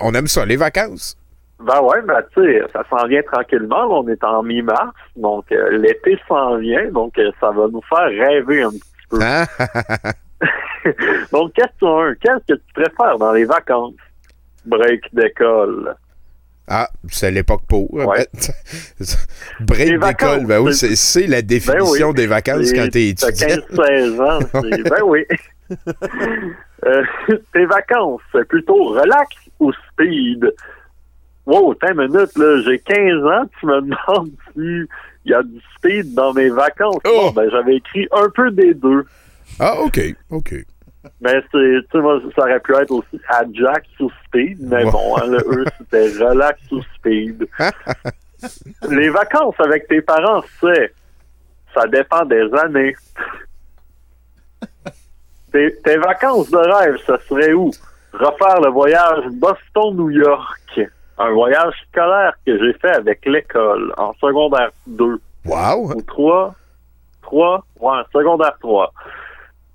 [0.00, 1.16] On aime ça, les vacances.
[1.62, 3.82] Ben ouais, ben tu sais, ça s'en vient tranquillement.
[3.86, 7.82] là, on est en mi-mars, donc euh, l'été s'en vient, donc euh, ça va nous
[7.86, 8.80] faire rêver un petit
[9.10, 9.18] peu.
[9.22, 9.44] Hein?
[11.32, 13.92] donc, question 1, qu'est-ce que tu préfères dans les vacances?
[14.64, 15.94] Break d'école.
[16.66, 17.92] Ah, c'est l'époque pour.
[17.92, 18.26] Ouais.
[19.60, 22.14] Break Les vacances, d'école, ben oui, c'est- la définition Ben oui.
[22.14, 23.48] des vacances quand t'es étudiant.
[23.76, 25.26] 15-16 ans, ben oui.
[26.86, 27.04] Euh,
[27.52, 30.52] tes vacances, c'est plutôt relax ou speed?
[31.46, 34.86] Wow, t'as une minute, là, j'ai 15 ans, tu me demandes s'il
[35.24, 37.00] y a du speed dans mes vacances.
[37.04, 37.10] Oh!
[37.26, 39.04] Bon, ben, j'avais écrit un peu des deux.
[39.58, 40.00] Ah, OK,
[40.30, 40.54] OK.
[41.20, 45.26] Mais c'est, tu moi, ça aurait pu être aussi Ajax ou Speed, mais bon, hein,
[45.26, 47.46] là, eux, c'était relax ou Speed.
[48.90, 50.92] Les vacances avec tes parents, c'est,
[51.74, 52.94] ça dépend des années.
[55.52, 57.70] Tes, tes vacances de rêve, ça serait où?
[58.12, 60.80] Refaire le voyage Boston-New York.
[61.18, 65.92] Un voyage scolaire que j'ai fait avec l'école en secondaire 2 Wow!
[65.94, 66.54] ou 3.
[67.22, 67.64] 3?
[67.80, 68.92] Ouais, secondaire 3.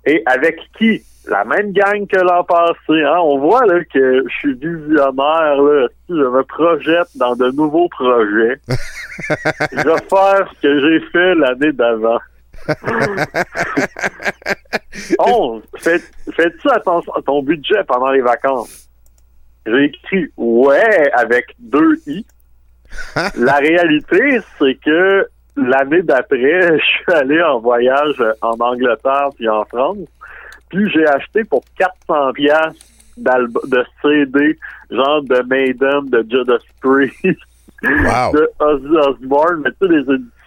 [0.06, 1.02] Et avec qui?
[1.28, 3.02] La même gang que l'an passé.
[3.02, 3.18] Hein?
[3.18, 5.60] On voit là, que je suis visionnaire.
[5.60, 5.88] Là.
[6.08, 8.60] Je me projette dans de nouveaux projets.
[8.68, 12.18] je vais faire ce que j'ai fait l'année d'avant.
[15.18, 15.62] 11.
[15.78, 16.02] Fais-
[16.34, 18.88] Fais-tu attention à ton budget pendant les vacances?
[19.66, 22.26] J'ai écrit ouais avec deux i.
[23.36, 29.64] La réalité, c'est que l'année d'après, je suis allé en voyage en Angleterre puis en
[29.64, 29.98] France.
[30.70, 34.58] Puis j'ai acheté pour 400 pièces de CD,
[34.90, 37.40] genre de Maiden, de Judas Priest,
[37.82, 38.32] Wow.
[38.32, 40.02] de Ozzy Osbourne, mais tu sais, les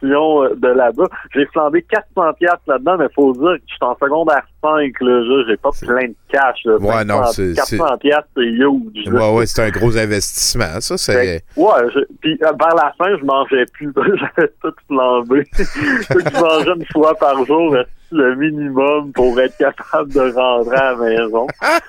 [0.07, 1.05] euh, de là-bas.
[1.33, 5.43] J'ai flambé 400 pièces là-dedans, mais faut dire que je suis en secondaire 5, là,
[5.47, 6.77] j'ai pas plein de cash, là.
[6.77, 9.05] Ouais, non, c'est- 400 pièces, c'est huge.
[9.05, 9.11] là.
[9.31, 10.79] Ouais, ouais, c'est un gros investissement.
[10.79, 11.43] Ça, c'est.
[11.57, 13.91] Ouais, je- puis euh, vers la fin, je mangeais plus.
[13.95, 15.43] J'avais tout flambé.
[15.57, 17.75] Je mangeais une fois par jour,
[18.11, 21.47] le minimum pour être capable de rentrer à la maison.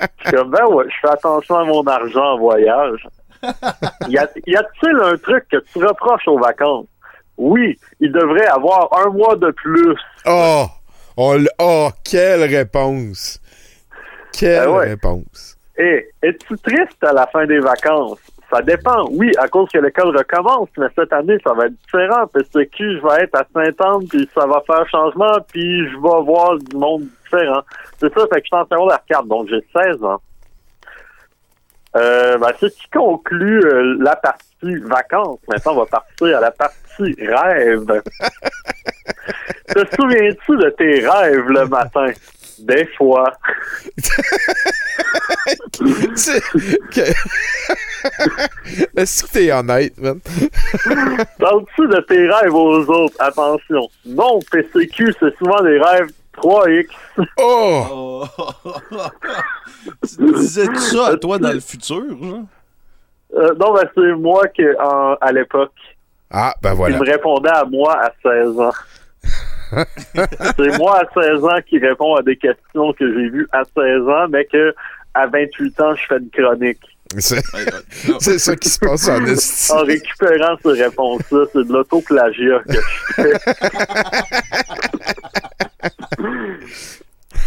[0.00, 3.06] Je suis comme, ben ouais, je fais attention à mon argent en voyage.
[4.08, 6.86] Y a- y a-t-il un truc que tu reproches aux vacances?
[7.42, 9.96] Oui, il devrait avoir un mois de plus.
[10.26, 10.66] Oh!
[11.18, 13.40] L- oh, quelle réponse!
[14.32, 14.90] Quelle ouais.
[14.90, 15.58] réponse!
[15.76, 18.20] Et es-tu triste à la fin des vacances?
[18.48, 19.08] Ça dépend.
[19.10, 22.28] Oui, à cause que l'école recommence, mais cette année, ça va être différent.
[22.32, 26.24] Parce que je vais être à Saint-Anne, puis ça va faire changement, puis je vais
[26.24, 27.62] voir du monde différent.
[27.98, 30.20] C'est ça, fait que je suis en secondaire 4, donc j'ai 16 ans.
[31.96, 35.40] Euh, ben, c'est ce qui conclut euh, la partie vacances.
[35.48, 37.86] Maintenant, on va partir à la partie rêve.
[39.68, 42.12] Te souviens-tu de tes rêves le matin?
[42.58, 43.32] Des fois.
[48.96, 50.20] Est-ce que t'es honnête, man?
[51.38, 53.16] Parles-tu de tes rêves aux autres?
[53.18, 53.88] Attention.
[54.04, 56.88] Non, PCQ, c'est souvent des rêves 3X.
[57.38, 58.24] Oh!
[60.08, 62.44] tu disais-tu ça à toi dans le futur, genre?
[63.34, 65.72] Euh, non, ben c'est moi qui, en- à l'époque,
[66.30, 66.98] Ah, ben qui voilà.
[66.98, 68.70] me répondait à moi à 16 ans.
[70.56, 74.02] c'est moi à 16 ans qui répond à des questions que j'ai vues à 16
[74.08, 74.74] ans, mais que
[75.14, 76.80] à 28 ans, je fais une chronique.
[78.20, 79.70] C'est ça qui se passe en esti.
[79.72, 83.32] En récupérant ces réponses-là, c'est de l'autoplagiat que je fais.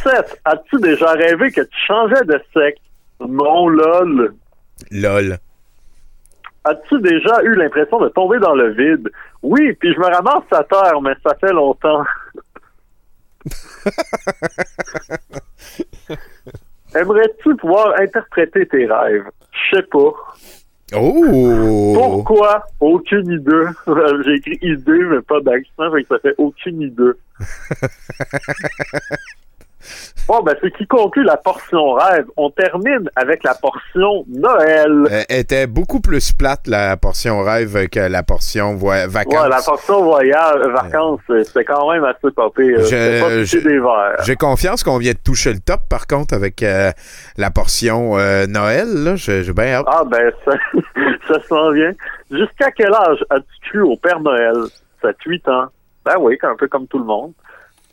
[0.04, 0.40] 7.
[0.46, 2.80] As-tu déjà rêvé que tu changeais de sexe?
[3.20, 4.34] Non, lol.
[4.92, 5.38] Lol.
[6.66, 9.10] As-tu déjà eu l'impression de tomber dans le vide?
[9.44, 12.04] Oui, puis je me ramasse à terre, mais ça fait longtemps.
[16.96, 19.30] Aimerais-tu pouvoir interpréter tes rêves?
[19.52, 20.12] Je sais pas.
[20.96, 21.94] Oh!
[21.96, 22.66] Pourquoi?
[22.80, 23.68] Aucune idée?
[24.26, 27.12] J'ai écrit idée, mais pas d'accent, fait que ça fait aucune idée.
[30.28, 32.26] Bon, ben, ce qui conclut la portion rêve.
[32.36, 35.08] On termine avec la portion Noël.
[35.12, 39.44] Euh, était beaucoup plus plate la portion rêve que la portion vacances.
[39.44, 42.76] Ouais, la portion voyage, vacances, euh, c'était quand même assez popé.
[44.24, 46.92] J'ai confiance qu'on vient de toucher le top, par contre, avec euh,
[47.38, 48.88] la portion euh, Noël.
[49.04, 49.86] Là, j'ai bien hâte.
[49.88, 50.54] Ah, ben, ça,
[51.28, 51.92] ça s'en vient.
[52.32, 54.56] Jusqu'à quel âge as-tu cru au Père Noël?
[55.04, 55.66] 7-8 ans.
[56.04, 57.34] Ben oui, un peu comme tout le monde.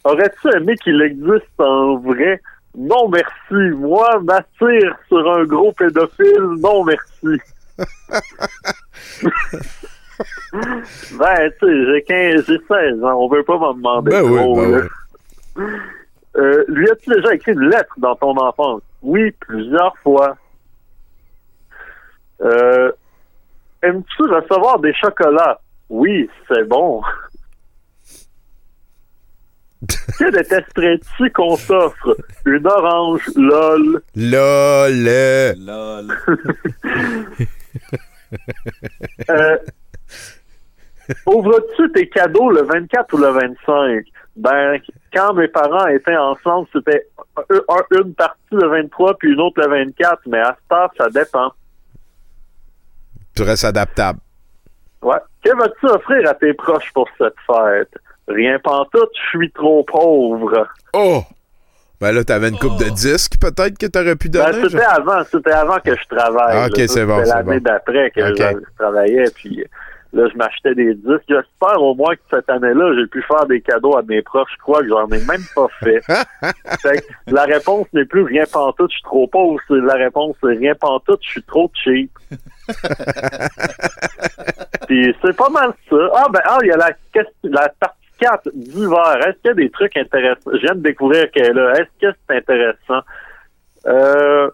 [0.04, 2.40] Aurais-tu aimé qu'il existe en vrai?
[2.76, 3.76] Non, merci?
[3.76, 6.56] Moi, m'attire sur un gros pédophile.
[6.58, 7.40] Non, merci.
[11.18, 13.14] ben, tu sais, j'ai 15, j'ai 16 ans.
[13.20, 14.88] On veut pas m'en demander Ben oui, ben
[15.56, 15.64] oui.
[16.36, 18.80] Euh, lui as-tu déjà écrit une lettre dans ton enfance?
[19.02, 20.36] Oui, plusieurs fois.
[22.40, 22.90] Euh,
[23.82, 25.60] Aimes-tu recevoir des chocolats?
[25.88, 27.02] Oui, c'est bon.
[30.22, 32.16] Que détesterais-tu qu'on t'offre?
[32.46, 34.00] Une orange, lol.
[34.14, 35.54] Lol.
[35.58, 36.16] Lol.
[39.30, 39.56] Euh,
[41.26, 44.04] Ouvres-tu tes cadeaux le 24 ou le 25?
[44.36, 44.78] Ben,
[45.12, 49.60] quand mes parents étaient ensemble, c'était un- un- une partie le 23 puis une autre
[49.60, 51.52] le 24, mais à ce temps, ça dépend.
[53.34, 54.20] Tu restes adaptable.
[55.02, 55.18] Ouais.
[55.44, 57.92] Que vas-tu offrir à tes proches pour cette fête?
[58.28, 60.66] Rien pantoute, je suis trop pauvre.
[60.94, 61.22] Oh!
[62.00, 64.68] Ben là, t'avais une coupe de disques, peut-être, que t'aurais pu Ben, donner.
[64.68, 66.56] c'était avant, c'était avant que je travaille.
[66.56, 67.64] Ah, ok, c'est bon, C'était l'année bon.
[67.70, 68.34] d'après que je,
[68.76, 69.64] travaillais, puis
[70.12, 71.22] là, je m'achetais des disques.
[71.28, 74.50] J'espère au moins que cette année-là, j'ai pu faire des cadeaux à mes proches.
[74.54, 76.00] Je crois que j'en ai même pas fait.
[76.82, 79.60] Fait que la réponse n'est plus rien pantoute, je suis trop pauvre.
[79.70, 82.10] La réponse, c'est rien pantoute, je suis trop cheap.
[84.88, 85.96] Puis c'est pas mal ça.
[86.16, 89.16] Ah, ben, ah, il y a la, question- la partie 4 d'hiver.
[89.26, 90.50] Est-ce qu'il y a des trucs intéressants?
[90.52, 91.72] Je viens de découvrir qu'elle est là.
[91.74, 93.00] Est-ce que c'est intéressant?
[93.86, 94.48] Euh.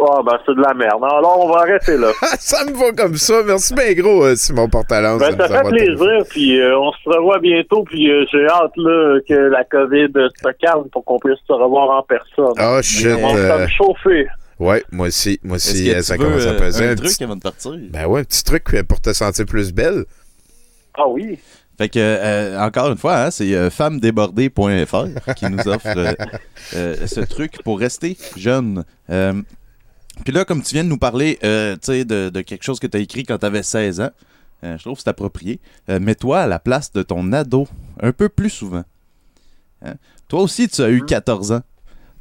[0.00, 1.02] Ah, ben, c'est de la merde.
[1.04, 2.10] Alors, on va arrêter là.
[2.38, 3.42] ça me va comme ça.
[3.46, 5.20] Merci bien gros, euh, Simon Portalance.
[5.20, 9.20] Ben, ça fait plaisir, puis euh, on se revoit bientôt, puis euh, j'ai hâte là,
[9.26, 12.52] que la COVID se calme pour qu'on puisse se revoir en personne.
[12.58, 14.26] Ah, shit, On commence à euh, me chauffer.
[14.58, 15.38] Ouais, moi aussi.
[15.44, 16.88] Moi Est-ce aussi, que tu ça veux, commence à peser.
[16.88, 17.72] un petit- truc avant de partir?
[17.90, 20.04] Ben ouais, un petit truc pour te sentir plus belle.
[20.98, 21.38] Ah oui.
[21.76, 26.12] Fait que, euh, encore une fois, hein, c'est euh, femmedébordée.fr qui nous offre euh,
[26.74, 28.84] euh, ce truc pour rester jeune.
[29.08, 33.00] Puis là, comme tu viens de nous parler de, de quelque chose que tu as
[33.00, 34.10] écrit quand tu avais 16 ans,
[34.62, 35.58] je trouve que c'est approprié.
[35.88, 37.66] Mets-toi à la place de ton ado
[38.00, 38.84] un peu plus souvent.
[39.84, 39.94] Hein?
[40.28, 41.62] Toi aussi, tu as eu 14 ans.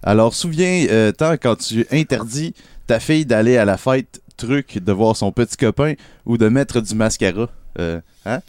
[0.02, 2.56] Alors, souviens-toi quand tu interdis
[2.88, 5.94] ta fille d'aller à la fête truc, de voir son petit copain
[6.26, 7.50] ou de mettre du mascara.
[7.80, 8.40] Euh, hein?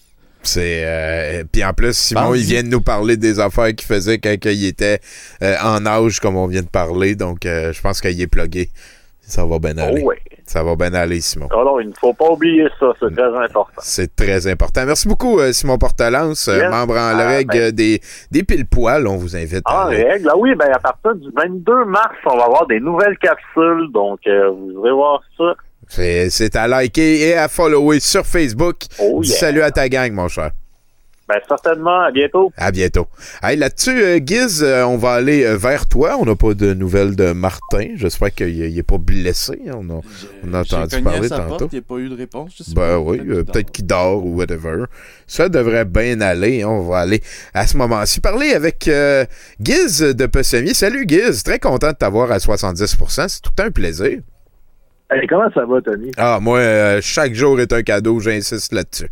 [0.45, 2.41] C'est euh, puis en plus Simon Pense-y.
[2.41, 5.01] il vient de nous parler des affaires qu'il faisait quand il était
[5.43, 8.69] euh, en âge comme on vient de parler donc euh, je pense qu'il est plugué.
[9.27, 10.03] Ça va bien aller.
[10.05, 10.19] Oh ouais.
[10.45, 11.49] Ça va bien aller Simon.
[11.51, 13.73] Alors, il ne faut pas oublier ça, c'est très important.
[13.79, 14.85] C'est très important.
[14.85, 16.71] Merci beaucoup Simon Portalance, Yes.
[16.71, 17.73] membre en Ah, règle ben.
[17.73, 20.03] des des pile poil, on vous invite à En aller.
[20.05, 23.89] règle, ah oui, ben à partir du 22 mars, on va avoir des nouvelles capsules,
[23.95, 25.55] donc euh, vous irez voir ça.
[25.89, 28.77] C'est c'est à liker et à follower sur Facebook.
[28.99, 29.37] Oh yeah.
[29.37, 30.51] Salut à ta gang mon cher.
[31.27, 32.53] Ben certainement, à bientôt.
[32.55, 33.07] À bientôt.
[33.43, 36.19] Hey, là-dessus, euh, Giz, euh, on va aller euh, vers toi.
[36.21, 37.93] On n'a pas de nouvelles de Martin.
[37.97, 39.59] J'espère qu'il n'est pas blessé.
[39.69, 40.01] On a,
[40.47, 41.57] on a J'ai entendu parler à sa tantôt.
[41.61, 42.53] porte, il n'y a pas eu de réponse.
[42.59, 42.99] Je sais Ben pas.
[42.99, 44.85] oui, Peut-être euh, qu'il peut-être qu'il dort ou whatever.
[45.27, 46.63] Ça devrait bien aller.
[46.63, 47.23] On va aller
[47.55, 49.25] à ce moment-ci parler avec euh,
[49.63, 50.75] Giz de Pessemier.
[50.75, 53.29] Salut Giz, très content de t'avoir à 70%.
[53.29, 54.19] C'est tout un plaisir.
[55.11, 56.11] Hey, comment ça va, Tony?
[56.17, 59.09] Ah, moi, euh, chaque jour est un cadeau, j'insiste là-dessus.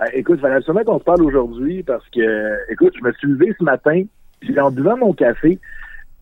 [0.00, 3.28] Euh, écoute, il fallait absolument qu'on se parle aujourd'hui parce que, écoute, je me suis
[3.28, 4.02] levé ce matin,
[4.40, 5.58] puis en buvant mon café,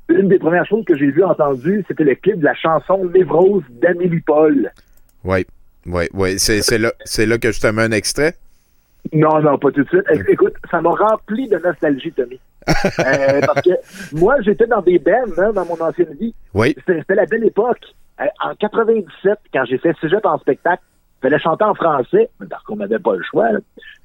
[0.08, 3.62] une des premières choses que j'ai vues, entendues, c'était le clip de la chanson Névrose
[3.70, 4.70] d'Amélie Paul.
[5.24, 5.46] Oui,
[5.86, 6.38] oui, oui.
[6.38, 8.34] C'est là, là que je te mets un extrait?
[9.12, 10.04] Non, non, pas tout de suite.
[10.28, 12.38] Écoute, ça m'a rempli de nostalgie, Tommy.
[12.68, 13.70] Euh, parce que
[14.12, 16.34] moi, j'étais dans des bands hein, dans mon ancienne vie.
[16.52, 16.76] Oui.
[16.86, 17.80] C'était la belle époque.
[18.20, 20.82] Euh, en 97, quand j'ai fait Cégep en spectacle,
[21.18, 23.48] il fallait chanter en français, parce qu'on n'avait pas le choix.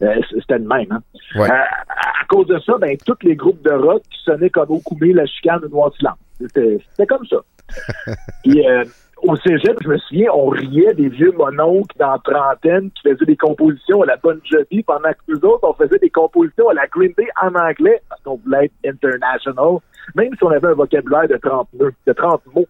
[0.01, 0.91] Euh, C'était le même.
[0.91, 1.01] Hein?
[1.35, 1.49] Ouais.
[1.49, 5.13] Euh, à cause de ça, ben, tous les groupes de rock qui sonnaient comme Okoumé,
[5.13, 6.17] La Chicane ou Noir-Silence.
[6.39, 7.37] C'était comme ça.
[8.43, 8.83] Puis, euh,
[9.23, 13.25] au cégep, je me souviens, on riait des vieux mononcles dans la trentaine qui faisaient
[13.25, 16.73] des compositions à la Bonne Jovi pendant que nous autres, on faisait des compositions à
[16.73, 19.79] la Green Day en anglais parce qu'on voulait être international,
[20.15, 21.89] même si on avait un vocabulaire de 30 mots.
[22.05, 22.67] De 30 mots.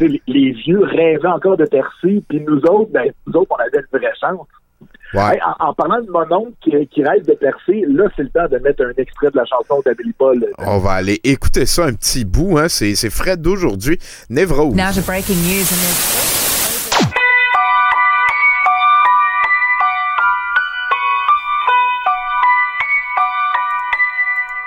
[0.00, 3.78] Les, les vieux rêvaient encore de percer, puis nous autres, ben, nous autres, on avait
[3.78, 4.46] une vraie chance.
[5.12, 5.34] Ouais.
[5.34, 8.28] Hey, en, en parlant de mon oncle qui, qui rêve de percer, là, c'est le
[8.30, 10.46] temps de mettre un extrait de la chanson d'Amélie Paul.
[10.58, 12.58] On va aller écouter ça un petit bout.
[12.58, 12.68] Hein.
[12.68, 13.98] C'est, c'est Fred d'aujourd'hui.
[14.28, 14.74] Névrose.
[14.76, 16.20] Now to breaking news and it's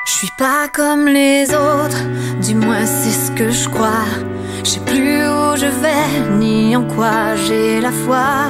[0.06, 2.02] Je suis pas comme les autres,
[2.46, 4.06] du moins c'est ce que je crois.
[4.64, 8.48] Je sais plus où je vais, ni en quoi j'ai la foi.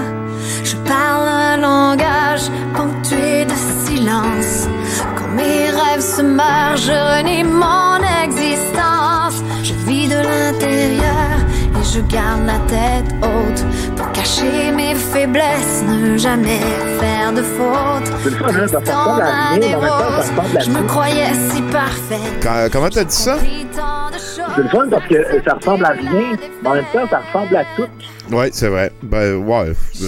[0.64, 4.68] Je parle un langage ponctué de silence.
[5.16, 9.42] Quand mes rêves se meurent, je renie mon existence.
[9.64, 11.13] Je vis de l'intérieur
[11.84, 13.66] je garde la tête haute
[13.96, 16.60] pour cacher mes faiblesses, ne jamais
[17.00, 18.12] faire de faute.
[18.24, 19.60] C'est le fun, hein,
[20.64, 22.20] Je me croyais si parfaite.
[22.42, 23.38] Quand- comment t'as dit ça?
[24.56, 27.22] C'est le fun parce que euh, ça ressemble à rien, mais en même temps, ça
[27.28, 27.88] ressemble à tout.
[28.36, 28.92] Ouais, c'est vrai.
[29.02, 29.74] Ben, ouais.
[30.00, 30.08] Je,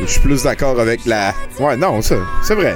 [0.00, 1.32] je suis plus d'accord avec la.
[1.58, 2.74] Ouais, non, ça, c'est vrai.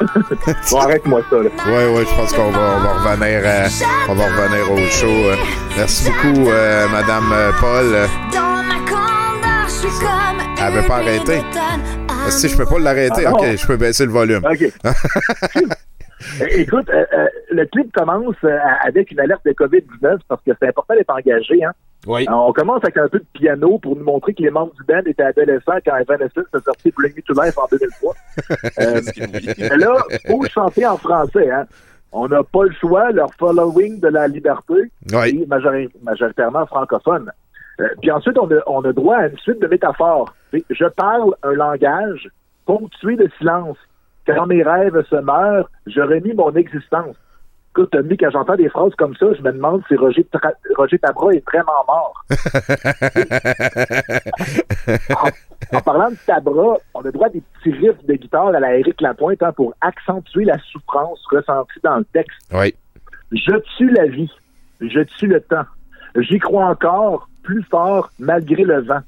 [0.70, 1.50] bon, arrête-moi ça, là.
[1.66, 3.66] Ouais, ouais, je pense qu'on va, on va revenir, euh,
[4.08, 5.06] on va revenir au show.
[5.06, 5.36] euh.
[5.76, 8.08] Merci beaucoup, euh, Madame Paul.
[10.66, 11.40] Elle veut pas arrêter.
[12.30, 14.42] Si je peux pas l'arrêter, Ah, ok, je peux baisser le volume.
[14.44, 14.62] OK.
[14.62, 16.90] É- Écoute,
[17.50, 18.36] le clip commence
[18.84, 21.62] avec une alerte de COVID-19 parce que c'est important d'être engagé.
[21.64, 21.72] Hein?
[22.06, 22.26] Oui.
[22.26, 24.84] Alors, on commence avec un peu de piano pour nous montrer que les membres du
[24.84, 28.14] band étaient adolescents quand Evanescence a sorti Bring Me to Life en 2003.
[28.80, 29.00] Euh,
[29.58, 29.94] mais là,
[30.26, 31.50] faut chanter en français.
[31.50, 31.64] Hein?
[32.12, 34.74] On n'a pas le choix, leur following de la liberté
[35.12, 35.42] Oui.
[35.42, 37.30] est majori- majoritairement francophone.
[37.80, 40.34] Euh, puis ensuite, on a, on a droit à une suite de métaphores.
[40.52, 42.28] Je parle un langage
[42.66, 43.76] ponctué de silence.
[44.26, 47.16] Quand mes rêves se meurent, je renie mon existence.
[47.76, 50.96] Écoute, Tommy, quand j'entends des phrases comme ça, je me demande si Roger, Tra- Roger
[51.00, 52.24] Tabra est vraiment mort.
[55.72, 58.76] En parlant de Tabra, on a droit à des petits riffs de guitare à la
[58.76, 62.36] Eric Lapointe hein, pour accentuer la souffrance ressentie dans le texte.
[62.52, 62.74] Oui.
[63.32, 64.30] Je tue la vie.
[64.80, 65.64] Je tue le temps.
[66.16, 69.00] J'y crois encore, plus fort, malgré le vent.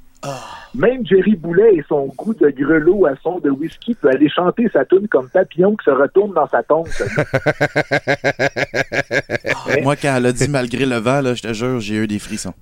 [0.77, 4.69] Même Jerry Boulet et son goût de grelot à son de whisky peut aller chanter
[4.73, 6.87] sa tune comme papillon qui se retourne dans sa tombe.
[9.83, 12.19] Moi, quand elle a dit malgré le vent, là, je te jure, j'ai eu des
[12.19, 12.55] frissons.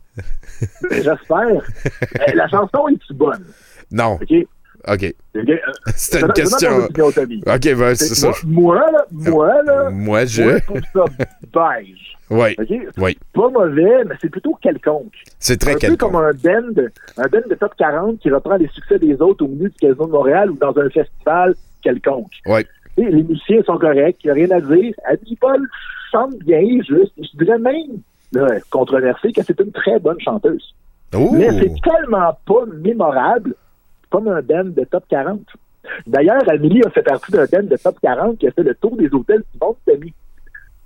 [0.91, 1.39] J'espère.
[1.41, 1.61] Euh,
[2.35, 3.45] la chanson est-tu bonne?
[3.91, 4.19] Non.
[4.23, 4.32] OK?
[4.86, 5.15] OK.
[5.36, 5.43] Euh,
[6.20, 6.85] une question.
[6.85, 8.31] OK, ben, c'est ça.
[8.45, 10.43] Moi, moi, là, moi, là, Moi, je.
[10.43, 11.05] moi, je trouve ça
[11.53, 12.14] beige.
[12.31, 12.57] Oui.
[13.33, 15.13] Pas mauvais, mais c'est plutôt quelconque.
[15.39, 16.83] C'est très un peu comme un band,
[17.17, 20.07] un band de top 40 qui reprend les succès des autres au milieu du Casino
[20.07, 22.33] de Montréal ou dans un festival quelconque.
[22.47, 22.63] Oui.
[22.97, 24.95] Et les musiciens sont corrects, il n'y a rien à dire.
[25.05, 25.69] Abby Paul
[26.13, 27.13] chante bien, juste.
[27.19, 27.99] Je dirais même,
[28.33, 30.75] là, controversé, que c'est une très bonne chanteuse.
[31.13, 33.55] Mais c'est tellement pas mémorable
[34.11, 35.41] comme un band de top 40.
[36.07, 38.97] D'ailleurs, Amélie a fait partie d'un band de top 40 qui a fait le tour
[38.97, 40.15] des hôtels du monde, Tommy.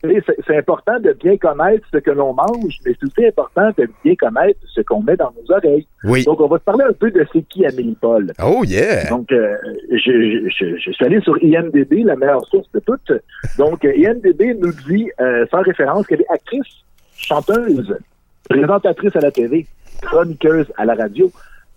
[0.00, 4.14] C'est important de bien connaître ce que l'on mange, mais c'est aussi important de bien
[4.14, 5.86] connaître ce qu'on met dans nos oreilles.
[6.04, 6.24] Oui.
[6.24, 8.32] Donc, on va se parler un peu de c'est qui Amélie Paul.
[8.40, 9.08] Oh, yeah!
[9.08, 9.56] Donc, euh,
[9.90, 13.12] je, je, je suis allé sur IMDB, la meilleure source de toutes.
[13.58, 16.84] Donc, euh, IMDB nous dit, euh, sans référence, qu'elle est actrice,
[17.16, 17.96] chanteuse,
[18.48, 19.66] présentatrice à la télé,
[20.00, 21.30] chroniqueuse à la radio,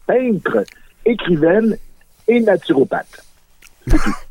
[0.06, 0.64] peintre,
[1.06, 1.76] écrivaine
[2.27, 3.26] et naturopathe.
[3.88, 4.15] C'est tout.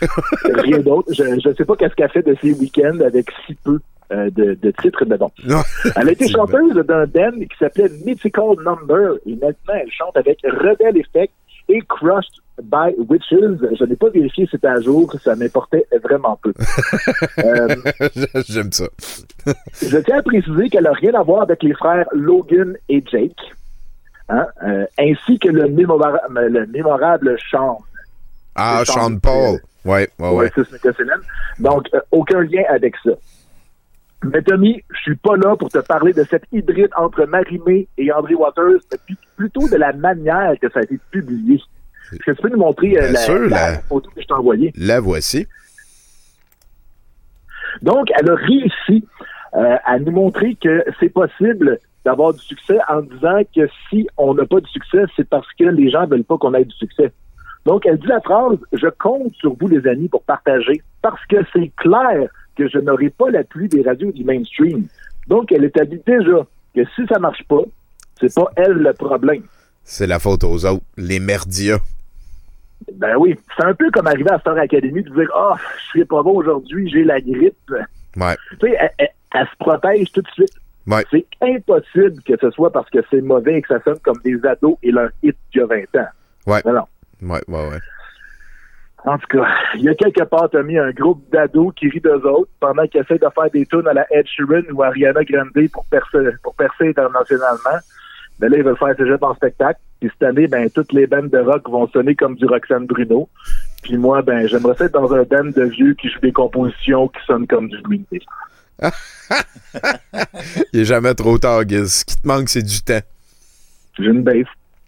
[0.44, 1.12] Rien d'autre.
[1.12, 3.78] Je ne sais pas qu'est-ce qu'elle fait de ses week-ends avec si peu
[4.12, 5.30] euh, de, de titres, mais bon.
[5.96, 10.38] Elle a été chanteuse d'un band qui s'appelait Mythical Number et maintenant elle chante avec
[10.44, 11.32] Rebel Effect
[11.70, 13.30] et Crushed by Witches.
[13.78, 16.52] Je n'ai pas vérifié si c'était à jour, ça m'importait vraiment peu.
[17.38, 17.68] Euh,
[18.48, 18.84] J'aime ça.
[19.82, 23.32] je tiens à préciser qu'elle n'a rien à voir avec les frères Logan et Jake,
[24.28, 27.78] hein, euh, ainsi que le, mémora- le mémorable Sean.
[28.54, 29.58] Ah, Sean Paul.
[29.84, 30.50] Ouais, ouais, ouais.
[31.58, 33.10] Donc, euh, aucun lien avec ça.
[34.24, 38.10] Mais Tommy, je suis pas là pour te parler de cette hybride entre Marimé et
[38.10, 41.60] André Waters, mais plutôt de la manière que ça a été publié.
[42.12, 44.26] Est-ce que tu peux nous montrer euh, Bien la, sûr, la la- photo que je
[44.26, 44.72] t'ai envoyée?
[44.76, 45.46] La voici.
[47.82, 49.06] Donc, elle a réussi
[49.54, 54.34] euh, à nous montrer que c'est possible d'avoir du succès en disant que si on
[54.34, 57.12] n'a pas de succès, c'est parce que les gens veulent pas qu'on ait du succès.
[57.64, 61.36] Donc, elle dit la phrase «Je compte sur vous, les amis, pour partager, parce que
[61.52, 64.86] c'est clair que je n'aurai pas l'appui des radios du mainstream.»
[65.28, 67.62] Donc, elle établit déjà que si ça marche pas,
[68.20, 69.42] c'est pas elle le problème.
[69.82, 70.84] C'est la faute aux autres.
[70.96, 71.78] Les merdias.
[72.92, 75.54] Ben oui, c'est un peu comme arriver à Star Academy de dire «Ah,
[75.84, 77.72] je suis pas bon aujourd'hui, j'ai la grippe.»
[78.16, 78.36] Ouais.
[78.50, 80.52] Tu sais, elle, elle- elle se protège tout de suite.
[80.86, 81.02] Ouais.
[81.10, 84.38] C'est impossible que ce soit parce que c'est mauvais et que ça sonne comme des
[84.44, 86.06] ados et leur hit d'il y a 20 ans.
[86.46, 86.60] Ouais.
[86.66, 86.84] Non, non.
[87.24, 87.80] Ouais, ouais, ouais.
[89.06, 92.00] En tout cas, il y a quelque part, t'as mis un groupe d'ados qui rient
[92.00, 95.22] d'eux autres pendant qu'ils essaient de faire des tunes à la Ed Sheeran ou Ariana
[95.24, 97.80] Grande pour percer, pour percer internationalement.
[98.38, 99.78] Ben là, ils veulent faire cégep en spectacle.
[100.00, 103.28] Puis cette année, ben, toutes les bandes de rock vont sonner comme du Roxane Bruno.
[103.82, 107.20] Puis moi, ben, j'aimerais être dans un band de vieux qui joue des compositions qui
[107.26, 108.20] sonnent comme du Green Day.
[110.72, 112.00] Il est jamais trop tard, Giz.
[112.00, 113.02] Ce qui te manque, c'est du temps.
[113.98, 114.46] J'ai une base.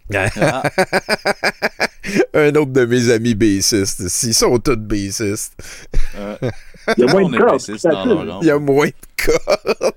[2.33, 3.99] Un autre de mes amis bassistes.
[4.23, 5.53] Ils sont tous bassistes.
[6.95, 8.41] Il y a moins de cordes.
[8.41, 8.91] Il y a moins de
[9.25, 9.93] cordes.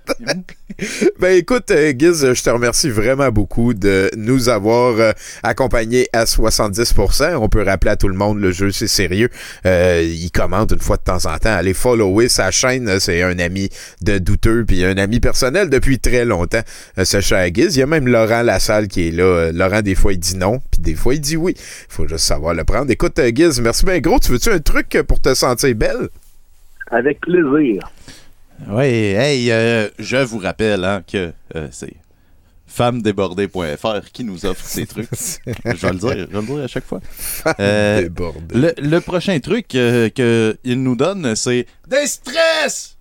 [1.20, 5.12] ben écoute, euh, Giz, je te remercie vraiment beaucoup de nous avoir euh,
[5.42, 7.36] accompagnés à 70%.
[7.36, 9.28] On peut rappeler à tout le monde, le jeu, c'est sérieux.
[9.66, 11.54] Euh, il commente une fois de temps en temps.
[11.54, 12.98] Allez follower sa chaîne.
[12.98, 13.68] C'est un ami
[14.02, 16.62] de douteux, puis un ami personnel depuis très longtemps,
[17.02, 17.76] ce cher Giz.
[17.76, 19.52] Il y a même Laurent Lassalle qui est là.
[19.52, 21.54] Laurent, des fois, il dit non, puis des fois, il dit oui.
[21.88, 22.90] faut juste savoir le prendre.
[22.90, 24.18] Écoute, Giz, merci bien gros.
[24.18, 26.08] Tu veux-tu un truc pour te sentir belle?
[26.90, 27.90] Avec plaisir.
[28.68, 31.94] Oui, hey, euh, je vous rappelle hein, que euh, c'est
[32.66, 35.08] femmedébordée.fr qui nous offre ces trucs.
[35.46, 37.00] je vais le dire, je vais le dire à chaque fois.
[37.58, 38.54] Euh, Débordée.
[38.54, 42.96] le, le prochain truc euh, qu'il nous donne, c'est des stress!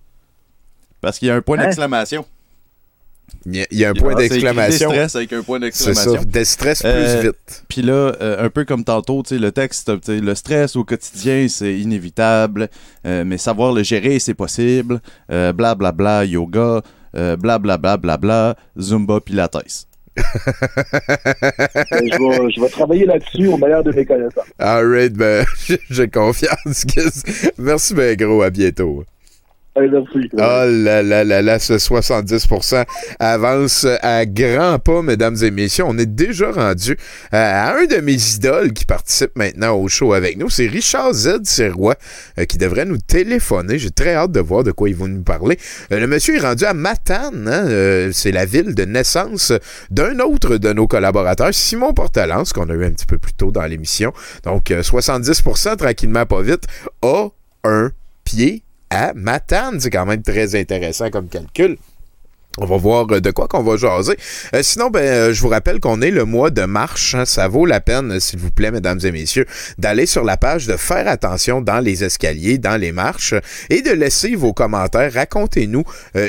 [1.00, 2.24] Parce qu'il y a un point Hein?
[3.46, 4.88] Il y a, il y a un point Ah, c'est d'exclamation.
[4.90, 6.14] Des stress avec un point C'est d'exclamation.
[6.16, 7.64] ça, des stress plus Euh, vite.
[7.68, 10.76] Puis là, euh, un peu comme tantôt, tu sais, le texte, tu sais, le stress
[10.76, 12.68] au quotidien, c'est inévitable,
[13.06, 15.00] euh, mais savoir le gérer, c'est possible.
[15.30, 16.82] Euh, bla bla bla, yoga,
[17.16, 19.86] euh, bla bla bla bla bla, zumba pilates.
[20.16, 20.22] Je,
[21.92, 24.44] vais, je vais travailler là-dessus au meilleur de mes connaissances.
[24.58, 25.44] Alright, ben,
[25.90, 26.84] j'ai confiance.
[27.58, 29.04] Merci bien gros, à bientôt.
[30.32, 30.36] Oh
[30.66, 32.84] là là là là, ce 70%
[33.20, 35.84] avance à grands pas, mesdames et messieurs.
[35.86, 36.96] On est déjà rendu
[37.30, 40.50] à un de mes idoles qui participe maintenant au show avec nous.
[40.50, 41.44] C'est Richard Z.
[41.44, 41.94] Sirois
[42.38, 43.78] euh, qui devrait nous téléphoner.
[43.78, 45.56] J'ai très hâte de voir de quoi il va nous parler.
[45.92, 47.46] Euh, le monsieur est rendu à Matane.
[47.48, 49.52] hein, euh, c'est la ville de naissance
[49.90, 53.52] d'un autre de nos collaborateurs, Simon Portalance, qu'on a eu un petit peu plus tôt
[53.52, 54.12] dans l'émission.
[54.44, 56.64] Donc, euh, 70% tranquillement, pas vite,
[57.02, 57.28] a
[57.64, 57.92] un
[58.24, 59.80] pied à Matane.
[59.80, 61.78] C'est quand même très intéressant comme calcul.
[62.58, 64.16] On va voir euh, de quoi qu'on va jaser.
[64.54, 67.14] Euh, sinon, ben, euh, je vous rappelle qu'on est le mois de marche.
[67.14, 67.24] hein.
[67.24, 69.46] Ça vaut la peine, s'il vous plaît, mesdames et messieurs,
[69.78, 73.34] d'aller sur la page, de faire attention dans les escaliers, dans les marches,
[73.70, 75.12] et de laisser vos commentaires.
[75.12, 75.84] Racontez-nous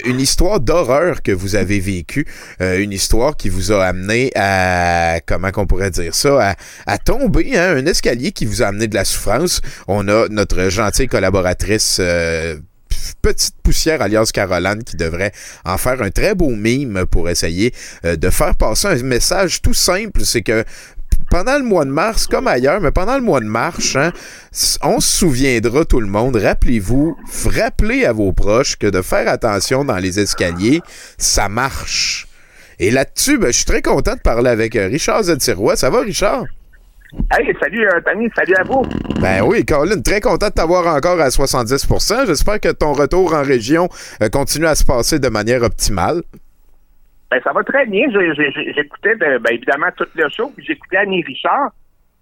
[0.06, 2.26] une histoire d'horreur que vous avez vécue,
[2.60, 7.78] une histoire qui vous a amené à, comment qu'on pourrait dire ça, à, tomber, hein,
[7.78, 9.62] un escalier qui vous a amené de la souffrance.
[9.88, 12.00] On a notre gentille collaboratrice
[13.22, 15.32] petite poussière alias Caroline qui devrait
[15.66, 17.74] en faire un très beau mime pour essayer
[18.06, 20.64] euh, de faire passer un message tout simple, c'est que
[21.30, 24.12] pendant le mois de mars, comme ailleurs, mais pendant le mois de mars, hein,
[24.84, 27.16] on se souviendra tout le monde, rappelez-vous,
[27.46, 30.82] rappelez à vos proches que de faire attention dans les escaliers,
[31.18, 32.28] ça marche.
[32.80, 35.76] Et là-dessus, ben, je suis très content de parler avec euh, Richard Zetirois.
[35.76, 36.46] Ça va, Richard?
[37.32, 38.84] Hey, salut euh, Tony, salut à vous.
[39.22, 42.26] Ben oui, Colin, très content de t'avoir encore à 70%.
[42.28, 43.90] J'espère que ton retour en région
[44.22, 46.22] euh, continue à se passer de manière optimale.
[47.30, 48.08] Ben, ça va très bien.
[48.76, 51.72] J'écoutais ben, évidemment tout le show, puis j'écoutais Annie Richard.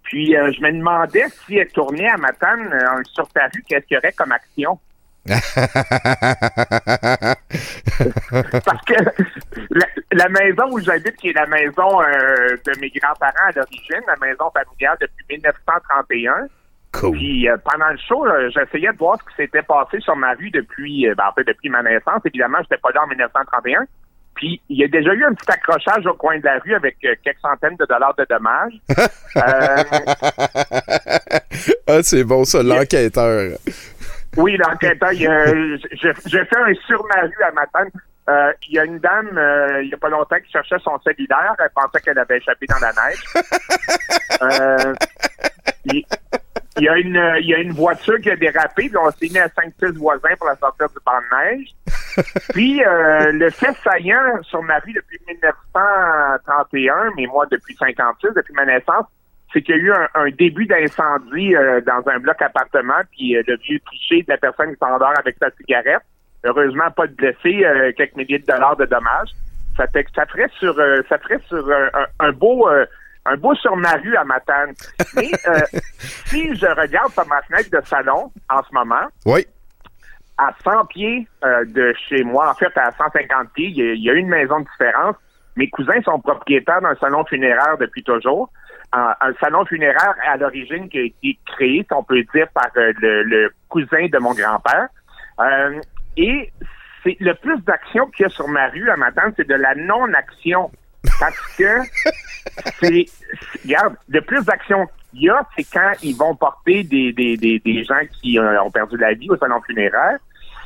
[0.02, 3.86] Puis euh, je me demandais si elle tournait à Matane euh, sur ta rue, qu'est-ce
[3.86, 4.78] qu'il y aurait comme action?
[8.64, 8.94] Parce que
[9.70, 14.00] la, la maison où j'habite, qui est la maison euh, de mes grands-parents à l'origine,
[14.06, 16.48] la maison familiale depuis 1931.
[17.12, 20.50] Puis euh, pendant le show, j'essayais de voir ce qui s'était passé sur ma rue
[20.50, 22.22] depuis, euh, ben, en fait, depuis ma naissance.
[22.24, 23.86] Évidemment, j'étais pas là en 1931.
[24.34, 26.96] Puis il y a déjà eu un petit accrochage au coin de la rue avec
[27.04, 28.80] euh, quelques centaines de dollars de dommages.
[29.36, 29.84] Euh,
[31.86, 33.52] ah, c'est bon ça, l'enquêteur.
[34.36, 35.44] Oui, l'enquêteur, il y a-
[35.94, 37.90] j'ai fait un sur ma rue à Matane.
[38.28, 40.98] Euh, il y a une dame, euh, il y a pas longtemps, qui cherchait son
[41.00, 41.54] cellulaire.
[41.58, 43.24] Elle pensait qu'elle avait échappé dans la neige.
[44.42, 44.94] Euh,
[45.84, 46.02] il,
[46.78, 48.88] y a une, il y a une voiture qui a dérapé.
[48.88, 51.68] Puis on s'est mis à 5-6 voisins pour la sortir du banc de neige.
[52.54, 58.54] Puis euh, le fait saillant sur ma rue depuis 1931, mais moi depuis 56, depuis
[58.54, 59.04] ma naissance,
[59.52, 63.36] c'est qu'il y a eu un, un début d'incendie euh, dans un bloc appartement, puis
[63.36, 66.02] euh, le vieux cliché de la personne qui s'endort avec sa cigarette.
[66.44, 69.30] Heureusement, pas de blessés, euh, quelques milliers de dollars de dommages.
[69.76, 72.68] Ça fait que ça ferait sur euh, ça ferait sur un, un beau
[73.26, 74.72] un beau sur ma rue à Matane.
[75.14, 75.28] Mais
[76.26, 79.46] si je regarde par ma fenêtre de salon en ce moment, Oui.
[80.38, 84.14] à 100 pieds de chez moi, en fait à 150 pieds, il y, y a
[84.14, 85.16] une maison de différence.
[85.56, 88.50] Mes cousins sont propriétaires d'un salon funéraire depuis toujours.
[88.92, 92.70] Un, un salon funéraire à l'origine qui a été créé, si on peut dire, par
[92.76, 94.88] euh, le, le cousin de mon grand-père.
[95.40, 95.80] Euh,
[96.16, 96.52] et
[97.02, 99.74] c'est le plus d'action qu'il y a sur ma rue à matin, c'est de la
[99.74, 100.70] non-action.
[101.18, 101.64] Parce que
[102.80, 103.06] c'est,
[103.64, 107.58] regarde, le plus d'action qu'il y a, c'est quand ils vont porter des, des, des,
[107.58, 110.18] des gens qui euh, ont perdu la vie au salon funéraire.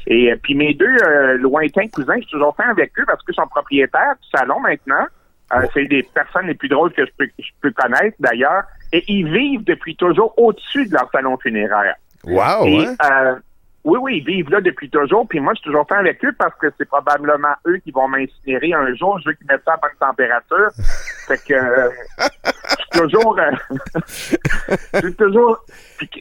[0.07, 0.97] Et euh, puis mes deux
[1.39, 4.61] lointains cousins, je suis toujours fait avec eux parce que je suis propriétaire du salon
[4.61, 5.07] maintenant.
[5.53, 8.63] Euh, C'est des personnes les plus drôles que je peux, je peux connaître d'ailleurs.
[8.93, 11.97] Et ils vivent depuis toujours au-dessus de leur salon funéraire.
[12.25, 12.95] Wow, Et, hein?
[13.05, 13.35] euh,
[13.85, 15.29] oui, oui, ils vivent là depuis toujours.
[15.29, 18.09] Puis moi, je suis toujours fait avec eux parce que c'est probablement eux qui vont
[18.09, 19.19] m'incinérer un jour.
[19.21, 20.71] Je veux qu'ils mettent ça à bonne température.
[21.29, 21.91] fait que euh,
[22.95, 23.39] toujours...
[23.39, 25.65] euh, toujours...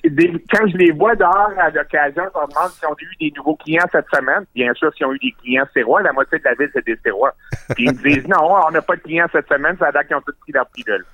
[0.03, 3.33] des- quand je les vois dehors à l'occasion, je leur demande s'ils ont eu des
[3.37, 4.45] nouveaux clients cette semaine.
[4.55, 6.97] Bien sûr, s'ils ont eu des clients sérois, la moitié de la ville, c'est des
[7.03, 7.33] sérois.
[7.75, 8.37] Puis ils me disent, non,
[8.67, 10.67] on n'a pas de clients cette semaine, ça a l'air qu'ils ont tous pris leur
[10.67, 11.05] pilule.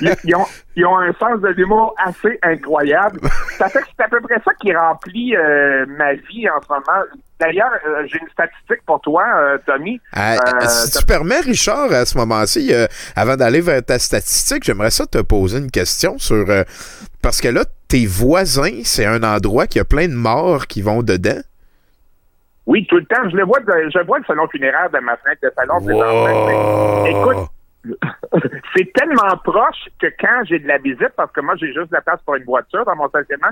[0.00, 0.46] Ils, ils ont,
[0.76, 3.20] ils ont un sens de l'humour assez incroyable.
[3.58, 6.68] Ça fait que c'est à peu près ça qui remplit euh, ma vie en ce
[6.68, 7.02] moment.
[7.40, 10.00] D'ailleurs, euh, j'ai une statistique pour toi, euh, Tommy.
[10.16, 12.72] Euh, Euh, si tu permets, Richard, à ce moment-ci,
[13.16, 16.46] avant d'aller vers ta statistique, j'aimerais ça te poser une question sur...
[17.22, 21.02] parce que là, tes voisins, c'est un endroit qui a plein de morts qui vont
[21.02, 21.40] dedans.
[22.66, 23.28] Oui, tout le temps.
[23.30, 25.80] Je le vois, je vois le salon funéraire de ma fenêtre de salon.
[25.82, 27.50] Mais, Écoute,
[28.76, 31.94] c'est tellement proche que quand j'ai de la visite, parce que moi, j'ai juste de
[31.94, 33.50] la place pour une voiture dans mon stationnement,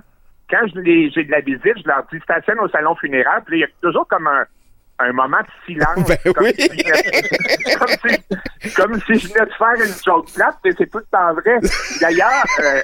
[0.50, 3.64] quand j'ai de la visite, je leur dis stationne au salon funéraire, puis il y
[3.64, 4.44] a toujours comme un,
[4.98, 5.94] un moment de silence.
[6.34, 6.68] comme, si,
[7.78, 8.10] comme,
[8.60, 11.34] si, comme si je venais de faire une chose plate, mais c'est tout le temps
[11.34, 11.58] vrai.
[12.00, 12.80] D'ailleurs, euh,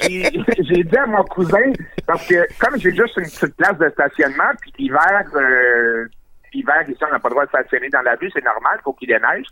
[0.00, 1.72] j'ai j'ai dit à mon cousin,
[2.06, 6.06] parce que comme j'ai juste une petite place de stationnement, puis l'hiver, euh,
[6.54, 8.92] l'hiver, ici, on n'a pas le droit de stationner dans la rue, c'est normal, faut
[8.94, 9.46] qu'il déneige.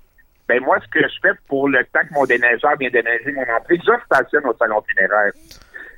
[0.48, 3.42] Ben moi, ce que je fais pour le temps que mon déneigeur vient déneiger mon
[3.42, 5.32] entrée, je stationne au salon funéraire.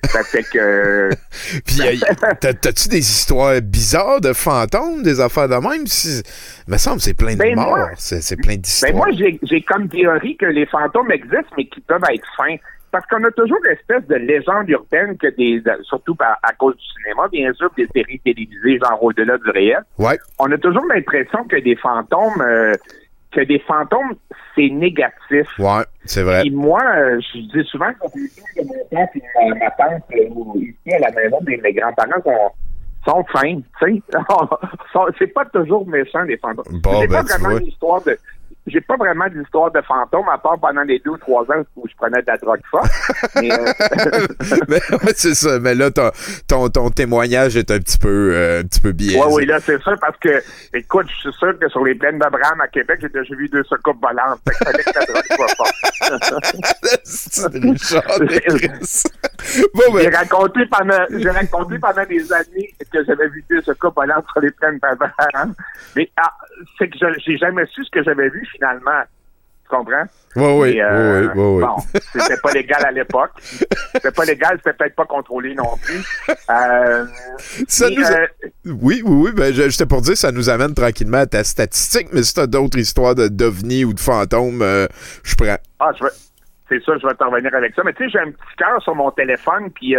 [0.05, 1.11] Ça fait que...
[1.67, 2.01] Puis,
[2.41, 5.87] t'as- t'as-tu des histoires bizarres de fantômes, des affaires de même?
[5.87, 6.23] Si-
[6.67, 7.79] me semble que c'est plein de Ben, morts.
[7.97, 8.93] C'est plein d'histoires.
[8.93, 9.09] Ben moi,
[9.43, 12.57] j'ai comme théorie que les fantômes existent, mais qui peuvent être fins.
[12.93, 16.75] Parce qu'on a toujours l'espèce de légende urbaine que des, de- surtout par- à cause
[16.77, 19.83] du cinéma, bien sûr, des séries télévisées, genre au-delà du réel.
[19.99, 20.19] Ouais.
[20.41, 22.73] On a toujours l'impression que des fantômes, euh,
[23.33, 24.15] que des fantômes,
[24.55, 25.47] c'est négatif.
[25.59, 26.47] Ouais, c'est vrai.
[26.47, 30.03] Et moi, euh, je dis souvent que filles de mon père et ma, ma tante,
[30.13, 32.51] euh, ici à la maison, mes, mes grands-parents sont,
[33.07, 34.03] sont fins, tu sais.
[34.93, 36.81] Sont- c'est pas toujours méchant, les fantômes.
[36.83, 37.61] Bon, ben, pas tu vraiment vois.
[37.61, 38.19] d'histoire de...
[38.67, 41.89] J'ai pas vraiment d'histoire de fantômes, à part pendant les deux ou trois ans où
[41.89, 42.91] je prenais de la drogue forte.
[43.37, 43.57] Mais, euh,
[44.69, 45.59] Mais, ouais, c'est ça.
[45.59, 46.11] Mais là, ton,
[46.47, 49.19] ton, ton témoignage est un petit peu, euh, un petit peu biaisé.
[49.19, 50.43] Oui, oui, là, c'est sûr, parce que,
[50.75, 53.65] écoute, je suis sûr que sur les plaines d'Abraham à Québec, j'ai déjà vu deux
[53.65, 54.41] soucoupes volantes.
[54.47, 55.75] Fait que fallait que la drogue soit forte.
[59.75, 63.95] Bon, ben- J'ai raconté pendant, j'ai raconté pendant des années que j'avais vu deux soucoupes
[63.97, 65.55] volantes sur les plaines d'Abraham.
[65.97, 66.33] Mais, ah,
[66.79, 69.03] c'est que je- j'ai jamais su ce que j'avais vu finalement.
[69.65, 70.05] Tu comprends?
[70.37, 71.63] Oui, Et, euh, oui, oui, oui, oui.
[71.65, 73.31] Bon, c'était pas légal à l'époque.
[73.93, 76.03] C'était pas légal, c'était peut-être pas contrôlé non plus.
[76.51, 77.05] Euh,
[77.69, 78.27] Ça et, nous a- euh,
[78.67, 79.31] Oui, oui, oui.
[79.33, 82.79] Ben, j'étais pour dire, ça nous amène tranquillement à ta statistique, mais si t'as d'autres
[82.79, 84.61] histoires de d'ovnis ou de fantômes,
[85.25, 85.57] je prends.
[85.81, 86.11] Ah, je vais-
[86.69, 87.83] c'est ça, je vais t'en revenir avec ça.
[87.85, 89.95] Mais tu sais, j'ai un petit cœur sur mon téléphone, puis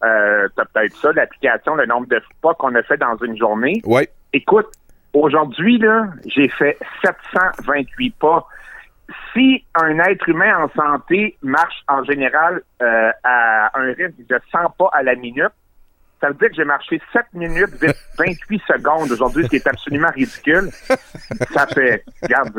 [0.00, 3.80] t'as peut-être ça, l'application, le nombre de pas qu'on a fait dans une journée.
[3.84, 4.08] Ouais.
[4.32, 4.66] Écoute,
[5.22, 8.46] aujourd'hui, là, j'ai fait 728 pas.
[9.32, 14.70] Si un être humain en santé marche en général euh, à un rythme de 100
[14.78, 15.52] pas à la minute,
[16.20, 17.74] ça veut dire que j'ai marché 7 minutes
[18.18, 20.70] 28 secondes aujourd'hui, ce qui est absolument ridicule.
[21.52, 22.52] Ça fait, regarde,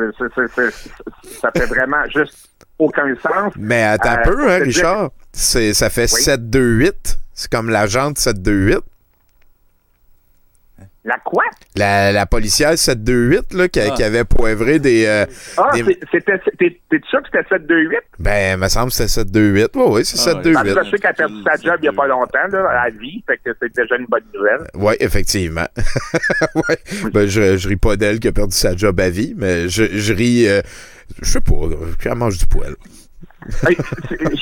[1.22, 2.48] ça fait vraiment juste
[2.78, 3.52] aucun sens.
[3.56, 5.10] Mais attends un Euh, peu, pour hein, dire- Richard.
[5.32, 7.18] Ça fait 7-2-8.
[7.34, 8.78] C'est comme la jante 7-2-8.
[11.08, 11.42] La quoi?
[11.74, 13.90] La, la policière 7-2-8, là, qui, Ah.
[13.96, 15.06] qui avait poivré des.
[15.06, 15.24] euh,
[15.56, 17.98] Ah, des- c'était, t'es, sûr que c'était 728?
[18.18, 19.70] Ben, me semble que c'était 7-2-8.
[19.74, 20.74] Oui, oui, c'est Parce 7-2-8.
[20.74, 22.90] que je sais qu'elle a perdu sa job il n'y a pas longtemps, là, à
[22.90, 24.68] vie, fait que c'est déjà une bonne nouvelle.
[24.74, 25.66] Oui, effectivement.
[26.54, 26.78] ouais.
[27.14, 29.84] Ben, je, je ris pas d'elle qui a perdu sa job à vie, mais je,
[29.96, 30.46] je ris.
[30.46, 30.60] euh,
[31.22, 31.54] je sais pas,
[32.02, 32.74] qu'elle mange du poil.
[33.48, 33.66] Je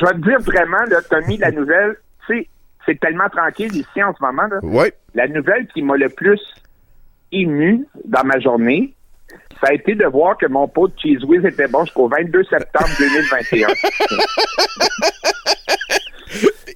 [0.04, 2.48] vais te dire vraiment, là, Tommy, la nouvelle, tu sais,
[2.86, 4.46] c'est tellement tranquille ici en ce moment.
[4.46, 4.58] Là.
[4.62, 4.92] Ouais.
[5.14, 6.40] La nouvelle qui m'a le plus
[7.32, 8.94] ému dans ma journée,
[9.60, 12.44] ça a été de voir que mon pot de Cheese Whiz était bon jusqu'au 22
[12.44, 13.68] septembre 2021.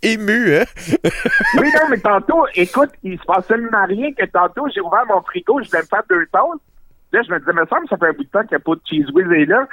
[0.03, 0.65] Ému, hein?
[1.59, 5.21] oui, non, mais tantôt, écoute, il se passait tellement rien que tantôt, j'ai ouvert mon
[5.23, 6.63] frigo, je voulais me faire deux toasts.
[7.13, 8.75] Là, je me disais, me semble, ça fait un bout de temps n'y a pas
[8.75, 9.69] de Cheese Whiz est là.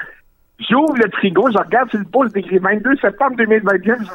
[0.59, 4.11] J'ouvre le frigo, je regarde sur le pouce d'écrit 22 septembre 2021, je me dis,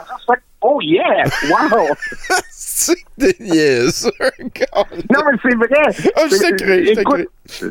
[0.60, 1.86] oh yeah, wow!
[2.50, 5.86] c'est des Non, mais c'est vrai.
[6.16, 7.66] Ah, je Écoute, si,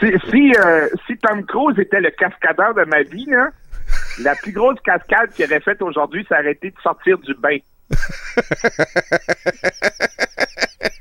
[0.00, 3.50] si, si, euh, si Tom Cruise était le cascadeur de ma vie, là,
[4.22, 7.58] la plus grosse cascade qu'il aurait faite aujourd'hui, c'est arrêter de sortir du bain.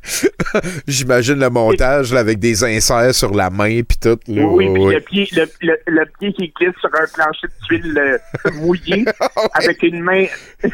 [0.88, 4.18] J'imagine le montage là, avec des inserts sur la main puis tout.
[4.28, 7.66] Là, Oui, puis le pied, le, le, le pied qui glisse sur un plancher de
[7.68, 8.18] tuiles euh,
[8.56, 9.06] mouillé,
[9.54, 10.26] avec une main,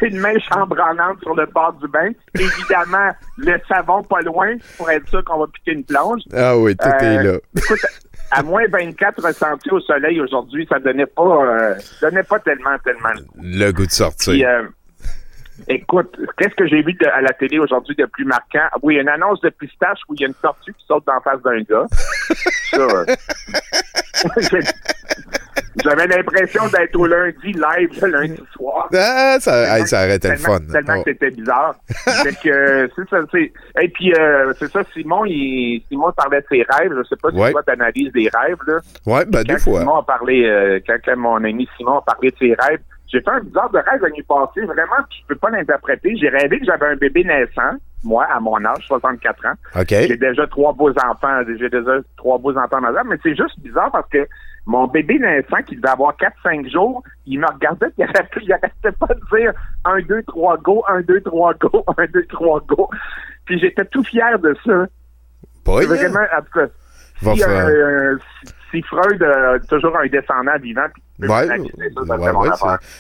[0.02, 2.10] une main chambranlante sur le bord du bain.
[2.34, 6.22] Évidemment, le savon pas loin pour être sûr qu'on va piquer une plonge.
[6.34, 7.38] Ah oui, tout est Euh, là.
[7.58, 7.80] Écoute,
[8.32, 13.10] à moins 24 ressentis au soleil aujourd'hui, ça donnait pas, euh, donnait pas tellement, tellement.
[13.42, 14.34] Le goût de sortir.
[14.34, 14.44] Puis,
[15.68, 18.68] écoute, qu'est-ce que j'ai vu de- à la télé aujourd'hui de plus marquant?
[18.82, 21.42] Oui, une annonce de pistache où il y a une tortue qui saute en face
[21.44, 21.86] d'un gars.
[22.72, 23.06] Ça, euh,
[25.84, 28.88] J'avais l'impression d'être au lundi live, le lundi soir.
[28.94, 30.60] Ah, ça, hey, ça aurait été le fun.
[30.72, 31.04] Tellement Oh.
[31.04, 31.76] que c'était bizarre.
[32.24, 33.52] fait que, euh, c'est ça, c'est.
[33.82, 36.94] Et puis, euh, c'est ça, Simon, il, Simon parlait de ses rêves.
[36.98, 37.52] Je sais pas si Ouais.
[37.52, 38.78] toi t'analyses des rêves, là.
[39.06, 39.80] Ouais, ben, des fois.
[39.82, 42.80] Simon a parlé, euh, quand, quand mon ami Simon a parlé de ses rêves,
[43.16, 46.16] j'ai fait un bizarre de rêve la nuit passée, vraiment, je peux pas l'interpréter.
[46.18, 49.54] J'ai rêvé que j'avais un bébé naissant, moi, à mon âge, 64 ans.
[50.08, 53.92] J'ai déjà trois beaux enfants, j'ai déjà trois beaux enfants dans mais c'est juste bizarre
[53.92, 54.28] parce que
[54.66, 58.04] mon bébé naissant, qui devait avoir 4-5 jours, il me regardait et
[58.42, 59.54] il arrêtait, pas de dire
[59.86, 62.90] 1, 2, 3, go, 1, 2, 3, go, 1, 2, 3, go.
[63.46, 64.86] Puis j'étais tout fier de ça.
[65.92, 65.96] Rien.
[65.96, 66.68] vraiment, en tout cas,
[67.36, 68.18] si, euh,
[68.72, 71.48] si- Freud a toujours un descendant vivant, puis Ouais,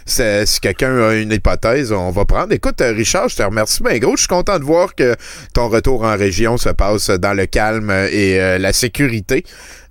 [0.05, 2.53] c'est- si quelqu'un a une hypothèse, on va prendre.
[2.53, 4.13] Écoute, euh, Richard, je te remercie bien gros.
[4.15, 5.15] Je suis content de voir que
[5.53, 9.43] ton retour en région se passe dans le calme et euh, la sécurité.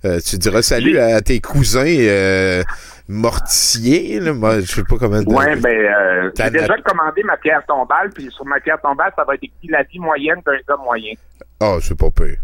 [0.05, 2.63] Euh, tu diras salut à tes cousins euh,
[3.07, 4.19] mortiers.
[4.19, 4.33] Là.
[4.33, 5.27] Moi, je sais pas comment dire.
[5.37, 9.23] Ouais, ben, euh, j'ai déjà commandé ma pierre tombale, puis sur ma pierre tombale, ça
[9.23, 11.13] va être écrit la vie moyenne d'un gars moyen.
[11.59, 12.35] Ah, c'est pas peu.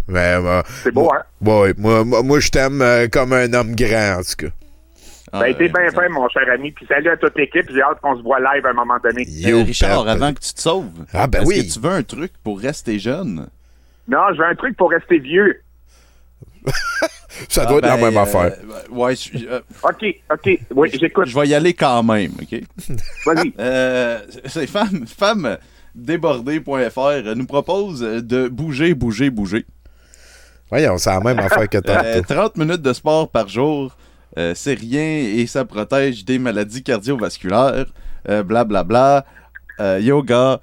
[0.83, 1.21] c'est beau, hein?
[1.43, 4.53] Ouais, moi, moi, moi, je t'aime comme un homme grand, en tout cas.
[5.31, 6.71] Ça a été bien fait, mon cher ami.
[6.71, 7.65] Puis salut à toute l'équipe.
[7.73, 9.25] J'ai hâte qu'on se voit live à un moment donné.
[9.45, 11.67] Euh, Richard, avant que tu te sauves, Ah, ben est-ce oui.
[11.67, 13.47] que tu veux un truc pour rester jeune?
[14.07, 15.61] Non, je veux un truc pour rester vieux.
[17.49, 18.51] Ça doit être la même affaire.
[18.61, 20.59] Ah, Ouais, je- euh, OK, OK.
[20.75, 21.27] Oui, j'écoute.
[21.27, 22.61] Je vais y aller quand même, OK?
[23.25, 23.53] Vas-y.
[23.57, 25.57] Euh, c'est femme, femme
[25.95, 29.65] débordée.fr nous propose de bouger, bouger, bouger.
[30.69, 32.05] Voyons, c'est la même affaire que tantôt.
[32.05, 33.95] Euh, 30 minutes de sport par jour,
[34.37, 35.01] euh, c'est rien
[35.35, 37.85] et ça protège des maladies cardiovasculaires.
[38.29, 39.25] Euh, Blablabla,
[39.79, 40.59] euh, yoga,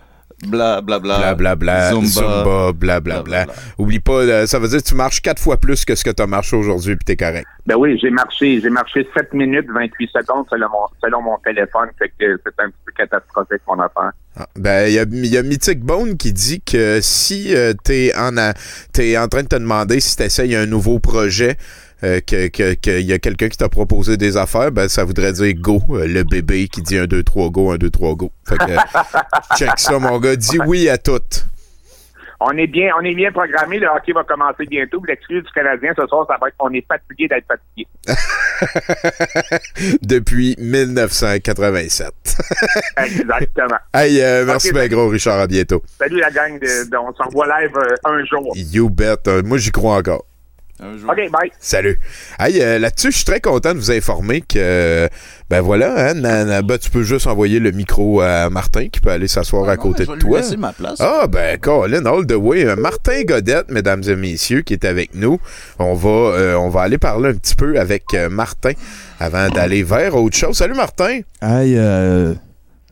[0.47, 1.19] blablabla.
[1.35, 3.47] Blablabla, Zumba, blablabla.
[3.79, 6.11] Oublie pas, euh, ça veut dire que tu marches quatre fois plus que ce que
[6.11, 7.47] tu as marché aujourd'hui puis t'es correct.
[7.67, 11.89] Ben oui, j'ai marché, j'ai marché 7 minutes 28 secondes selon mon, selon mon téléphone.
[11.99, 14.13] Fait que c'est un petit peu catastrophique mon affaire.
[14.37, 17.73] Ah, Ben, il y a, il y a Mythic Bone qui dit que si euh,
[17.83, 18.55] t'es en, a-
[18.93, 21.57] t'es en train de te demander si t'essayes un nouveau projet,
[22.05, 25.33] euh, que que- qu'il y a quelqu'un qui t'a proposé des affaires, ben ça voudrait
[25.33, 28.31] dire go, euh, le bébé qui dit 1, 2, 3, go, 1, 2, 3, go.
[28.49, 28.65] Fait que,
[29.57, 31.19] check ça, mon gars, dis oui à tout.
[32.41, 33.81] On est bien, on est bien programmé.
[33.81, 35.03] Le hockey va commencer bientôt.
[35.09, 37.89] L'excuse du Canadien ce soir, ça va être qu'on est fatigué d'être fatigué.
[40.03, 42.13] Depuis 1987.
[42.97, 43.77] Exactement.
[43.93, 44.95] hey, euh, merci Ok, bien salut.
[44.95, 45.83] gros, Richard, à bientôt.
[45.99, 46.61] Salut la gang.
[46.61, 48.53] De, de- on se revoit live euh, un jour.
[48.55, 49.17] You bet.
[49.27, 50.25] Euh, moi, j'y crois encore.
[50.81, 51.51] OK, bye.
[51.59, 51.99] Salut.
[52.39, 55.09] Hey, euh, là-dessus, je suis très content de vous informer que,
[55.51, 59.27] ben voilà, hein, ben, tu peux juste envoyer le micro à Martin qui peut aller
[59.27, 60.39] s'asseoir à côté je de lui toi.
[60.39, 61.01] laisser ma place.
[61.01, 62.65] Ah, ben, Colin, all the way.
[62.65, 65.41] Euh, Martin Godette, mesdames et messieurs, qui est avec nous.
[65.81, 68.73] On va, euh, on va aller parler un petit peu avec euh, Martin
[69.19, 70.57] avant d'aller vers autre chose.
[70.57, 71.21] Salut, Martin.
[71.43, 72.35] Hey, euh,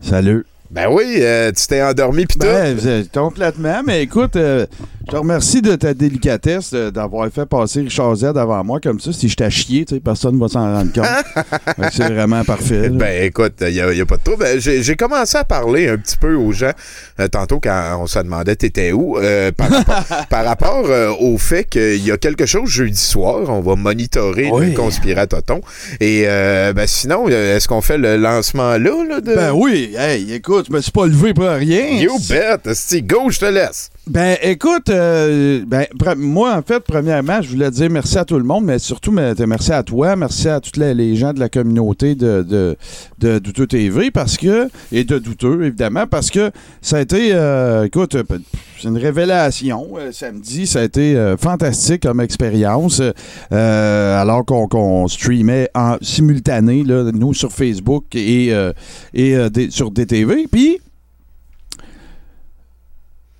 [0.01, 0.45] salut.
[0.71, 4.67] Ben oui, euh, tu t'es endormi pis Ben, c'est- complètement, mais écoute, euh,
[5.07, 8.99] je te remercie de ta délicatesse euh, d'avoir fait passer Richard Z avant moi comme
[8.99, 9.13] ça.
[9.13, 11.87] Si je t'ai chié, tu sais, personne va s'en rendre compte.
[11.93, 12.89] C'est vraiment parfait.
[12.89, 12.97] là.
[12.97, 14.45] Ben écoute, il n'y a, pas de trouble.
[14.45, 16.73] Euh, J'ai commencé à parler un petit peu aux gens
[17.21, 21.39] euh, tantôt quand on se demandait t'étais où euh, par rapport, par rapport, euh, au
[21.39, 23.49] fait qu'il y a quelque chose jeudi soir.
[23.49, 24.71] On va monitorer Oui.
[24.71, 25.61] le conspiratoton.
[26.01, 29.05] Et euh, ben sinon, euh, est-ce qu'on fait le lancement là?
[29.09, 29.35] là de...
[29.35, 32.01] Ben oui, hey, écoute, je me suis pas levé pour rien.
[32.01, 32.69] You bet!
[32.71, 33.91] Esti, go, je te laisse.
[34.09, 35.85] Ben, écoute, euh, ben,
[36.17, 39.73] moi, en fait, premièrement, je voulais dire merci à tout le monde, mais surtout merci
[39.73, 42.77] à toi, merci à tous les, gens de la communauté de, de,
[43.19, 47.87] de Douteux TV, parce que, et de Douteux, évidemment, parce que ça a été, euh,
[47.87, 48.23] écoute, euh,
[48.81, 49.89] c'est une révélation.
[49.99, 53.01] euh, samedi, ça a été euh, fantastique comme expérience,
[53.53, 58.53] euh, alors qu'on streamait en simultané, là, nous, sur Facebook et,
[59.15, 59.37] et
[59.71, 60.47] sur DTV.
[60.51, 60.79] Puis,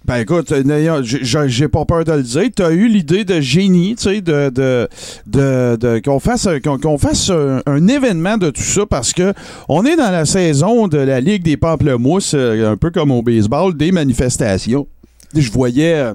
[0.07, 2.45] ben écoute, euh, j'ai- pas peur de le dire.
[2.55, 4.89] Tu as eu l'idée de génie, tu sais, de, de,
[5.27, 9.33] de, qu'on fasse, un- qu'on fasse un, événement de tout ça parce que
[9.69, 13.23] on est dans la saison de la Ligue des Pamplemousses, euh, un peu comme au
[13.23, 14.87] baseball, des manifestations.
[15.35, 16.15] Je voyais euh,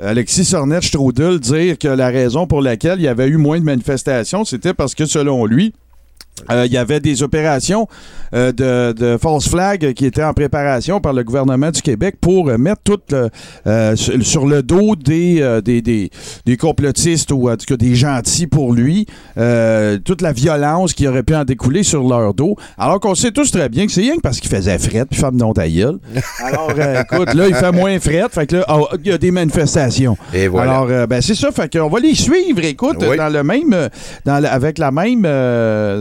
[0.00, 4.44] Alexis Sornet-Strudel dire que la raison pour laquelle il y avait eu moins de manifestations,
[4.44, 5.72] c'était parce que selon lui,
[6.50, 7.86] euh, il y avait des opérations
[8.34, 12.48] euh, de, de false flag qui étaient en préparation par le gouvernement du Québec pour
[12.48, 13.30] euh, mettre tout le-
[13.66, 16.10] euh, sur, le dos des, des, des,
[16.44, 19.06] des complotistes ou en tout cas des gentils pour lui,
[20.04, 22.56] toute la violence qui aurait pu en découler sur leur dos.
[22.78, 25.18] Alors qu'on sait tous très bien que c'est rien que parce qu'il faisait fret puis
[25.20, 25.98] femme non ta gueule.
[26.44, 29.30] Alors écoute, là, il fait moins fret, fait que là, ah, il y a des
[29.30, 30.16] manifestations.
[30.32, 30.72] Et voilà.
[30.78, 33.16] Alors, ben, c'est ça, fait qu'on va les suivre, écoute, Oui.
[33.16, 33.88] dans le même,
[34.24, 35.22] dans avec la même,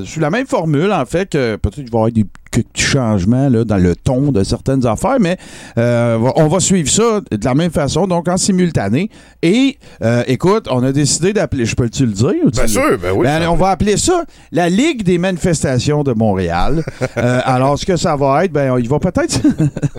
[0.05, 2.25] sous la même formule, en fait, que peut-être qu'il va avoir des
[2.75, 5.37] changements là, dans le ton de certaines affaires, mais
[5.77, 9.09] euh, on va suivre ça de la même façon, donc en simultané.
[9.41, 12.33] Et, euh, écoute, on a décidé d'appeler, je peux-tu le dire?
[12.45, 13.25] ou tu Bien sûr, ben oui.
[13.25, 16.83] Ben, on va appeler ça la Ligue des manifestations de Montréal.
[17.17, 19.39] Euh, alors, ce que ça va être, ben, il va peut-être...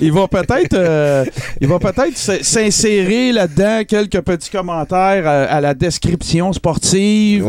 [0.00, 1.24] il va peut-être euh,
[1.60, 7.46] il va peut-être s'insérer là-dedans quelques petits commentaires à la description sportive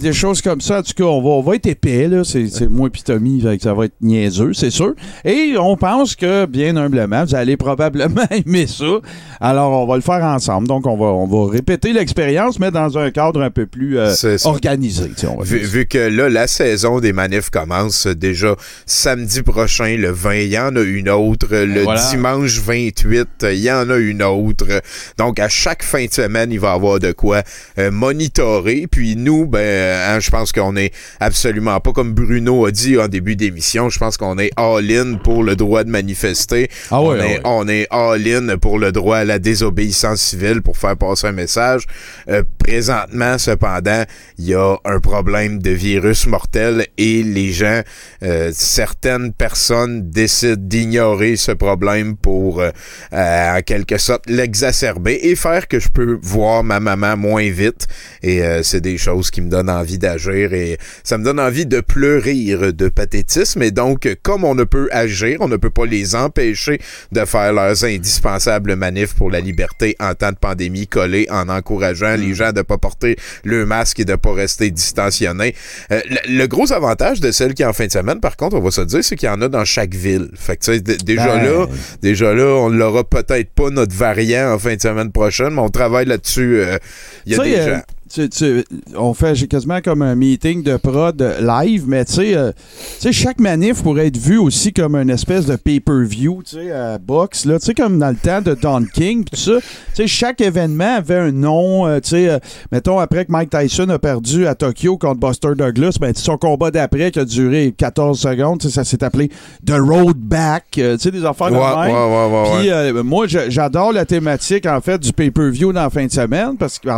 [0.00, 2.68] des choses comme ça en tout cas on va, on va être épais là c'est
[2.68, 4.94] moi puis Tommy ça va être niaiseux c'est sûr
[5.24, 9.00] et on pense que bien humblement vous allez probablement aimer ça
[9.40, 12.98] alors on va le faire ensemble donc on va on va répéter l'expérience mais dans
[12.98, 14.14] un cadre un peu plus euh,
[14.44, 18.54] organisé on Vu, que là, la saison des manifs commence euh, déjà
[18.86, 21.48] samedi prochain, le 20, il y en a une autre.
[21.50, 22.08] Le voilà.
[22.10, 24.82] dimanche 28, euh, il y en a une autre.
[25.18, 27.42] Donc, à chaque fin de semaine, il va y avoir de quoi
[27.78, 28.86] euh, monitorer.
[28.90, 30.92] Puis nous, ben, hein, je pense qu'on est
[31.30, 35.44] absolument pas, comme Bruno a dit en début d'émission, je pense qu'on est all-in pour
[35.44, 36.68] le droit de manifester.
[36.90, 40.76] Ah on, ouais, est, on est all-in pour le droit à la désobéissance civile pour
[40.76, 41.86] faire passer un message.
[42.28, 44.02] Euh, présentement, cependant,
[44.38, 47.82] il y a un problème de virus mortel et les gens,
[48.24, 52.70] euh, certaines personnes décident d'ignorer ce problème pour, euh,
[53.12, 57.86] euh, en quelque sorte, l'exacerber et faire que je peux voir ma maman moins vite.
[58.24, 61.66] Et euh, c'est des choses qui me donnent envie d'agir et ça me donne envie
[61.66, 63.62] de pleurir de pathétisme.
[63.62, 66.80] Et donc, comme on ne peut agir, on ne peut pas les empêcher
[67.12, 72.16] de faire leurs indispensables manifs pour la liberté en temps de pandémie, collés en encourageant
[72.16, 75.54] les gens de pas porter le masque et de pas rester distationnés.
[75.92, 78.56] Euh, le, le gros avantage de celle qui est en fin de semaine, par contre,
[78.56, 80.30] on va se dire, c'est qu'il y en a dans chaque ville.
[80.34, 81.44] Fait que, tu sais, d- déjà Ben.
[81.44, 81.66] là,
[82.02, 85.68] déjà là, on l'aura peut-être pas notre variant en fin de semaine prochaine, mais on
[85.70, 86.56] travaille là-dessus.
[86.60, 86.78] euh,
[87.26, 87.82] Il y a des gens.
[88.12, 88.64] Tu- tu-
[88.96, 93.02] on fait j'ai quasiment comme un meeting de prod live, mais tu sais, euh, tu
[93.02, 96.98] sais, chaque manif pourrait être vu aussi comme une espèce de pay-per-view, tu sais, à
[96.98, 99.58] box, là, tu sais, comme dans le temps de Don King, pis tout ça.
[99.60, 102.38] Tu sais, chaque événement avait un nom, euh, tu sais, euh,
[102.72, 106.70] mettons, après que Mike Tyson a perdu à Tokyo contre Buster Douglas, ben, son combat
[106.70, 109.28] d'après qui a duré 14 secondes, ça s'est appelé
[109.66, 112.96] The Road Back, euh, tu sais, des affaires de Ouais, même.
[112.96, 116.78] ouais, moi, j'adore la thématique, en fait, du pay-per-view dans la fin de semaine, parce
[116.78, 116.88] que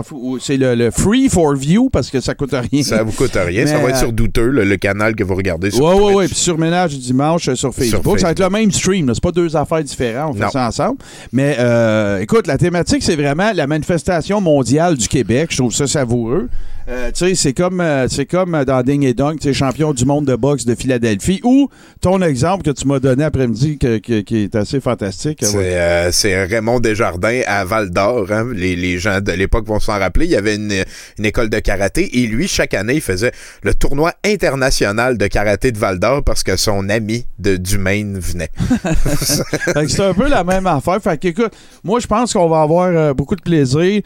[0.40, 2.82] c'est le, le free for view, parce que ça coûte rien.
[2.82, 3.66] Ça vous coûte rien.
[3.66, 6.14] ça va être euh, sur Douteux, le, le canal que vous regardez sur Ouais, Twitch.
[6.16, 6.26] ouais.
[6.26, 8.18] Puis sur Ménage du dimanche euh, sur Facebook.
[8.18, 9.10] Ça va être le même stream.
[9.12, 10.36] C'est pas deux affaires différentes.
[10.36, 10.98] On fait ça ensemble.
[11.32, 15.48] Mais euh, écoute, la thématique, c'est vraiment la manifestation mondiale du Québec.
[15.50, 16.48] Je trouve ça savoureux.
[16.88, 19.92] Euh, tu sais, c'est comme, euh, c'est comme dans Ding et Dong, tu sais, champion
[19.92, 21.40] du monde de boxe de Philadelphie.
[21.44, 21.68] Ou
[22.00, 25.38] ton exemple que tu m'as donné après-midi, que- que- qui est assez fantastique.
[25.42, 25.74] C'est Ouais.
[25.74, 28.26] euh, c'est Raymond Desjardins à Val d'Or.
[28.32, 28.48] hein.
[28.52, 30.24] Les, les gens de l'époque vont s'en rappeler.
[30.26, 30.72] Il y avait une,
[31.18, 33.32] une école de karaté et lui, chaque année, il faisait
[33.62, 38.18] le tournoi international de karaté de Val d'Or parce que son ami de, du Maine
[38.18, 38.50] venait.
[39.88, 41.00] C'est un peu la même affaire.
[41.02, 41.52] Fait que, écoute,
[41.84, 44.02] moi, je pense qu'on va avoir beaucoup de plaisir.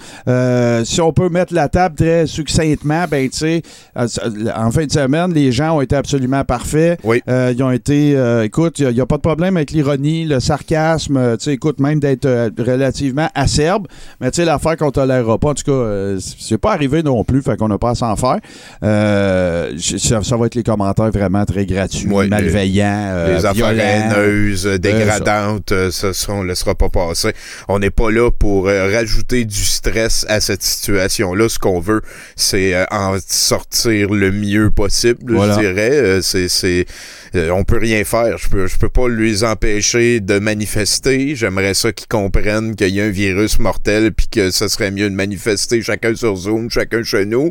[0.85, 3.63] Si on peut mettre la table très succinctement succinctement, ben, tu sais,
[3.97, 4.07] euh,
[4.55, 7.01] en fin de semaine, les gens ont été absolument parfaits.
[7.29, 10.41] Euh, ils ont été, euh, écoute, il n'y a, pas de problème avec l'ironie, le
[10.41, 13.87] sarcasme, tu sais, écoute, même d'être euh, relativement acerbe.
[14.21, 17.43] Mais tu sais, l'affaire qu'on tolérera pas, en tout cas, c'est pas arrivé non plus,
[17.43, 18.39] fait qu'on n'a pas à s'en faire.
[18.83, 26.13] Ça, ça va être les commentaires vraiment très gratuits, malveillants, les affaires haineuses, dégradantes, ça,
[26.13, 27.33] ça, on ne laissera pas passer.
[27.69, 31.49] On n'est pas là pour rajouter du stress à cette situation-là.
[31.49, 32.03] Ce qu'on veut,
[32.35, 35.55] c'est euh, en sortir le mieux possible, Voilà.
[35.55, 35.91] je dirais.
[35.93, 36.87] Euh, c'est, c'est,
[37.35, 38.39] euh, on peut rien faire.
[38.39, 41.35] Je peux, je peux pas les empêcher de manifester.
[41.35, 45.09] J'aimerais ça qu'ils comprennent qu'il y a un virus mortel puis que ce serait mieux
[45.11, 47.51] de manifester chacun sur Zoom, chacun chez nous.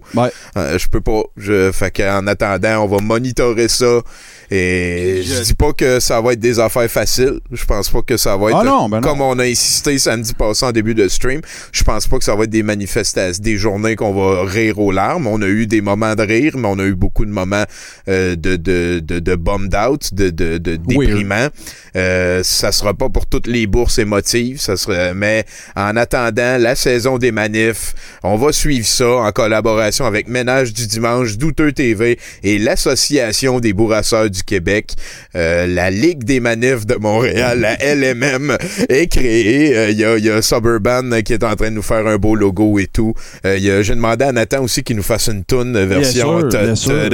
[0.57, 1.23] Euh, je peux pas.
[1.37, 4.01] Je, fait qu'en attendant, on va monitorer ça.
[4.51, 7.39] Et je dis pas que ça va être des affaires faciles.
[7.51, 9.07] Je pense pas que ça va être Ah non, ben non.
[9.07, 11.41] comme on a insisté samedi passé en début de stream.
[11.71, 14.91] Je pense pas que ça va être des manifestations, des journées qu'on va rire aux
[14.91, 15.27] larmes.
[15.27, 17.63] On a eu des moments de rire, mais on a eu beaucoup de moments
[18.07, 21.47] euh, de, de, de, de bummed out, de, de, de déprimant.
[21.95, 25.45] Euh, ça sera pas pour toutes les bourses émotives, ça sera, mais
[25.75, 27.93] en attendant la saison des manifs,
[28.23, 33.73] on va suivre ça en collaboration avec Ménage du Dimanche, Douteux TV et l'Association des
[33.73, 34.91] bourrasseurs du Québec.
[35.35, 38.57] Euh, la Ligue des manifs de Montréal, la LMM,
[38.89, 39.75] est créée.
[39.75, 42.05] Euh, Il y, a, il y a Suburban qui est en train de nous faire
[42.05, 43.13] un beau logo et tout.
[43.45, 46.49] Euh, y J'ai demandé à Nathan aussi qu'il nous fasse une toune euh, version sûr,
[46.49, 47.09] bien sûr.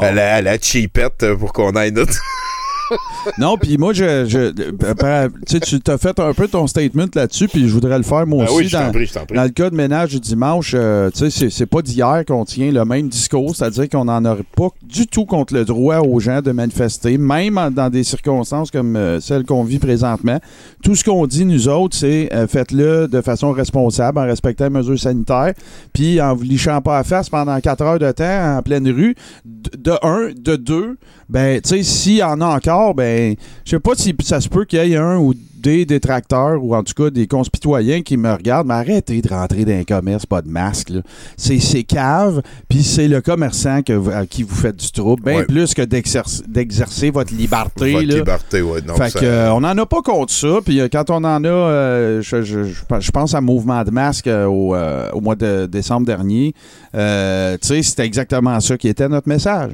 [0.00, 2.12] à la, la cheapette euh, pour qu'on aille notre...
[3.38, 4.50] Non, puis moi, je,
[5.46, 8.52] tu t'as fait un peu ton statement là-dessus, puis je voudrais le faire moi Ah
[8.52, 8.64] aussi.
[8.64, 11.80] oui, dans, prie, dans le cas de ménage du dimanche, euh, tu sais, c'est- pas
[11.82, 15.64] d'hier qu'on tient le même discours, c'est-à-dire qu'on n'en aurait pas du tout contre le
[15.64, 19.78] droit aux gens de manifester, même en- dans des circonstances comme euh, celles qu'on vit
[19.78, 20.38] présentement.
[20.82, 24.70] Tout ce qu'on dit, nous autres, c'est euh, faites-le de façon responsable, en respectant les
[24.70, 25.54] mesures sanitaires,
[25.92, 29.14] puis en vous lichant pas la face pendant quatre heures de temps en pleine rue.
[29.44, 30.96] De, de un, de deux,
[31.28, 34.48] ben, tu sais, s'il y en a encore, ben, je sais pas si ça se
[34.48, 35.34] peut qu'il y ait un ou
[35.64, 39.64] des détracteurs ou en tout cas des conspitoyens qui me regardent, mais arrêtez de rentrer
[39.64, 40.92] dans un commerce, pas de masque.
[41.38, 45.22] C'est c'est cave, puis c'est le commerçant que vous- à qui vous faites du trouble,
[45.22, 45.44] bien Ouais.
[45.46, 47.92] plus que d'exercer votre liberté.
[47.92, 48.14] Votre là.
[48.16, 48.62] liberté,
[48.96, 50.58] fait ça- que, euh, on n'en a pas contre ça.
[50.64, 54.28] Puis euh, quand on en a, euh, je, je- je pense- à Mouvement de masque
[54.28, 54.76] au,
[55.14, 56.52] au mois de décembre dernier.
[56.92, 56.98] Tu
[57.62, 59.72] sais, c'était exactement ça qui était notre message.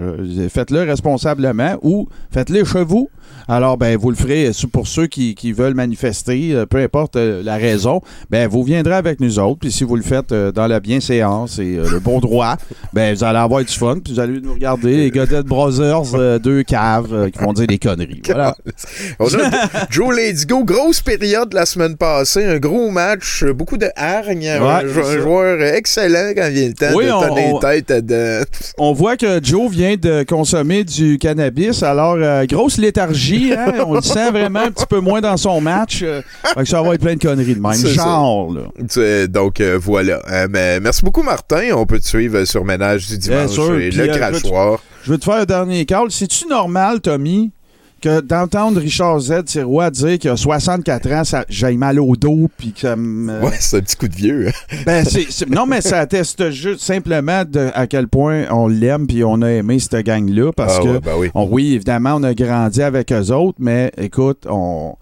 [0.51, 3.09] Faites-le responsablement ou faites-le chez vous.
[3.51, 7.16] Alors, ben, vous le ferez euh, pour ceux qui, qui veulent manifester, euh, peu importe
[7.16, 8.01] euh, la raison.
[8.31, 9.59] Ben, vous viendrez avec nous autres.
[9.59, 12.56] Puis si vous le faites dans la bienséance et le bon droit,
[12.93, 13.97] ben, vous allez avoir du fun.
[14.05, 18.22] Puis vous allez nous regarder, les Godet Brothers, deux caves qui vont dire des conneries.
[18.24, 18.55] Voilà.
[19.18, 23.89] On a Joe Let's Go, grosse période la semaine passée, un gros match, beaucoup de
[23.97, 27.93] hargne, un, Ouais, joueur excellent quand vient le temps Oui, de on- donner on- tête
[28.06, 28.44] de...
[28.78, 33.73] On voit que Joe vient de consommer du cannabis, alors euh, grosse léthargie, hein?
[33.87, 36.01] on le sent vraiment un petit peu moins dans son match.
[36.03, 36.23] euh,
[36.55, 37.73] fait que ça va être plein de conneries de même.
[37.75, 38.61] Genre, là.
[38.89, 40.21] C'est- Donc euh, voilà.
[40.31, 43.75] Euh, mais merci beaucoup Martin, on peut te suivre sur Ménage du Bien dimanche sûr.
[43.79, 44.79] et le euh, je veux te- crachoir.
[45.05, 46.11] Je veux te faire un dernier call.
[46.11, 47.51] C'est-tu normal, Tommy,
[48.01, 49.32] que d'entendre Richard Z.
[49.47, 53.40] Sirois dire qu'il a 64 ans, ça, j'ai mal au dos, puis que ça me...
[53.43, 54.48] Ouais, c'est un petit coup de vieux.
[54.48, 54.77] hein.
[54.86, 59.06] Ben, c'est- c'est- non, mais ça atteste juste simplement de à quel point on l'aime
[59.06, 60.52] puis on a aimé cette gang-là.
[60.56, 61.31] Parce Ah que, ouais, ben oui.
[61.35, 64.94] on- oui, évidemment, on a grandi avec eux autres, mais écoute, on.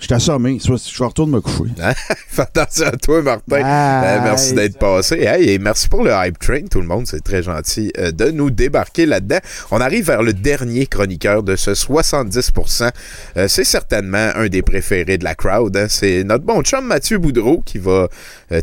[0.00, 0.58] Je suis assommé.
[0.64, 1.70] Je retourne me coucher.
[1.82, 1.92] Hein?
[2.28, 3.56] Fais attention à toi, Martin.
[3.62, 5.16] Euh, merci d'être passé.
[5.16, 7.06] Hey, et merci pour le hype train, tout le monde.
[7.06, 9.40] C'est très gentil euh, de nous débarquer là-dedans.
[9.70, 12.90] On arrive vers le dernier chroniqueur de ce 70%.
[13.36, 15.76] Euh, c'est certainement un des préférés de la crowd.
[15.76, 15.86] hein.
[15.90, 18.08] C'est notre bon chum Mathieu Boudreau qui va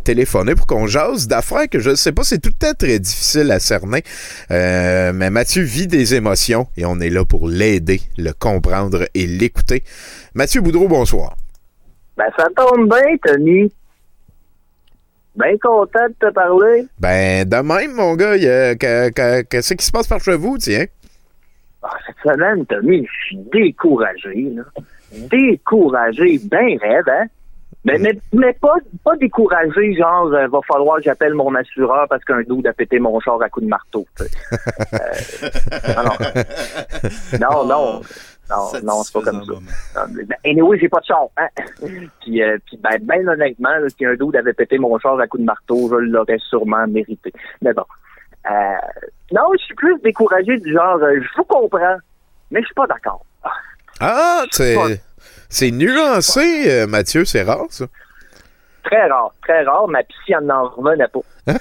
[0.03, 2.99] téléphoner pour qu'on jase d'affaires que je ne sais pas, c'est tout le temps très
[2.99, 4.03] difficile à cerner.
[4.49, 9.83] Mais Mathieu vit des émotions et on est là pour l'aider, le comprendre et l'écouter.
[10.33, 11.26] Mathieu Boudreau, bonsoir.
[12.17, 13.71] Ben, ça tombe bien, Tony.
[15.35, 16.87] Bien content de te parler.
[16.99, 20.85] Ben, de même, mon gars, qu'est-ce qui se passe par chez vous, tiens?
[21.83, 24.63] Ah, cette semaine, Tommy, je suis découragé, là.
[25.29, 27.25] Découragé, bien raide, hein?
[27.85, 28.73] Mais, mais, mais pas,
[29.05, 32.99] pas découragé, genre, euh, va falloir que j'appelle mon assureur parce qu'un doux a pété
[32.99, 34.05] mon char à coup de marteau.
[34.93, 37.65] Euh, non, non.
[37.65, 38.01] Non, non.
[38.49, 39.51] Non, non, c'est pas comme ça.
[39.51, 41.47] Non, mais, ben, anyway, j'ai pas de char, hein?
[42.21, 45.27] puis, euh, puis ben, ben honnêtement, là, si un doux avait pété mon char à
[45.27, 47.33] coup de marteau, je l'aurais sûrement mérité.
[47.61, 47.85] Mais bon.
[48.49, 48.77] Euh,
[49.33, 51.97] non, je suis plus découragé du genre, euh, je vous comprends,
[52.51, 53.25] mais je suis pas d'accord.
[53.99, 55.01] Ah, c'est,
[55.49, 57.85] c'est nuancé, Mathieu, c'est rare, ça.
[58.83, 59.87] Très rare, très rare.
[59.89, 61.19] Ma psy en en revenait pas.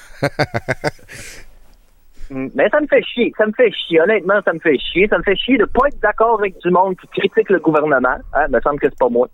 [2.30, 4.00] Mm, Mais ça me fait chier, ça me fait chier.
[4.00, 5.08] Honnêtement, ça me fait chier.
[5.08, 8.18] Ça me fait chier de pas être d'accord avec du monde qui critique le gouvernement.
[8.32, 9.28] Hein, me semble que c'est pas moi.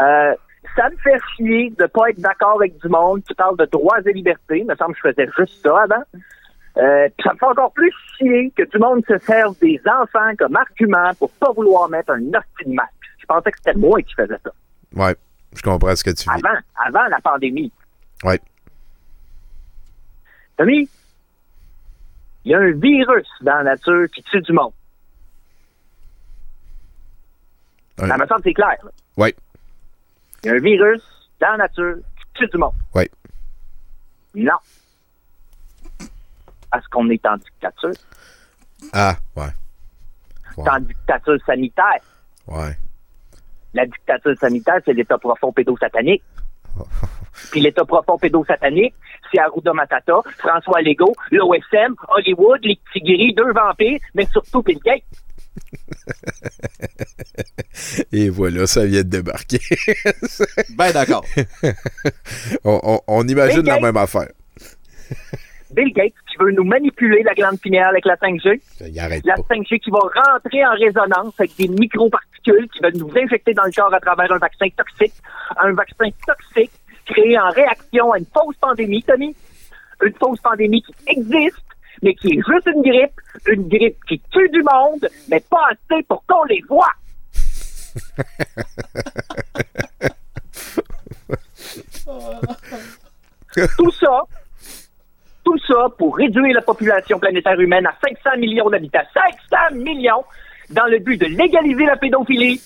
[0.00, 0.34] Euh,
[0.76, 4.00] ça me fait chier de pas être d'accord avec du monde qui parle de droits
[4.04, 4.64] et libertés.
[4.64, 6.02] Me semble que je faisais juste ça avant.
[6.76, 10.56] Euh, ça me fait encore plus chier que du monde se serve des enfants comme
[10.56, 12.90] argument pour pas vouloir mettre un hostie de masque.
[13.18, 14.50] Je pensais que c'était moi qui faisais ça.
[14.96, 15.14] Ouais,
[15.54, 16.30] je comprends ce que tu dis.
[16.30, 17.72] Avant, avant la pandémie.
[18.24, 18.40] Ouais.
[20.56, 20.88] Tommy,
[22.44, 24.72] il y a un virus dans la nature qui tue du monde.
[27.98, 28.76] Ça me semble c'est clair.
[28.82, 28.90] là.
[29.16, 29.34] Ouais.
[30.42, 31.02] Il y a un virus
[31.40, 32.74] dans la nature qui tue du monde.
[32.94, 33.08] Ouais.
[34.34, 34.58] Non.
[36.70, 37.92] Parce qu'on est en dictature.
[38.92, 39.48] Ah, ouais.
[40.56, 42.00] En dictature sanitaire.
[42.48, 42.76] Ouais.
[43.72, 46.22] La dictature sanitaire, c'est l'état profond pédosatanique.
[47.50, 48.94] Puis l'état profond pédosatanique,
[49.32, 54.78] c'est Arruda Matata, François Legault, l'OSM, Hollywood, les petits gris, deux vampires, mais surtout Bill
[54.84, 55.02] Gates.
[58.12, 59.60] Et voilà, ça vient de débarquer.
[60.76, 61.24] ben d'accord.
[62.64, 64.28] on, on- on imagine la Gates- même affaire.
[65.70, 68.60] Bill Gates qui veut nous manipuler la glande pinéale avec la 5G.
[68.88, 69.42] Il arrête La pas.
[69.54, 73.72] 5G qui va rentrer en résonance avec des microparticules qui veulent nous infecter dans le
[73.72, 75.14] corps à travers un vaccin toxique.
[75.56, 76.72] Un vaccin toxique
[77.06, 79.34] créé en réaction à une fausse pandémie, Tommy.
[80.02, 81.64] Une fausse pandémie qui existe,
[82.02, 83.20] mais qui est juste une grippe.
[83.46, 86.92] Une grippe qui tue du monde, mais pas assez pour qu'on les voit.
[93.78, 94.22] Tout ça,
[95.44, 99.02] tout ça pour réduire la population planétaire humaine à 500 millions d'habitants.
[99.14, 100.24] 500 millions
[100.70, 102.60] dans le but de légaliser la pédophilie,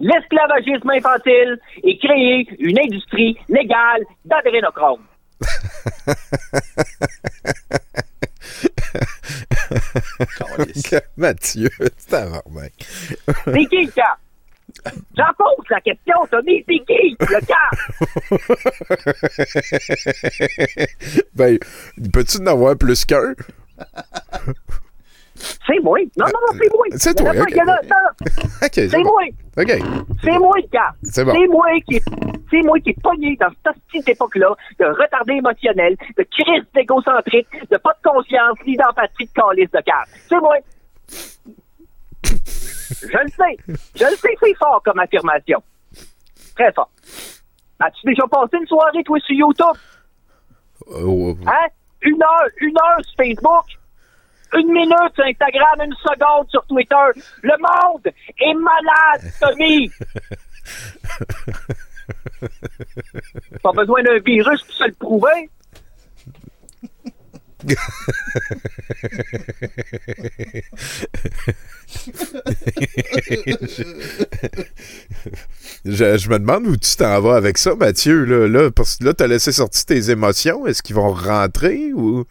[0.00, 5.04] l'esclavagisme infantile et créer une industrie légale d'adrénochrome.
[11.16, 12.72] Mathieu, c'est un mec.
[13.44, 14.16] C'est qui le cas?
[15.16, 16.62] J'en pose la question, Tommy.
[16.68, 17.70] C'est qui le cas?
[21.34, 21.58] ben,
[22.12, 23.34] peux-tu en avoir plus qu'un?
[25.36, 25.98] C'est moi.
[26.16, 26.86] Non, non, non, c'est moi.
[26.96, 27.50] C'est toi, Il y en a pas- ok.
[27.50, 28.10] il y en a- non,
[28.62, 29.02] Ok, c'est bon.
[29.02, 29.22] moi.
[30.22, 30.92] C'est moi gars.
[31.02, 31.32] C'est bon.
[31.32, 32.00] C'est moi qui
[32.50, 37.48] c'est moi qui est pogné dans cette petite époque-là de retardé émotionnel, de crise égocentrique,
[37.70, 40.08] de pas de conscience, ni d'empathie de calice de carte.
[40.28, 40.54] C'est moi.
[42.22, 43.56] Je le sais.
[43.96, 45.62] Je le sais, c'est fort comme affirmation.
[46.56, 46.90] Très fort.
[47.80, 49.76] As-tu déjà passé une soirée, toi, sur YouTube?
[50.86, 51.66] Oh, Hein?
[52.02, 53.64] Une heure, une heure sur Facebook?
[54.54, 56.94] Une minute sur Instagram, une seconde sur Twitter.
[57.42, 58.06] Le monde
[58.38, 59.90] est malade, Tommy!
[63.62, 65.50] Pas besoin d'un virus pour se le prouver.
[75.84, 78.24] je, je me demande où tu t'en vas avec ça, Mathieu.
[78.24, 80.66] Là, là, parce que là, t'as laissé sortir tes émotions.
[80.66, 82.24] Est-ce qu'ils vont rentrer ou?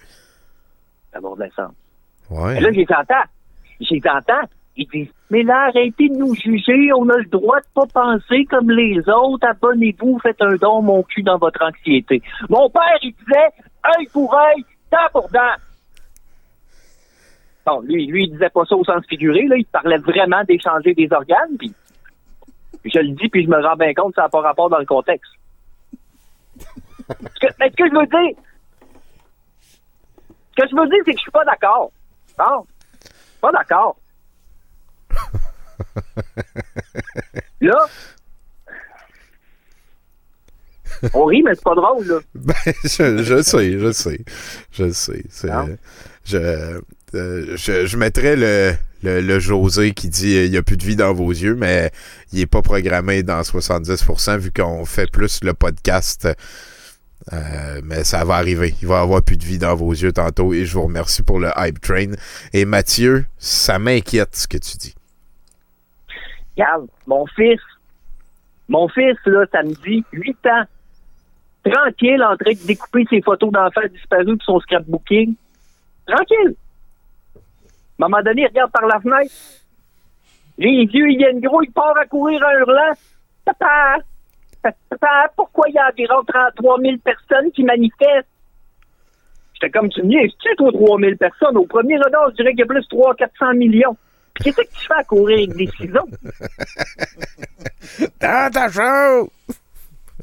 [1.13, 1.73] D'abord de l'essence.
[2.29, 2.59] Ouais.
[2.59, 3.23] Là, je les entends.
[3.79, 4.47] Je les entends.
[4.75, 6.91] Ils disent, mais là, arrêtez de nous juger.
[6.97, 9.47] On a le droit de pas penser comme les autres.
[9.47, 12.21] Abonnez-vous, faites un don, mon cul, dans votre anxiété.
[12.49, 13.49] Mon père, il disait,
[13.99, 15.55] œil pour œil, dent pour dent.
[17.65, 19.55] Bon, lui, lui, il disait pas ça au sens figuré, là.
[19.57, 21.73] Il parlait vraiment d'échanger des organes, puis
[22.83, 24.85] je le dis, puis je me rends bien compte ça n'a pas rapport dans le
[24.85, 25.31] contexte.
[27.59, 28.35] Mais ce que je veux dire,
[30.57, 31.91] ce que je veux dire, c'est que je suis pas d'accord.
[32.39, 32.65] Non,
[33.41, 33.97] pas d'accord.
[37.61, 37.87] Là,
[41.13, 42.19] on rit, mais c'est pas drôle, là.
[42.35, 42.53] Ben,
[42.83, 44.19] je, je sais, je sais.
[44.71, 45.23] Je sais.
[45.43, 45.77] Non.
[46.25, 46.37] Je,
[47.15, 48.73] euh, je, je mettrais le,
[49.03, 51.55] le, le José qui dit euh, il n'y a plus de vie dans vos yeux,
[51.55, 51.91] mais
[52.31, 56.27] il n'est pas programmé dans 70% vu qu'on fait plus le podcast.
[57.31, 58.73] Euh, mais ça va arriver.
[58.81, 61.23] Il va y avoir plus de vie dans vos yeux tantôt et je vous remercie
[61.23, 62.11] pour le hype train.
[62.51, 64.95] Et Mathieu, ça m'inquiète ce que tu dis.
[66.57, 67.61] Regarde, mon fils,
[68.67, 70.63] mon fils, là, samedi, 8 ans,
[71.63, 75.35] tranquille, en train de découper ses photos d'enfants disparus pour son scrapbooking.
[76.05, 76.55] Tranquille.
[77.99, 79.33] À un moment donné, il regarde par la fenêtre.
[80.57, 82.93] Les yeux, ils viennent gros, il part à courir en hurlant.
[83.45, 83.97] Papa!
[84.63, 88.27] Papa, pourquoi il y a environ 33 000 personnes qui manifestent?
[89.53, 91.57] J'étais comme, tu me niaises-tu, toi, 3 000 personnes?
[91.57, 93.97] Au premier regard, je dirais qu'il y a plus de 300 400 millions.
[94.35, 96.09] Qu'est-ce que tu fais à courir avec des ciseaux?
[98.21, 99.29] Dans ta show!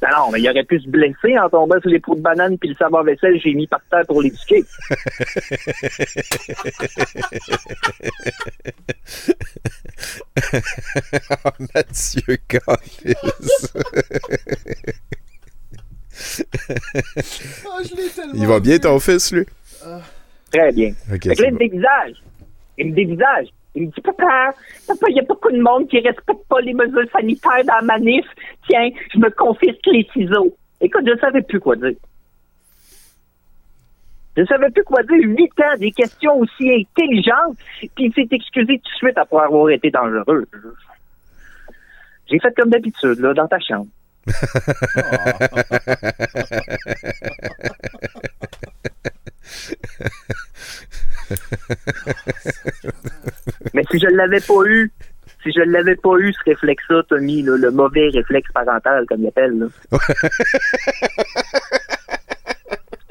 [0.02, 2.56] Non, non, mais il aurait pu se blesser en tombant sur les pots de banane
[2.58, 4.64] puis le savoir vaisselle, j'ai mis par terre pour l'éduquer.
[11.74, 12.38] Mathieu.
[12.66, 12.76] Ah,
[17.82, 19.44] je l'ai tellement Il va bien ton fils, lui?
[20.50, 20.92] Très bien.
[21.12, 22.22] Ok, fait que là, il me dévisage.
[22.78, 23.48] Il me dévisage.
[23.74, 24.54] Il me dit, papa,
[24.86, 27.82] papa, il y a beaucoup de monde qui respecte pas les mesures sanitaires dans la
[27.82, 28.26] manif.
[28.68, 30.56] Tiens, je me confisque les ciseaux.
[30.80, 31.94] Écoute, je savais plus quoi dire.
[34.36, 35.22] Je savais plus quoi dire.
[35.22, 37.58] Huit ans, des questions aussi intelligentes,
[37.94, 40.46] puis il s'est excusé tout de suite après avoir été dangereux.
[42.28, 43.86] J'ai fait comme d'habitude, là, dans ta chambre.
[53.74, 54.90] Mais si je l'avais pas eu,
[55.42, 59.28] si je l'avais pas eu, ce réflexe-là, Tommy, là, le mauvais réflexe parental, comme il
[59.28, 59.66] appelle, là.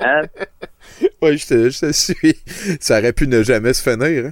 [0.02, 0.22] Hein?
[1.22, 2.36] Oui, je te, je te suis.
[2.80, 4.28] Ça aurait pu ne jamais se finir.
[4.28, 4.32] hein.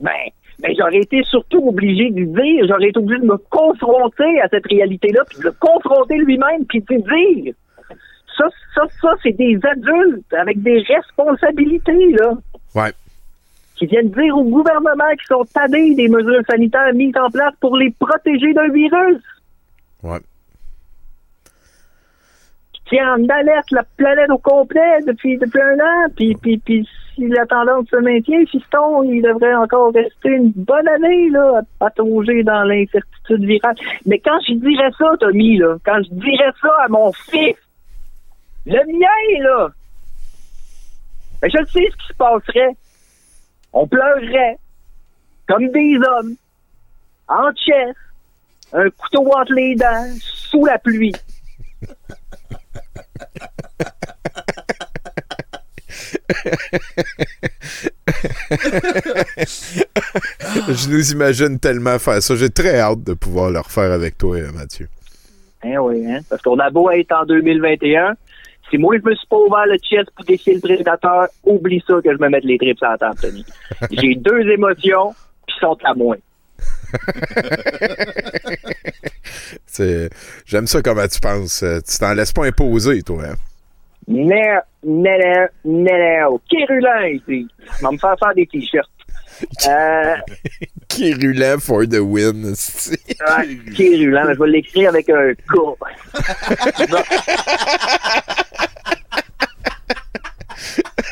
[0.00, 4.48] Ben, ben j'aurais été surtout obligé de dire, j'aurais été obligé de me confronter à
[4.48, 7.54] cette réalité-là, puis de le confronter lui-même, puis de dire.
[8.36, 12.32] Ça, ça, ça, c'est des adultes avec des responsabilités, là.
[12.74, 12.92] Ouais.
[13.78, 17.76] Qui viennent dire au gouvernement qu'ils sont tannés des mesures sanitaires mises en place pour
[17.76, 19.22] les protéger d'un virus.
[20.02, 20.18] Ouais.
[22.72, 26.10] Qui tient en alerte la planète au complet depuis, depuis un an.
[26.16, 30.88] Puis, puis, puis si la tendance se maintient, fiston, il devrait encore rester une bonne
[30.88, 33.76] année là, à patauger dans l'incertitude virale.
[34.06, 37.56] Mais quand je dirais ça, Tommy, là, quand je dirais ça à mon fils,
[38.66, 39.68] le mien, là,
[41.40, 42.76] ben, je sais ce qui se passerait.
[43.72, 44.58] On pleurerait
[45.46, 46.34] comme des hommes,
[47.28, 47.94] en chess,
[48.72, 51.14] un couteau entre les dents, sous la pluie.
[60.68, 62.36] Je nous imagine tellement faire ça.
[62.36, 64.88] J'ai très hâte de pouvoir le refaire avec toi, Mathieu.
[65.62, 66.20] Hein, oui, hein?
[66.28, 68.14] Parce qu'on a beau être en 2021,
[68.70, 71.94] si moi je me suis pas ouvert le chest pour défier le prédateur, oublie ça
[72.02, 73.44] que je me mette les tripes à la table, Tony.
[73.90, 75.14] J'ai deux émotions,
[75.46, 76.16] puis sont à moins.
[79.66, 80.10] C'est-
[80.46, 81.62] J'aime ça comment tu penses.
[81.62, 83.22] Euh, Tu t'en laisses pas imposer, toi.
[83.30, 83.34] hein?
[84.08, 84.26] Non,
[84.84, 86.40] non, non, non, non.
[86.48, 87.46] Kérulin ici.
[87.82, 88.88] On va me faire faire des t-shirts.
[89.66, 90.16] Euh,
[91.60, 92.54] for the win.
[93.76, 95.38] Kérulin, mais je vais l'écrire avec un K.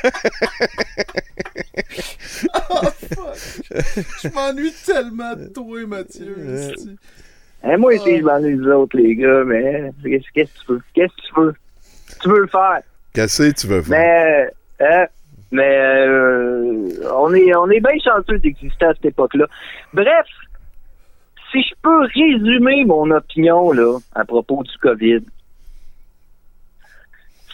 [4.23, 6.37] Je m'ennuie tellement de toi, Mathieu.
[7.63, 10.81] Hein, moi aussi, je m'ennuie des autres, les gars, mais qu'est-ce que tu veux?
[10.95, 11.55] Qu'est-ce que tu veux?
[12.23, 12.81] Tu veux le faire?
[13.13, 14.51] Qu'est-ce que tu veux faire?
[14.79, 15.07] Mais, hein,
[15.51, 19.47] mais euh, on est on est bien chanceux d'exister à cette époque-là.
[19.93, 20.27] Bref,
[21.53, 25.21] si je peux résumer mon opinion là à propos du COVID,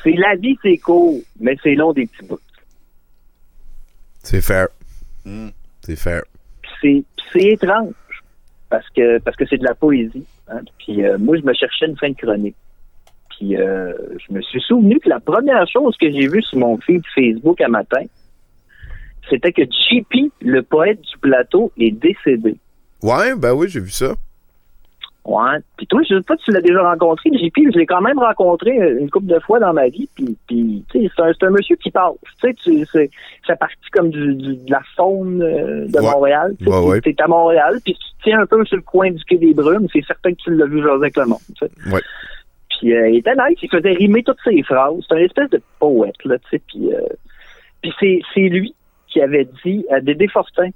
[0.03, 2.39] c'est la vie c'est court, mais c'est long des petits bouts.
[4.23, 4.69] C'est fair.
[5.83, 6.23] C'est fair.
[6.63, 7.95] Puis c'est puis c'est étrange
[8.69, 10.25] parce que parce que c'est de la poésie.
[10.49, 10.61] hein.
[10.79, 12.57] Puis euh, moi je me cherchais une fin de chronique.
[13.39, 16.77] Puis euh, je me suis souvenu que la première chose que j'ai vue sur mon
[16.79, 18.03] feed Facebook un matin,
[19.31, 22.57] c'était que JP, le poète du plateau, est décédé.
[23.03, 24.15] Ouais, ben oui, j'ai vu ça.
[25.25, 25.59] Ouais.
[25.77, 28.19] Puis toi, je sais pas si tu l'as déjà rencontré, JP, je l'ai quand même
[28.19, 30.09] rencontré euh, une couple de fois dans ma vie.
[30.17, 32.15] Puis, puis tu sais, c'est un, monsieur qui passe.
[32.43, 33.09] Tu sais,
[33.47, 36.03] ça partie comme du, du- de la faune euh, de Ouais.
[36.13, 36.55] Montréal.
[36.59, 37.15] Tu Ouais, ouais.
[37.21, 39.87] À Montréal, puis tu tiens un peu sur le coin du quai des Brumes.
[39.93, 41.39] C'est certain que tu l'as vu jaser avec le monde.
[41.93, 42.01] Ouais.
[42.83, 44.95] Puis euh, il était nice, il faisait rimer toutes ses phrases.
[45.09, 46.63] C'est un espèce de poète, là, tu sais.
[46.67, 47.01] Puis, euh,
[47.81, 48.75] puis c'est, c'est lui
[49.07, 50.71] qui avait dit à Dédé Fortin,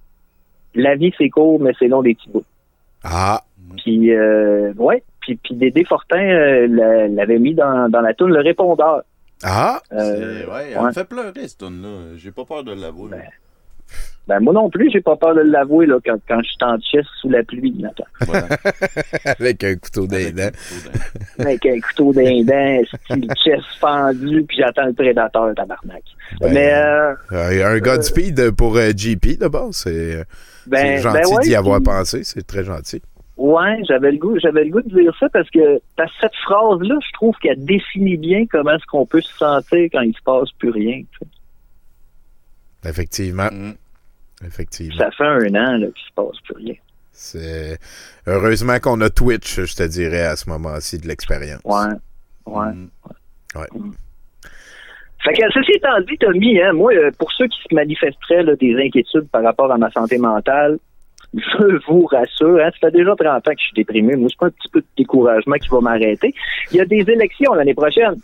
[0.76, 2.44] la vie c'est court, mais c'est long des petits bouts.
[3.02, 3.42] Ah.
[3.78, 5.02] Puis, euh, ouais.
[5.20, 9.02] Puis, puis Dédé Fortin euh, l'a- l'avait mis dans, dans la toune Le Répondeur.
[9.42, 9.80] Ah!
[9.92, 10.84] Euh, C'est- ouais, elle ouais.
[10.84, 12.16] me fait pleurer, cette tune-là.
[12.16, 13.10] J'ai pas peur de l'avouer.
[13.10, 13.22] Ben,
[14.40, 17.06] moi non plus, j'ai pas peur de l'avouer là, quand, quand je suis en chess
[17.20, 18.04] sous la pluie, Nathan.
[19.24, 20.16] Avec un couteau dents.
[21.38, 26.02] Avec un couteau d'indent, style chess fendu, puis j'attends le prédateur, tabarnak.
[26.40, 29.68] Ben, Mais, euh, Euh, un Godspeed pour euh, JP, d'abord.
[29.72, 30.24] C'est
[30.66, 32.24] Ben- c'est gentil ben ouais, d'y avoir puis- pensé.
[32.24, 33.00] C'est très gentil.
[33.36, 36.94] Ouais, j'avais le goût, j'avais le goût de dire ça parce que parce cette phrase-là,
[37.06, 40.50] je trouve qu'elle définit bien comment est-ce qu'on peut se sentir quand il se passe
[40.58, 41.02] plus rien.
[42.84, 43.48] Effectivement.
[43.52, 43.72] Mm.
[44.44, 44.98] Effectivement.
[44.98, 46.74] Ça fait un an là, qu'il se passe plus rien.
[47.12, 47.78] C'est
[48.26, 51.62] heureusement qu'on a Twitch, je te dirais, à ce moment-ci de l'expérience.
[51.64, 51.94] Ouais.
[52.44, 52.72] Ouais.
[53.54, 53.66] Ouais.
[55.24, 58.54] Fait que, ceci étant dit, Tommy, hein, moi, euh, pour ceux qui se manifesteraient là,
[58.56, 60.78] des inquiétudes par rapport à ma santé mentale,
[61.34, 64.14] je vous rassure, hein, ça fait déjà 30 ans que je suis déprimé.
[64.14, 66.34] Moi, c'est pas un petit peu de découragement qui va m'arrêter.
[66.70, 68.16] Il y a des élections l'année prochaine.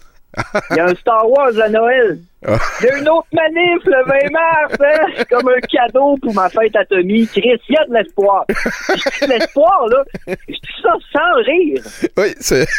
[0.71, 2.19] Il y a un Star Wars à Noël.
[2.45, 5.07] Il y a une autre manif le 20 mars, hein?
[5.17, 7.27] C'est comme un cadeau pour ma fête à Tommy.
[7.29, 8.45] Chris, il y a de l'espoir.
[8.49, 10.03] Je dis de l'espoir, là.
[10.27, 11.83] Je dis ça sans rire.
[12.17, 12.67] Oui, c'est.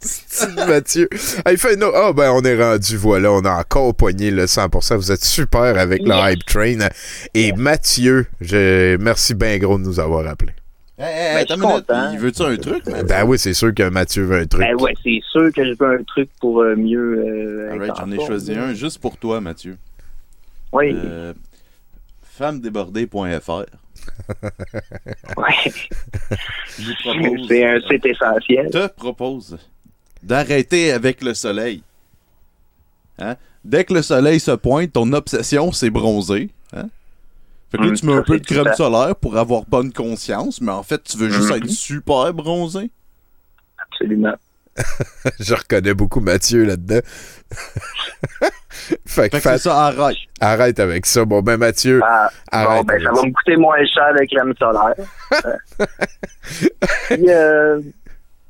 [0.00, 1.08] C'est Mathieu?
[1.44, 4.44] Ah, il fait no- Ah, ben, on est rendu, voilà, on a encore pogné le
[4.46, 4.96] 100%.
[4.96, 6.32] Vous êtes super avec le Yes.
[6.34, 6.88] Hype Train.
[7.34, 8.96] Et Mathieu, je...
[8.96, 10.52] merci bien gros de nous avoir appelés.
[10.98, 11.84] Hey, hey, Ben, minute.
[12.12, 13.06] Il veut-tu un truc, man?
[13.06, 14.60] Ben oui, c'est sûr que Mathieu veut un truc.
[14.60, 17.18] Ben ouais, c'est sûr que je veux un truc pour euh, mieux.
[17.18, 19.76] Euh, Alright, j'en ai choisi un juste pour toi, Mathieu.
[20.72, 20.92] Oui.
[20.94, 21.32] Euh,
[22.22, 23.50] Femmedébordée.fr.
[25.36, 25.72] Ouais.
[26.78, 27.48] Je vous propose.
[27.48, 28.70] C'est un site essentiel.
[28.70, 29.58] te propose
[30.22, 31.82] d'arrêter avec le soleil.
[33.18, 33.36] Hein?
[33.64, 36.48] Dès que le soleil se pointe, ton obsession, c'est bronzer.
[36.72, 36.88] Hein?
[37.70, 40.60] Fait que là, Hum, tu mets un peu de crème solaire pour avoir bonne conscience,
[40.60, 41.56] mais en fait, tu veux juste Mhm.
[41.56, 42.90] être super bronzé.
[43.78, 44.34] Absolument.
[45.40, 47.00] Je reconnais beaucoup Mathieu là-dedans.
[48.70, 50.16] fait que Fait que fat- ça, arrête.
[50.40, 51.24] arrête avec ça.
[51.24, 52.78] Bon, ben Mathieu, Ah, arrête.
[52.80, 54.94] bon, ben, avec ça va me coûter moins cher la crème solaire.
[55.44, 55.86] Euh,
[57.08, 57.80] Puis, euh,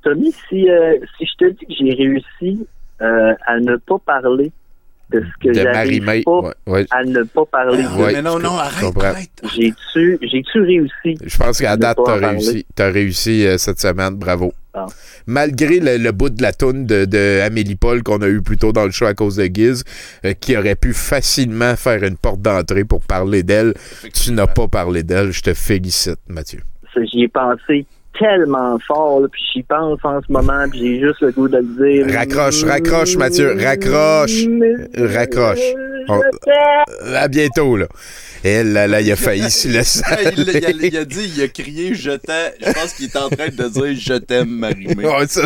[0.02, 2.66] Tommy, si, euh, si je te dis que j'ai réussi
[3.02, 4.52] euh, à ne pas parler
[5.10, 6.86] de ce que De j'arrive Marie-May, pas ouais, ouais.
[6.90, 7.84] à ne pas parler.
[7.98, 9.08] Ouais, mais non, je non, arrête, comprends.
[9.08, 9.30] arrête.
[9.54, 11.18] J'ai-tu réussi?
[11.24, 12.64] Je pense qu'à date, t'as réussi.
[12.74, 14.52] T'as réussi euh, cette semaine, bravo.
[14.72, 14.86] Ah.
[15.26, 18.56] Malgré le, le bout de la toune de, de Amélie Paul qu'on a eu plus
[18.56, 19.84] tôt dans le show à cause de Giz,
[20.24, 23.74] euh, qui aurait pu facilement faire une porte d'entrée pour parler d'elle,
[24.14, 25.32] tu n'as pas parlé d'elle.
[25.32, 26.60] Je te félicite, Mathieu.
[26.94, 27.86] Ça, J'y ai pensé
[28.20, 31.56] tellement fort, là, puis j'y pense en ce moment, puis j'ai juste le goût de
[31.58, 32.14] le dire.
[32.14, 34.44] Raccroche, raccroche, Mathieu, raccroche.
[34.96, 35.58] Raccroche.
[36.08, 36.20] On-
[37.14, 37.86] À bientôt, là.
[38.42, 40.00] Et là, là, il a failli se laisser.
[40.08, 40.88] Il, a- il a, aller.
[40.88, 42.52] il a dit, il a crié je t'aime.
[42.58, 45.04] Je pense qu'il est en train de dire je t'aime, Marie-Mé.
[45.06, 45.42] Ouais, ça,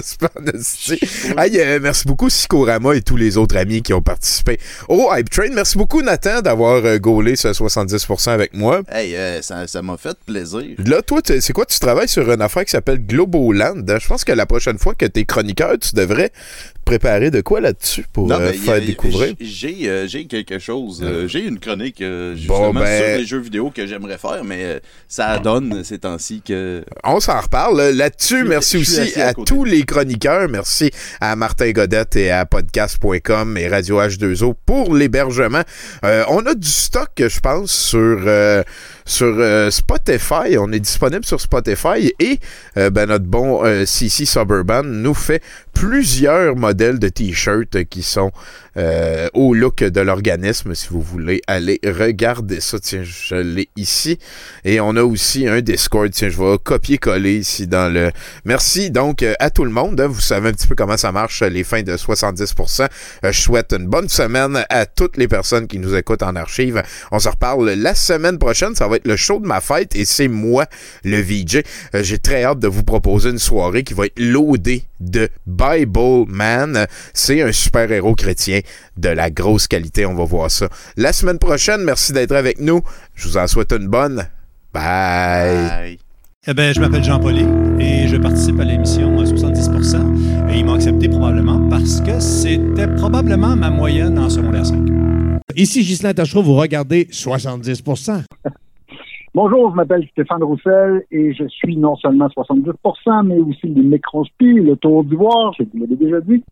[0.62, 1.02] c'est.
[1.36, 5.28] Hey, euh, merci beaucoup, Sikorama et tous les autres amis qui ont participé au Hype
[5.28, 5.48] Train.
[5.52, 8.82] Merci beaucoup, Nathan, d'avoir euh, gaulé ce 70% avec moi.
[8.92, 10.62] Hey, euh, ça ça m'a fait plaisir.
[10.86, 11.66] Là, toi, tu- c'est quoi?
[11.66, 13.74] Tu travailles sur une affaire qui s'appelle Globoland.
[13.86, 16.30] Je pense que la prochaine fois que t'es chroniqueur, tu devrais
[16.84, 19.34] préparer de quoi là-dessus pour Non, euh, faire a- découvrir.
[19.40, 21.00] J'ai euh, j'ai quelque chose.
[21.02, 24.44] euh, j'ai une chronique euh, Bon, justement ben- sur les jeux vidéo que j'aimerais faire,
[24.44, 24.78] mais euh,
[25.08, 26.84] ça donne ces temps-ci que.
[27.02, 28.44] On s'en reparle euh, là-dessus.
[28.44, 30.48] Merci aussi à à, tous les chroniqueurs.
[30.50, 30.90] Merci
[31.22, 35.62] à Martin Godette et à podcast.com et Radio H2O pour l'hébergement.
[36.04, 38.62] Euh, on a du stock, je pense, sur, euh,
[39.04, 40.56] sur euh, Spotify.
[40.58, 42.40] On est disponible sur Spotify et
[42.76, 45.42] euh, ben, notre bon euh, CC Suburban nous fait
[45.74, 48.30] plusieurs modèles de t-shirts qui sont
[48.76, 50.74] euh, au look de l'organisme.
[50.74, 54.18] Si vous voulez aller regarder ça, tiens, je l'ai ici.
[54.64, 56.10] Et on a aussi un Discord.
[56.10, 58.10] Tiens, je vais copier-coller ici dans le.
[58.44, 60.00] Merci donc euh, à tout le monde.
[60.00, 60.06] hein.
[60.06, 62.88] Vous savez un petit peu comment ça marche, les fins de 70%.
[63.24, 66.82] Euh, je souhaite une bonne semaine à toutes les personnes qui nous écoutent en archive.
[67.12, 68.74] On se reparle la semaine prochaine.
[68.74, 70.66] Ça va être le show de ma fête et c'est moi,
[71.04, 71.62] le VJ.
[71.94, 75.28] J'ai très hâte de vous proposer une soirée qui va être loadée de
[75.70, 76.86] Bible Man.
[77.12, 78.60] C'est un super-héros chrétien
[78.96, 80.06] de la grosse qualité.
[80.06, 81.82] On va voir ça la semaine prochaine.
[81.84, 82.82] Merci d'être avec nous.
[83.14, 84.28] Je vous en souhaite une bonne.
[84.72, 85.98] Bye.
[86.46, 87.46] Eh ben, je m'appelle Jean Pauly
[87.78, 90.50] et je participe à l'émission à 70%.
[90.50, 94.78] Et ils m'ont accepté probablement parce que c'était probablement ma moyenne en secondaire 5.
[95.56, 97.82] Ici Ghislain Tachereau, vous regardez 70
[99.34, 104.46] Bonjour, je m'appelle Stéphane Roussel et je suis non seulement 70% mais aussi le microspi,
[104.46, 106.44] le tour d'ivoire, je vous l'avais déjà dit,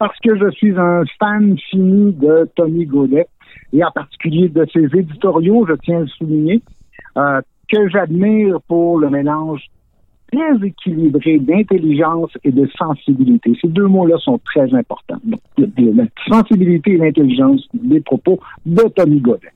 [0.00, 3.28] parce que je suis un fan fini de Tony Godet
[3.72, 6.60] et en particulier de ses éditoriaux, je tiens à le souligner,
[7.18, 9.62] euh, que j'admire pour le mélange
[10.32, 13.52] très équilibré d'intelligence et de sensibilité.
[13.62, 15.20] Ces deux mots-là sont très importants.
[15.56, 19.52] La sensibilité et l'intelligence des propos de Tony Godet.